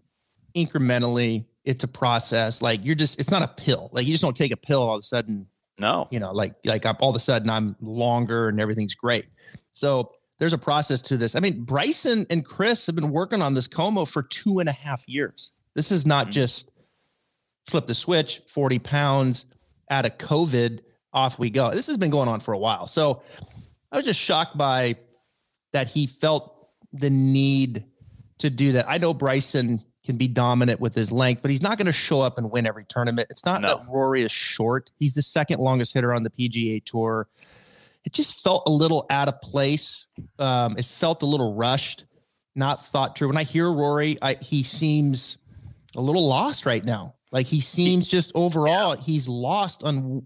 incrementally 0.54 1.44
it's 1.64 1.84
a 1.84 1.88
process. 1.88 2.62
Like 2.62 2.84
you're 2.84 2.94
just, 2.94 3.20
it's 3.20 3.30
not 3.30 3.42
a 3.42 3.48
pill. 3.48 3.90
Like 3.92 4.06
you 4.06 4.12
just 4.12 4.22
don't 4.22 4.36
take 4.36 4.52
a 4.52 4.56
pill 4.56 4.82
all 4.82 4.94
of 4.94 5.00
a 5.00 5.02
sudden. 5.02 5.46
No, 5.78 6.08
you 6.10 6.20
know, 6.20 6.32
like 6.32 6.54
like 6.64 6.84
I'm, 6.84 6.96
all 7.00 7.10
of 7.10 7.16
a 7.16 7.20
sudden 7.20 7.48
I'm 7.48 7.74
longer 7.80 8.48
and 8.50 8.60
everything's 8.60 8.94
great. 8.94 9.26
So 9.72 10.12
there's 10.38 10.52
a 10.52 10.58
process 10.58 11.00
to 11.02 11.16
this. 11.16 11.34
I 11.34 11.40
mean, 11.40 11.64
Bryson 11.64 12.26
and 12.28 12.44
Chris 12.44 12.86
have 12.86 12.94
been 12.94 13.10
working 13.10 13.40
on 13.40 13.54
this 13.54 13.66
Como 13.66 14.04
for 14.04 14.22
two 14.22 14.58
and 14.58 14.68
a 14.68 14.72
half 14.72 15.02
years. 15.08 15.52
This 15.74 15.90
is 15.90 16.04
not 16.04 16.26
mm-hmm. 16.26 16.32
just 16.32 16.70
flip 17.66 17.86
the 17.86 17.94
switch, 17.94 18.40
40 18.48 18.78
pounds 18.80 19.46
out 19.90 20.04
of 20.04 20.18
COVID, 20.18 20.80
off 21.12 21.38
we 21.38 21.50
go. 21.50 21.70
This 21.70 21.86
has 21.86 21.96
been 21.96 22.10
going 22.10 22.28
on 22.28 22.40
for 22.40 22.52
a 22.52 22.58
while. 22.58 22.86
So 22.86 23.22
I 23.90 23.96
was 23.96 24.04
just 24.04 24.20
shocked 24.20 24.56
by 24.56 24.96
that 25.72 25.88
he 25.88 26.06
felt 26.06 26.68
the 26.92 27.10
need 27.10 27.84
to 28.38 28.50
do 28.50 28.72
that. 28.72 28.88
I 28.88 28.98
know 28.98 29.14
Bryson 29.14 29.82
can 30.10 30.16
be 30.16 30.26
dominant 30.26 30.80
with 30.80 30.92
his 30.92 31.12
length, 31.12 31.40
but 31.40 31.52
he's 31.52 31.62
not 31.62 31.78
going 31.78 31.86
to 31.86 31.92
show 31.92 32.20
up 32.20 32.36
and 32.36 32.50
win 32.50 32.66
every 32.66 32.84
tournament. 32.84 33.28
It's 33.30 33.44
not 33.44 33.60
no. 33.60 33.68
that 33.68 33.86
Rory 33.88 34.24
is 34.24 34.32
short. 34.32 34.90
He's 34.98 35.14
the 35.14 35.22
second 35.22 35.60
longest 35.60 35.94
hitter 35.94 36.12
on 36.12 36.24
the 36.24 36.30
PGA 36.30 36.84
Tour. 36.84 37.28
It 38.04 38.12
just 38.12 38.42
felt 38.42 38.64
a 38.66 38.72
little 38.72 39.06
out 39.08 39.28
of 39.28 39.40
place. 39.40 40.06
Um, 40.40 40.76
it 40.76 40.84
felt 40.84 41.22
a 41.22 41.26
little 41.26 41.54
rushed, 41.54 42.06
not 42.56 42.84
thought 42.84 43.16
through. 43.16 43.28
When 43.28 43.36
I 43.36 43.44
hear 43.44 43.72
Rory, 43.72 44.18
I, 44.20 44.34
he 44.40 44.64
seems 44.64 45.38
a 45.96 46.00
little 46.00 46.26
lost 46.26 46.66
right 46.66 46.84
now. 46.84 47.14
Like 47.30 47.46
he 47.46 47.60
seems 47.60 48.08
just 48.08 48.32
overall, 48.34 48.96
yeah. 48.96 49.02
he's 49.02 49.28
lost 49.28 49.84
on 49.84 50.24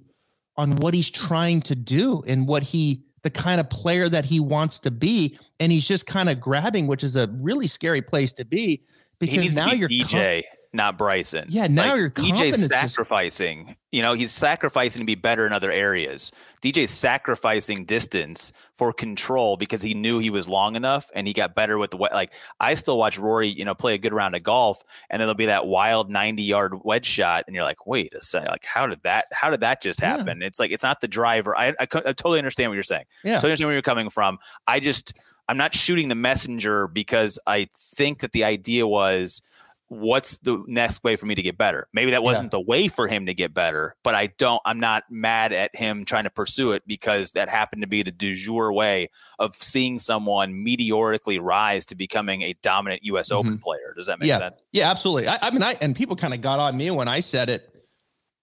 on 0.56 0.76
what 0.76 0.94
he's 0.94 1.10
trying 1.10 1.60
to 1.60 1.74
do 1.74 2.22
and 2.26 2.48
what 2.48 2.62
he 2.62 3.02
the 3.22 3.30
kind 3.30 3.60
of 3.60 3.68
player 3.68 4.08
that 4.08 4.24
he 4.24 4.40
wants 4.40 4.78
to 4.78 4.90
be 4.90 5.36
and 5.58 5.72
he's 5.72 5.86
just 5.86 6.06
kind 6.06 6.30
of 6.30 6.40
grabbing 6.40 6.86
which 6.86 7.02
is 7.02 7.16
a 7.16 7.28
really 7.40 7.66
scary 7.66 8.00
place 8.00 8.32
to 8.32 8.44
be 8.44 8.84
because 9.26 9.56
now 9.56 9.72
you're 9.72 9.88
DJ, 9.88 10.42
not 10.74 10.98
Bryson. 10.98 11.46
Yeah, 11.48 11.66
now 11.68 11.92
like, 11.92 11.96
you're 11.96 12.10
DJ's 12.10 12.66
sacrificing. 12.66 13.76
You 13.92 14.02
know, 14.02 14.14
he's 14.14 14.32
sacrificing 14.32 15.00
to 15.00 15.06
be 15.06 15.14
better 15.14 15.46
in 15.46 15.52
other 15.52 15.70
areas. 15.70 16.32
DJ's 16.62 16.90
sacrificing 16.90 17.84
distance 17.84 18.52
for 18.74 18.92
control 18.92 19.56
because 19.56 19.82
he 19.82 19.94
knew 19.94 20.18
he 20.18 20.30
was 20.30 20.48
long 20.48 20.74
enough 20.74 21.10
and 21.14 21.26
he 21.28 21.32
got 21.32 21.54
better 21.54 21.78
with 21.78 21.92
the 21.92 21.96
like. 21.96 22.32
I 22.58 22.74
still 22.74 22.98
watch 22.98 23.18
Rory, 23.18 23.48
you 23.48 23.64
know, 23.64 23.74
play 23.74 23.94
a 23.94 23.98
good 23.98 24.12
round 24.12 24.34
of 24.34 24.42
golf, 24.42 24.82
and 25.10 25.20
then 25.20 25.26
there'll 25.26 25.34
be 25.34 25.46
that 25.46 25.66
wild 25.66 26.10
ninety 26.10 26.42
yard 26.42 26.74
wedge 26.84 27.06
shot, 27.06 27.44
and 27.46 27.54
you're 27.54 27.64
like, 27.64 27.86
wait 27.86 28.12
a 28.14 28.20
second, 28.20 28.48
like 28.48 28.64
how 28.64 28.86
did 28.86 29.02
that? 29.04 29.26
How 29.32 29.50
did 29.50 29.60
that 29.60 29.80
just 29.80 30.00
happen? 30.00 30.40
Yeah. 30.40 30.46
It's 30.48 30.58
like 30.58 30.72
it's 30.72 30.84
not 30.84 31.00
the 31.00 31.08
driver. 31.08 31.56
I, 31.56 31.68
I, 31.68 31.74
I 31.80 31.86
totally 31.86 32.38
understand 32.38 32.70
what 32.70 32.74
you're 32.74 32.82
saying. 32.82 33.04
Yeah, 33.22 33.34
totally 33.34 33.52
understand 33.52 33.68
where 33.68 33.74
you're 33.74 33.82
coming 33.82 34.10
from. 34.10 34.38
I 34.66 34.80
just 34.80 35.14
I'm 35.48 35.56
not 35.56 35.74
shooting 35.74 36.08
the 36.08 36.14
messenger 36.14 36.88
because 36.88 37.38
I 37.46 37.68
think 37.74 38.20
that 38.20 38.32
the 38.32 38.44
idea 38.44 38.86
was 38.86 39.42
what's 39.88 40.38
the 40.38 40.62
next 40.66 41.04
way 41.04 41.16
for 41.16 41.26
me 41.26 41.34
to 41.34 41.42
get 41.42 41.58
better? 41.58 41.88
Maybe 41.92 42.10
that 42.12 42.22
wasn't 42.22 42.46
yeah. 42.46 42.58
the 42.58 42.60
way 42.60 42.88
for 42.88 43.06
him 43.06 43.26
to 43.26 43.34
get 43.34 43.52
better, 43.52 43.94
but 44.02 44.14
I 44.14 44.28
don't 44.38 44.60
I'm 44.64 44.80
not 44.80 45.04
mad 45.10 45.52
at 45.52 45.74
him 45.74 46.04
trying 46.04 46.24
to 46.24 46.30
pursue 46.30 46.72
it 46.72 46.82
because 46.86 47.32
that 47.32 47.48
happened 47.48 47.82
to 47.82 47.88
be 47.88 48.02
the 48.02 48.10
du 48.10 48.34
jour 48.34 48.72
way 48.72 49.10
of 49.38 49.54
seeing 49.54 49.98
someone 49.98 50.62
meteorically 50.62 51.38
rise 51.38 51.84
to 51.86 51.94
becoming 51.94 52.42
a 52.42 52.54
dominant 52.62 53.04
US 53.04 53.28
mm-hmm. 53.28 53.38
Open 53.38 53.58
player. 53.58 53.94
Does 53.96 54.06
that 54.06 54.18
make 54.18 54.28
yeah. 54.28 54.38
sense? 54.38 54.58
Yeah, 54.72 54.90
absolutely. 54.90 55.28
I, 55.28 55.38
I 55.42 55.50
mean 55.50 55.62
I 55.62 55.76
and 55.80 55.94
people 55.94 56.16
kind 56.16 56.34
of 56.34 56.40
got 56.40 56.58
on 56.58 56.76
me 56.76 56.90
when 56.90 57.08
I 57.08 57.20
said 57.20 57.50
it. 57.50 57.70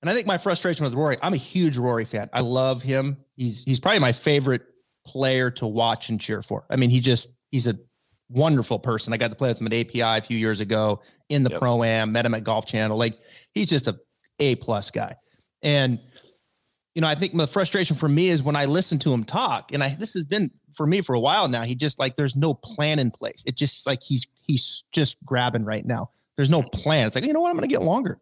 And 0.02 0.10
I 0.10 0.16
think 0.16 0.26
my 0.26 0.40
frustration 0.40 0.84
with 0.84 0.96
Rory, 0.96 1.18
I'm 1.22 1.34
a 1.34 1.38
huge 1.38 1.78
Rory 1.78 2.06
fan. 2.06 2.30
I 2.34 2.42
love 2.42 2.82
him. 2.82 3.18
He's 3.36 3.64
he's 3.64 3.80
probably 3.80 4.00
my 4.00 4.14
favorite 4.14 4.64
player 5.06 5.52
to 5.52 5.68
watch 5.68 6.10
and 6.10 6.20
cheer 6.20 6.42
for. 6.42 6.66
I 6.70 6.76
mean, 6.76 6.90
he 6.90 7.00
just 7.00 7.30
he's 7.52 7.68
a 7.68 7.78
wonderful 8.32 8.80
person. 8.80 9.14
I 9.14 9.18
got 9.18 9.30
to 9.30 9.36
play 9.36 9.50
with 9.50 9.62
him 9.62 9.68
at 9.68 9.74
API 9.74 10.02
a 10.02 10.22
few 10.22 10.38
years 10.38 10.60
ago 10.60 11.02
in 11.32 11.44
the 11.44 11.50
yep. 11.50 11.60
pro 11.60 11.84
am, 11.84 12.12
met 12.12 12.26
him 12.26 12.34
at 12.34 12.44
Golf 12.44 12.66
Channel. 12.66 12.98
Like 12.98 13.18
he's 13.52 13.70
just 13.70 13.88
a 13.88 14.00
A 14.40 14.56
plus 14.56 14.92
guy. 14.92 15.16
And 15.64 16.00
you 16.94 17.02
know, 17.02 17.08
I 17.08 17.16
think 17.16 17.36
the 17.36 17.48
frustration 17.48 17.96
for 17.96 18.10
me 18.10 18.28
is 18.28 18.44
when 18.44 18.56
I 18.56 18.66
listen 18.66 19.00
to 19.00 19.14
him 19.14 19.24
talk, 19.24 19.74
and 19.74 19.84
I 19.84 19.96
this 19.96 20.14
has 20.14 20.26
been 20.26 20.52
for 20.76 20.86
me 20.86 21.02
for 21.02 21.16
a 21.16 21.20
while 21.20 21.48
now. 21.48 21.64
He 21.64 21.74
just 21.74 21.98
like 22.00 22.16
there's 22.16 22.36
no 22.36 22.54
plan 22.54 23.00
in 23.00 23.12
place. 23.12 23.44
It 23.48 23.56
just 23.56 23.88
like 23.88 24.04
he's 24.04 24.28
he's 24.42 24.84
just 24.92 25.18
grabbing 25.26 25.64
right 25.64 25.86
now. 25.86 26.10
There's 26.36 26.50
no 26.50 26.64
plan. 26.64 27.08
It's 27.08 27.16
like 27.16 27.26
you 27.26 27.34
know 27.34 27.42
what? 27.42 27.50
I'm 27.50 27.56
going 27.56 27.68
to 27.68 27.74
get 27.74 27.82
longer. 27.82 28.20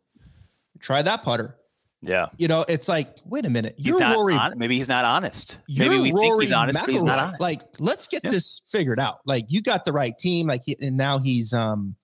Try 0.79 1.01
that 1.01 1.23
putter. 1.23 1.57
Yeah. 2.01 2.27
You 2.37 2.47
know, 2.47 2.63
it's 2.67 2.87
like, 2.87 3.17
wait 3.25 3.45
a 3.45 3.49
minute. 3.49 3.75
You're 3.77 3.99
Rory. 3.99 4.33
on, 4.33 4.57
maybe 4.57 4.77
he's 4.77 4.87
not 4.87 5.03
honest. 5.03 5.59
Maybe 5.67 5.99
we 5.99 6.11
Rory 6.11 6.29
think 6.29 6.41
he's 6.43 6.51
honest, 6.53 6.79
but 6.79 6.89
he's 6.89 7.03
not 7.03 7.19
honest. 7.19 7.41
Like, 7.41 7.61
let's 7.77 8.07
get 8.07 8.23
Yeah. 8.23 8.31
this 8.31 8.61
figured 8.71 8.99
out. 8.99 9.19
Like, 9.25 9.45
you 9.49 9.61
got 9.61 9.83
the 9.83 9.91
right 9.91 10.17
team. 10.17 10.47
Like, 10.47 10.63
and 10.81 10.95
now 10.95 11.19
he's, 11.19 11.53
um, 11.53 11.95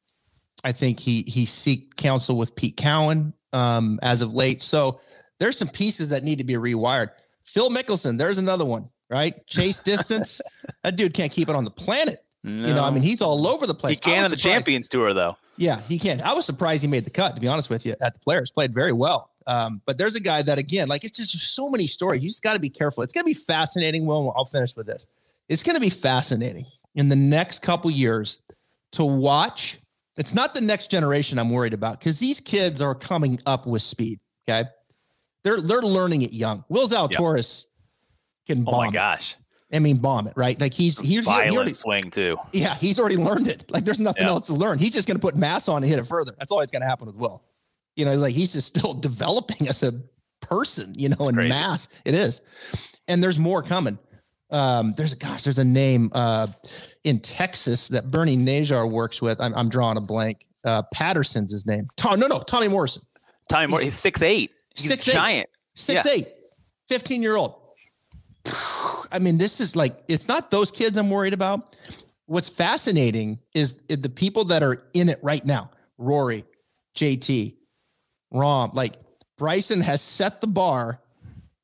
I 0.65 0.71
think 0.71 0.99
he 0.99 1.21
he 1.23 1.45
seek 1.45 1.95
counsel 1.95 2.37
with 2.37 2.55
Pete 2.55 2.75
Cowan, 2.75 3.33
um, 3.53 3.99
as 4.01 4.21
of 4.21 4.33
late. 4.33 4.61
So 4.61 4.99
there's 5.39 5.57
some 5.57 5.69
pieces 5.69 6.09
that 6.09 6.23
need 6.23 6.39
to 6.39 6.43
be 6.43 6.55
rewired. 6.55 7.11
Phil 7.43 7.69
Mickelson, 7.69 8.17
there's 8.17 8.39
another 8.39 8.65
one, 8.65 8.89
right? 9.09 9.45
Chase 9.47 9.79
distance. 9.79 10.41
that 10.83 10.95
dude 10.95 11.13
can't 11.13 11.31
keep 11.31 11.47
it 11.47 11.55
on 11.55 11.63
the 11.63 11.71
planet. 11.71 12.25
You 12.43 12.75
know, 12.75 12.83
I 12.83 12.91
mean, 12.91 13.01
he's 13.01 13.23
all 13.23 13.47
over 13.47 13.65
the 13.65 13.73
place. 13.73 13.97
He 13.97 14.11
can 14.11 14.23
on 14.23 14.29
the 14.29 14.35
Champions 14.35 14.87
Tour 14.87 15.15
though. 15.15 15.35
Yeah, 15.57 15.79
he 15.81 15.97
can. 15.97 16.21
I 16.21 16.33
was 16.33 16.45
surprised 16.45 16.83
he 16.83 16.87
made 16.87 17.05
the 17.05 17.09
cut, 17.09 17.33
to 17.33 17.41
be 17.41 17.47
honest 17.47 17.69
with 17.69 17.85
you, 17.85 17.95
at 18.01 18.13
the 18.13 18.19
players. 18.19 18.51
Played 18.51 18.73
very 18.73 18.91
well. 18.91 19.31
Um, 19.47 19.81
but 19.85 19.97
there's 19.97 20.15
a 20.15 20.19
guy 20.19 20.41
that, 20.41 20.57
again, 20.57 20.87
like 20.87 21.03
it's 21.03 21.17
just 21.17 21.55
so 21.55 21.69
many 21.69 21.87
stories. 21.87 22.23
You 22.23 22.29
just 22.29 22.43
got 22.43 22.53
to 22.53 22.59
be 22.59 22.69
careful. 22.69 23.03
It's 23.03 23.13
going 23.13 23.23
to 23.23 23.29
be 23.29 23.33
fascinating. 23.33 24.05
Well, 24.05 24.33
I'll 24.35 24.45
finish 24.45 24.75
with 24.75 24.85
this. 24.85 25.05
It's 25.49 25.63
going 25.63 25.75
to 25.75 25.81
be 25.81 25.89
fascinating 25.89 26.65
in 26.95 27.09
the 27.09 27.15
next 27.15 27.63
couple 27.63 27.89
years 27.89 28.39
to 28.93 29.05
watch. 29.05 29.79
It's 30.17 30.33
not 30.33 30.53
the 30.53 30.61
next 30.61 30.89
generation 30.89 31.37
I'm 31.39 31.49
worried 31.49 31.73
about 31.73 31.99
because 31.99 32.19
these 32.19 32.39
kids 32.39 32.81
are 32.81 32.95
coming 32.95 33.39
up 33.45 33.65
with 33.67 33.81
speed. 33.81 34.19
Okay. 34.47 34.67
They're 35.43 35.61
they're 35.61 35.81
learning 35.81 36.21
it 36.23 36.33
young. 36.33 36.63
Will 36.69 36.87
Zalatoris 36.87 37.65
can 38.47 38.61
Oh 38.61 38.71
bomb. 38.71 38.77
my 38.85 38.87
it. 38.87 38.93
gosh. 38.93 39.35
I 39.73 39.79
mean, 39.79 39.97
bomb 39.97 40.27
it, 40.27 40.33
right? 40.35 40.59
Like 40.61 40.73
he's 40.73 40.99
he's 40.99 41.25
he 41.25 41.31
Violent 41.31 41.55
already, 41.57 41.73
swing 41.73 42.11
too. 42.11 42.37
yeah, 42.53 42.75
he's 42.75 42.97
already 42.99 43.17
learned 43.17 43.47
it. 43.47 43.69
Like 43.71 43.83
there's 43.83 43.99
nothing 43.99 44.23
Yeah. 44.23 44.29
else 44.29 44.47
to 44.47 44.53
learn. 44.53 44.79
He's 44.79 44.93
just 44.93 45.07
going 45.07 45.17
to 45.17 45.21
put 45.21 45.35
mass 45.35 45.67
on 45.67 45.77
and 45.83 45.85
hit 45.89 45.99
it 45.99 46.07
further. 46.07 46.33
That's 46.37 46.51
always 46.51 46.71
going 46.71 46.81
to 46.81 46.87
happen 46.87 47.07
with 47.07 47.15
Will. 47.15 47.43
You 47.95 48.05
know, 48.05 48.13
like 48.15 48.33
he's 48.33 48.53
just 48.53 48.67
still 48.67 48.93
developing 49.09 49.67
as 49.67 49.83
a 49.83 49.93
person, 50.41 50.93
you 50.95 51.09
know, 51.09 51.27
in 51.27 51.35
crazy. 51.35 51.49
mass. 51.49 51.89
It 52.05 52.13
is. 52.15 52.41
And 53.07 53.21
there's 53.23 53.37
more 53.39 53.61
coming. 53.63 53.97
Um, 54.51 54.93
there's 54.95 55.13
a 55.13 55.15
gosh, 55.15 55.43
there's 55.43 55.59
a 55.59 55.63
name 55.65 56.09
uh 56.13 56.47
in 57.03 57.19
Texas 57.19 57.87
that 57.89 58.11
Bernie 58.11 58.37
Najar 58.37 58.89
works 58.89 59.21
with. 59.21 59.39
I'm, 59.41 59.53
I'm 59.55 59.69
drawing 59.69 59.97
a 59.97 60.01
blank. 60.01 60.45
Uh 60.63 60.83
Patterson's 60.93 61.51
his 61.51 61.65
name. 61.65 61.87
Tom, 61.97 62.19
no, 62.19 62.27
no, 62.27 62.39
Tommy 62.39 62.67
Morrison. 62.67 63.03
Tommy 63.49 63.67
Morrison. 63.67 63.85
He's- 63.85 63.93
six 63.99 64.21
eight. 64.21 64.51
He's 64.75 64.91
6'8". 64.91 65.13
giant. 65.13 65.49
Six 65.75 66.05
eight, 66.05 66.27
15 66.89 67.21
year 67.21 67.35
old. 67.35 67.55
I 69.11 69.19
mean, 69.19 69.37
this 69.37 69.59
is 69.59 69.75
like 69.75 70.03
it's 70.07 70.27
not 70.27 70.51
those 70.51 70.71
kids 70.71 70.97
I'm 70.97 71.09
worried 71.09 71.33
about. 71.33 71.77
What's 72.27 72.49
fascinating 72.49 73.39
is 73.53 73.81
the 73.87 74.09
people 74.09 74.45
that 74.45 74.63
are 74.63 74.83
in 74.93 75.09
it 75.09 75.19
right 75.21 75.45
now. 75.45 75.69
Rory, 75.97 76.43
JT, 76.97 77.55
Rahm, 78.33 78.73
like 78.73 78.93
Bryson 79.37 79.81
has 79.81 80.01
set 80.01 80.41
the 80.41 80.47
bar, 80.47 81.01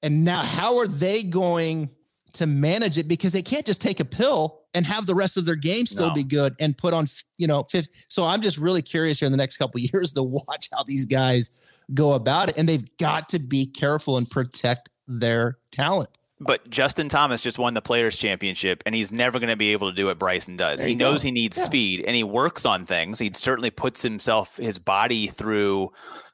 and 0.03 0.23
now 0.23 0.41
how 0.41 0.77
are 0.77 0.87
they 0.87 1.23
going 1.23 1.89
to 2.33 2.47
manage 2.47 2.97
it? 2.97 3.07
Because 3.07 3.31
they 3.31 3.41
can't 3.41 3.65
just 3.65 3.81
take 3.81 3.99
a 3.99 4.05
pill 4.05 4.59
and 4.73 4.85
have 4.85 5.05
the 5.05 5.15
rest 5.15 5.37
of 5.37 5.45
their 5.45 5.55
game 5.55 5.85
still 5.85 6.07
No. 6.09 6.13
be 6.13 6.23
good 6.23 6.55
and 6.59 6.77
put 6.77 6.93
on, 6.93 7.07
you 7.37 7.47
know, 7.47 7.63
fifth. 7.69 7.89
So 8.07 8.23
I'm 8.25 8.41
just 8.41 8.57
really 8.57 8.81
curious 8.81 9.19
here 9.19 9.25
in 9.25 9.31
the 9.33 9.37
next 9.37 9.57
couple 9.57 9.79
of 9.81 9.89
years 9.93 10.13
to 10.13 10.23
watch 10.23 10.69
how 10.73 10.83
these 10.83 11.05
guys 11.05 11.49
go 11.93 12.13
about 12.13 12.49
it, 12.49 12.57
and 12.57 12.67
they've 12.69 12.85
got 12.97 13.27
to 13.29 13.39
be 13.39 13.65
careful 13.65 14.17
and 14.17 14.29
protect 14.29 14.89
their 15.07 15.57
talent. 15.71 16.09
But 16.43 16.67
Justin 16.71 17.07
Thomas 17.09 17.43
just 17.43 17.59
won 17.59 17.75
the 17.75 17.81
Players 17.83 18.17
Championship, 18.17 18.81
and 18.85 18.95
he's 18.95 19.11
never 19.11 19.37
going 19.39 19.49
to 19.49 19.55
be 19.57 19.73
able 19.73 19.91
to 19.91 19.95
do 19.95 20.07
what 20.07 20.17
Bryson 20.17 20.57
does. 20.57 20.81
He 20.81 20.95
go. 20.95 21.11
knows 21.11 21.21
he 21.21 21.29
needs 21.31 21.55
Yeah. 21.57 21.65
speed, 21.65 22.03
and 22.07 22.15
he 22.15 22.23
works 22.23 22.65
on 22.65 22.85
things. 22.87 23.19
He 23.19 23.29
certainly 23.35 23.69
puts 23.69 24.01
himself, 24.01 24.57
his 24.57 24.79
body 24.79 25.27
through 25.27 25.91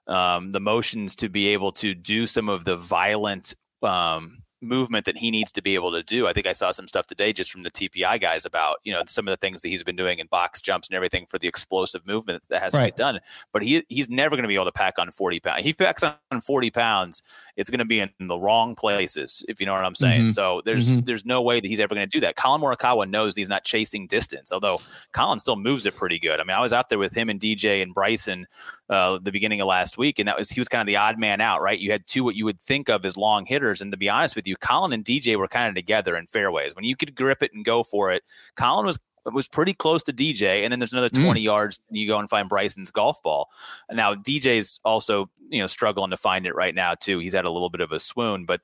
um, 0.07 0.53
the 0.53 0.61
motions 0.61 1.15
to 1.17 1.27
be 1.27 1.47
able 1.47 1.73
to 1.73 1.93
do 1.93 2.25
some 2.27 2.47
of 2.47 2.63
the 2.63 2.77
violent 2.77 3.53
um, 3.83 4.37
movement 4.61 5.05
that 5.05 5.17
he 5.17 5.29
needs 5.31 5.51
to 5.51 5.61
be 5.61 5.75
able 5.75 5.91
to 5.91 6.01
do. 6.03 6.27
I 6.27 6.33
think 6.33 6.47
I 6.47 6.51
saw 6.51 6.71
some 6.71 6.87
stuff 6.87 7.05
today 7.05 7.31
just 7.31 7.51
from 7.51 7.63
the 7.63 7.71
TPI 7.71 8.19
guys 8.19 8.45
about 8.45 8.77
you 8.83 8.91
know 8.93 9.03
some 9.07 9.27
of 9.27 9.31
the 9.31 9.37
things 9.37 9.61
that 9.61 9.69
he's 9.69 9.83
been 9.83 9.95
doing 9.95 10.19
in 10.19 10.27
box 10.27 10.61
jumps 10.61 10.87
and 10.89 10.95
everything 10.95 11.25
for 11.29 11.37
the 11.37 11.47
explosive 11.47 12.05
movement 12.07 12.43
that 12.49 12.61
has 12.61 12.73
to 12.73 12.79
Right. 12.79 12.85
get 12.87 12.95
done. 12.95 13.19
But 13.53 13.63
he 13.63 13.83
he's 13.89 14.09
never 14.09 14.35
going 14.35 14.43
to 14.43 14.47
be 14.47 14.55
able 14.55 14.65
to 14.65 14.71
pack 14.71 14.97
on 14.97 15.11
forty 15.11 15.39
pounds. 15.39 15.63
He 15.63 15.73
packs 15.73 16.03
on 16.03 16.41
forty 16.41 16.71
pounds 16.71 17.21
it's 17.55 17.71
going 17.71 17.79
to 17.79 17.85
be 17.85 17.99
in 17.99 18.09
the 18.19 18.37
wrong 18.37 18.75
places, 18.75 19.43
if 19.49 19.59
you 19.59 19.65
know 19.65 19.73
what 19.73 19.83
I'm 19.83 19.95
saying. 19.95 20.27
Mhm. 20.27 20.31
So 20.31 20.61
there's 20.63 20.97
Mhm. 20.97 21.05
there's 21.05 21.25
no 21.25 21.41
way 21.41 21.59
that 21.59 21.67
he's 21.67 21.79
ever 21.79 21.95
going 21.95 22.07
to 22.07 22.15
do 22.15 22.19
that. 22.21 22.35
Collin 22.35 22.61
Morikawa 22.61 23.09
knows 23.09 23.35
he's 23.35 23.49
not 23.49 23.63
chasing 23.63 24.05
distance, 24.05 24.51
although 24.51 24.79
Collin 25.11 25.39
still 25.39 25.55
moves 25.55 25.85
it 25.87 25.95
pretty 25.95 26.19
good. 26.19 26.39
I 26.39 26.43
mean, 26.43 26.55
I 26.55 26.59
was 26.61 26.71
out 26.71 26.89
there 26.89 26.99
with 26.99 27.15
him 27.15 27.29
and 27.29 27.39
DJ 27.39 27.81
and 27.81 27.93
Bryson 27.93 28.45
uh, 28.89 29.19
the 29.21 29.31
beginning 29.33 29.59
of 29.59 29.67
last 29.67 29.97
week, 29.97 30.17
and 30.17 30.27
that 30.29 30.37
was 30.37 30.49
he 30.49 30.61
was 30.61 30.69
kind 30.69 30.79
of 30.81 30.87
the 30.87 30.95
odd 30.95 31.17
man 31.19 31.41
out, 31.41 31.61
right? 31.61 31.77
You 31.79 31.91
had 31.91 32.07
two 32.07 32.23
what 32.23 32.35
you 32.35 32.45
would 32.45 32.61
think 32.61 32.87
of 32.89 33.05
as 33.05 33.17
long 33.17 33.45
hitters, 33.45 33.81
and 33.81 33.91
to 33.91 33.97
be 33.97 34.07
honest 34.07 34.33
with 34.35 34.46
you, 34.47 34.55
Collin 34.55 34.93
and 34.93 35.03
DJ 35.05 35.37
were 35.37 35.47
kind 35.47 35.69
of 35.69 35.75
together 35.75 36.15
in 36.17 36.25
fairways. 36.27 36.75
When 36.75 36.85
you 36.85 36.95
could 36.95 37.15
grip 37.15 37.43
it 37.43 37.51
and 37.53 37.63
go 37.65 37.83
for 37.83 38.11
it, 38.11 38.23
Collin 38.55 38.85
was 38.85 38.97
was 39.33 39.45
pretty 39.49 39.73
close 39.73 40.03
to 40.03 40.13
DJ, 40.13 40.63
and 40.63 40.71
then 40.71 40.79
there's 40.79 40.93
another 40.93 41.09
Mm. 41.09 41.25
20 41.25 41.41
yards. 41.41 41.81
And 41.89 41.97
you 41.97 42.07
go 42.07 42.17
and 42.17 42.29
find 42.29 42.47
Bryson's 42.47 42.89
golf 42.89 43.21
ball. 43.21 43.49
Now 43.91 44.15
DJ's 44.15 44.79
also 44.85 45.29
you 45.49 45.59
know 45.59 45.67
struggling 45.67 46.11
to 46.11 46.17
find 46.17 46.45
it 46.47 46.55
right 46.55 46.73
now 46.73 46.93
too. 46.95 47.19
He's 47.19 47.33
had 47.33 47.43
a 47.43 47.51
little 47.51 47.69
bit 47.69 47.81
of 47.81 47.91
a 47.91 47.99
swoon, 47.99 48.45
but 48.45 48.61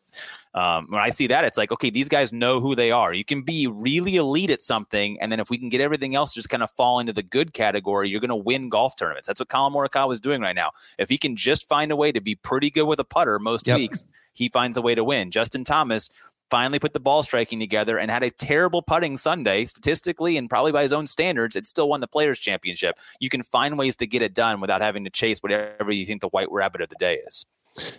um, 0.53 0.85
when 0.89 1.01
I 1.01 1.09
see 1.09 1.27
that, 1.27 1.43
it's 1.43 1.57
like 1.57 1.71
okay, 1.73 1.89
these 1.89 2.07
guys 2.07 2.31
know 2.31 2.61
who 2.61 2.75
they 2.75 2.91
are. 2.91 3.11
You 3.13 3.25
can 3.25 3.41
be 3.41 3.67
really 3.67 4.15
elite 4.15 4.49
at 4.51 4.61
something, 4.61 5.19
and 5.19 5.31
then 5.33 5.41
if 5.41 5.49
we 5.49 5.57
can 5.57 5.67
get 5.67 5.81
everything 5.81 6.15
else 6.15 6.33
just 6.33 6.47
kind 6.49 6.63
of 6.63 6.71
fall 6.71 6.99
into 6.99 7.11
the 7.11 7.23
good 7.23 7.53
category, 7.53 8.07
you're 8.09 8.21
going 8.21 8.29
to 8.29 8.35
win 8.35 8.69
golf 8.69 8.95
tournaments. 8.95 9.27
That's 9.27 9.41
what 9.41 9.49
Collin 9.49 9.73
Morikawa 9.73 10.13
is 10.13 10.21
doing 10.21 10.39
right 10.41 10.55
now. 10.55 10.71
If 10.97 11.09
he 11.09 11.17
can 11.17 11.35
just 11.35 11.67
find 11.67 11.91
a 11.91 11.95
way 11.97 12.13
to 12.13 12.21
be 12.21 12.35
pretty 12.35 12.69
good 12.69 12.85
with 12.85 12.99
a 12.99 13.03
putter 13.05 13.37
most 13.37 13.67
Yep. 13.67 13.77
weeks, 13.79 14.03
he 14.33 14.49
finds 14.49 14.77
a 14.77 14.81
way 14.81 14.95
to 14.95 15.03
win. 15.03 15.31
Justin 15.31 15.63
Thomas 15.63 16.09
finally 16.49 16.77
put 16.77 16.93
the 16.93 16.99
ball 16.99 17.23
striking 17.23 17.59
together 17.59 17.97
and 17.97 18.11
had 18.11 18.21
a 18.21 18.29
terrible 18.29 18.81
putting 18.81 19.17
Sunday 19.17 19.65
statistically 19.65 20.37
and 20.37 20.49
probably 20.49 20.71
by 20.71 20.83
his 20.83 20.93
own 20.93 21.07
standards. 21.07 21.55
It 21.55 21.65
still 21.65 21.89
won 21.89 21.99
the 21.99 22.07
Players 22.07 22.37
Championship. 22.37 22.99
You 23.19 23.29
can 23.29 23.41
find 23.41 23.77
ways 23.77 23.95
to 23.95 24.05
get 24.05 24.21
it 24.21 24.35
done 24.35 24.61
without 24.61 24.81
having 24.81 25.03
to 25.05 25.09
chase 25.09 25.39
whatever 25.39 25.91
you 25.91 26.05
think 26.05 26.21
the 26.21 26.27
white 26.27 26.51
rabbit 26.51 26.81
of 26.81 26.89
the 26.89 26.95
day 26.99 27.19
is. 27.27 27.45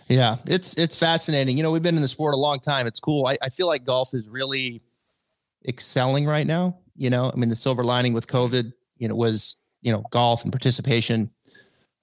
Yeah, 0.07 0.37
it's 0.45 0.77
it's 0.77 0.95
fascinating. 0.95 1.57
You 1.57 1.63
know, 1.63 1.71
we've 1.71 1.83
been 1.83 1.97
in 1.97 2.01
the 2.01 2.07
sport 2.07 2.33
a 2.33 2.37
long 2.37 2.61
time. 2.61 2.87
It's 2.87 2.99
cool. 3.01 3.27
I, 3.27 3.37
I 3.41 3.49
feel 3.49 3.67
like 3.67 3.83
golf 3.83 4.13
is 4.13 4.27
really 4.29 4.81
excelling 5.67 6.25
right 6.25 6.47
now. 6.47 6.77
You 6.95 7.09
know, 7.09 7.29
I 7.33 7.37
mean, 7.37 7.49
the 7.49 7.55
silver 7.55 7.83
lining 7.83 8.13
with 8.13 8.27
COVID, 8.27 8.71
you 8.97 9.09
know, 9.09 9.15
was 9.15 9.57
you 9.81 9.91
know 9.91 10.05
golf 10.11 10.43
and 10.43 10.53
participation. 10.53 11.29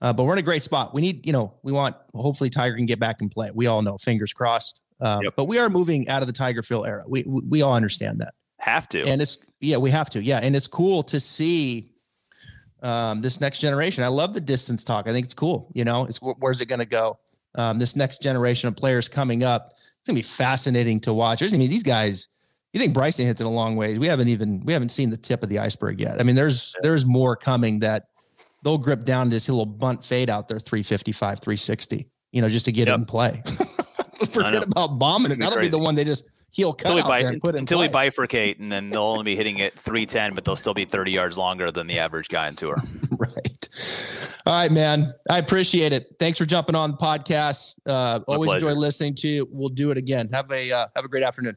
Uh, 0.02 0.12
but 0.12 0.24
we're 0.24 0.32
in 0.34 0.38
a 0.38 0.42
great 0.42 0.62
spot. 0.62 0.92
We 0.92 1.00
need, 1.00 1.24
you 1.24 1.32
know, 1.32 1.54
we 1.62 1.72
want 1.72 1.96
hopefully 2.12 2.50
Tiger 2.50 2.76
can 2.76 2.84
get 2.86 2.98
back 3.00 3.20
and 3.22 3.30
play. 3.30 3.50
We 3.54 3.68
all 3.68 3.80
know, 3.82 3.96
fingers 3.98 4.32
crossed. 4.34 4.80
Uh, 5.00 5.20
Yep. 5.22 5.34
But 5.36 5.44
we 5.46 5.58
are 5.58 5.70
moving 5.70 6.08
out 6.08 6.22
of 6.22 6.26
the 6.26 6.32
Tiger 6.32 6.62
Phil 6.62 6.84
era. 6.84 7.04
We 7.08 7.22
we, 7.26 7.40
we 7.48 7.62
all 7.62 7.74
understand 7.74 8.20
that. 8.20 8.34
Have 8.58 8.88
to. 8.90 9.02
and 9.04 9.20
it's 9.22 9.38
yeah 9.60 9.76
we 9.76 9.90
have 9.90 10.08
to 10.10 10.22
yeah 10.22 10.38
and 10.38 10.54
it's 10.54 10.68
cool 10.68 11.02
to 11.04 11.18
see 11.18 11.90
um 12.82 13.20
this 13.20 13.40
next 13.40 13.58
generation 13.58 14.04
i 14.04 14.08
love 14.08 14.34
the 14.34 14.40
distance 14.40 14.84
talk 14.84 15.08
i 15.08 15.12
think 15.12 15.24
it's 15.24 15.34
cool 15.34 15.68
you 15.74 15.84
know 15.84 16.04
it's 16.04 16.18
where's 16.18 16.60
it 16.60 16.66
going 16.66 16.78
to 16.78 16.84
go 16.86 17.18
um 17.56 17.80
this 17.80 17.96
next 17.96 18.22
generation 18.22 18.68
of 18.68 18.76
players 18.76 19.08
coming 19.08 19.42
up 19.42 19.72
it's 19.72 20.06
going 20.06 20.14
to 20.16 20.22
be 20.22 20.22
fascinating 20.22 21.00
to 21.00 21.12
watch 21.12 21.40
there's 21.40 21.52
i 21.54 21.56
mean 21.56 21.68
these 21.70 21.82
guys 21.82 22.28
you 22.72 22.78
think 22.80 22.94
bryson 22.94 23.26
hits 23.26 23.40
it 23.40 23.44
a 23.44 23.48
long 23.48 23.74
way 23.74 23.98
we 23.98 24.06
haven't 24.06 24.28
even 24.28 24.60
we 24.64 24.72
haven't 24.72 24.90
seen 24.90 25.10
the 25.10 25.16
tip 25.16 25.42
of 25.42 25.48
the 25.48 25.58
iceberg 25.58 26.00
yet 26.00 26.20
i 26.20 26.22
mean 26.22 26.36
there's 26.36 26.74
there's 26.82 27.04
more 27.04 27.34
coming 27.36 27.80
that 27.80 28.06
they'll 28.62 28.78
grip 28.78 29.04
down 29.04 29.26
to 29.26 29.30
this 29.36 29.48
little 29.48 29.66
bunt 29.66 30.04
fade 30.04 30.30
out 30.30 30.48
there 30.48 30.58
355 30.60 31.40
360 31.40 32.08
you 32.32 32.40
know 32.42 32.48
just 32.48 32.64
to 32.64 32.72
get 32.72 32.88
Yep. 32.88 32.94
it 32.94 33.00
in 33.00 33.04
play 33.06 33.42
forget 34.30 34.62
about 34.64 34.98
bombing 34.98 35.32
it 35.32 35.38
that'll 35.38 35.58
be 35.60 35.68
the 35.68 35.78
one 35.78 35.94
they 35.94 36.04
just 36.04 36.24
heel 36.52 36.72
cut 36.74 36.90
until 36.90 36.96
we, 36.96 37.00
out 37.02 37.08
bi- 37.08 37.22
there 37.22 37.32
and 37.32 37.42
put 37.42 37.54
until 37.54 37.78
we 37.78 37.88
bifurcate, 37.88 38.58
and 38.60 38.70
then 38.70 38.90
they'll 38.90 39.02
only 39.02 39.24
be 39.24 39.34
hitting 39.36 39.56
it 39.58 39.78
310, 39.78 40.34
but 40.34 40.44
they'll 40.44 40.54
still 40.54 40.74
be 40.74 40.84
30 40.84 41.10
yards 41.10 41.38
longer 41.38 41.70
than 41.70 41.86
the 41.86 41.98
average 41.98 42.28
guy 42.28 42.46
in 42.46 42.54
tour. 42.54 42.76
right. 43.18 43.68
All 44.44 44.52
right, 44.60 44.70
man. 44.70 45.14
I 45.30 45.38
appreciate 45.38 45.94
it. 45.94 46.14
Thanks 46.18 46.38
for 46.38 46.44
jumping 46.44 46.74
on 46.74 46.90
the 46.90 46.96
podcast. 46.98 47.76
Uh, 47.86 48.20
always 48.28 48.48
pleasure. 48.50 48.68
enjoy 48.68 48.78
listening 48.78 49.14
to 49.14 49.28
you. 49.28 49.48
We'll 49.50 49.70
do 49.70 49.92
it 49.92 49.96
again. 49.96 50.28
Have 50.34 50.50
a 50.52 50.70
uh, 50.70 50.86
have 50.94 51.06
a 51.06 51.08
great 51.08 51.24
afternoon. 51.24 51.56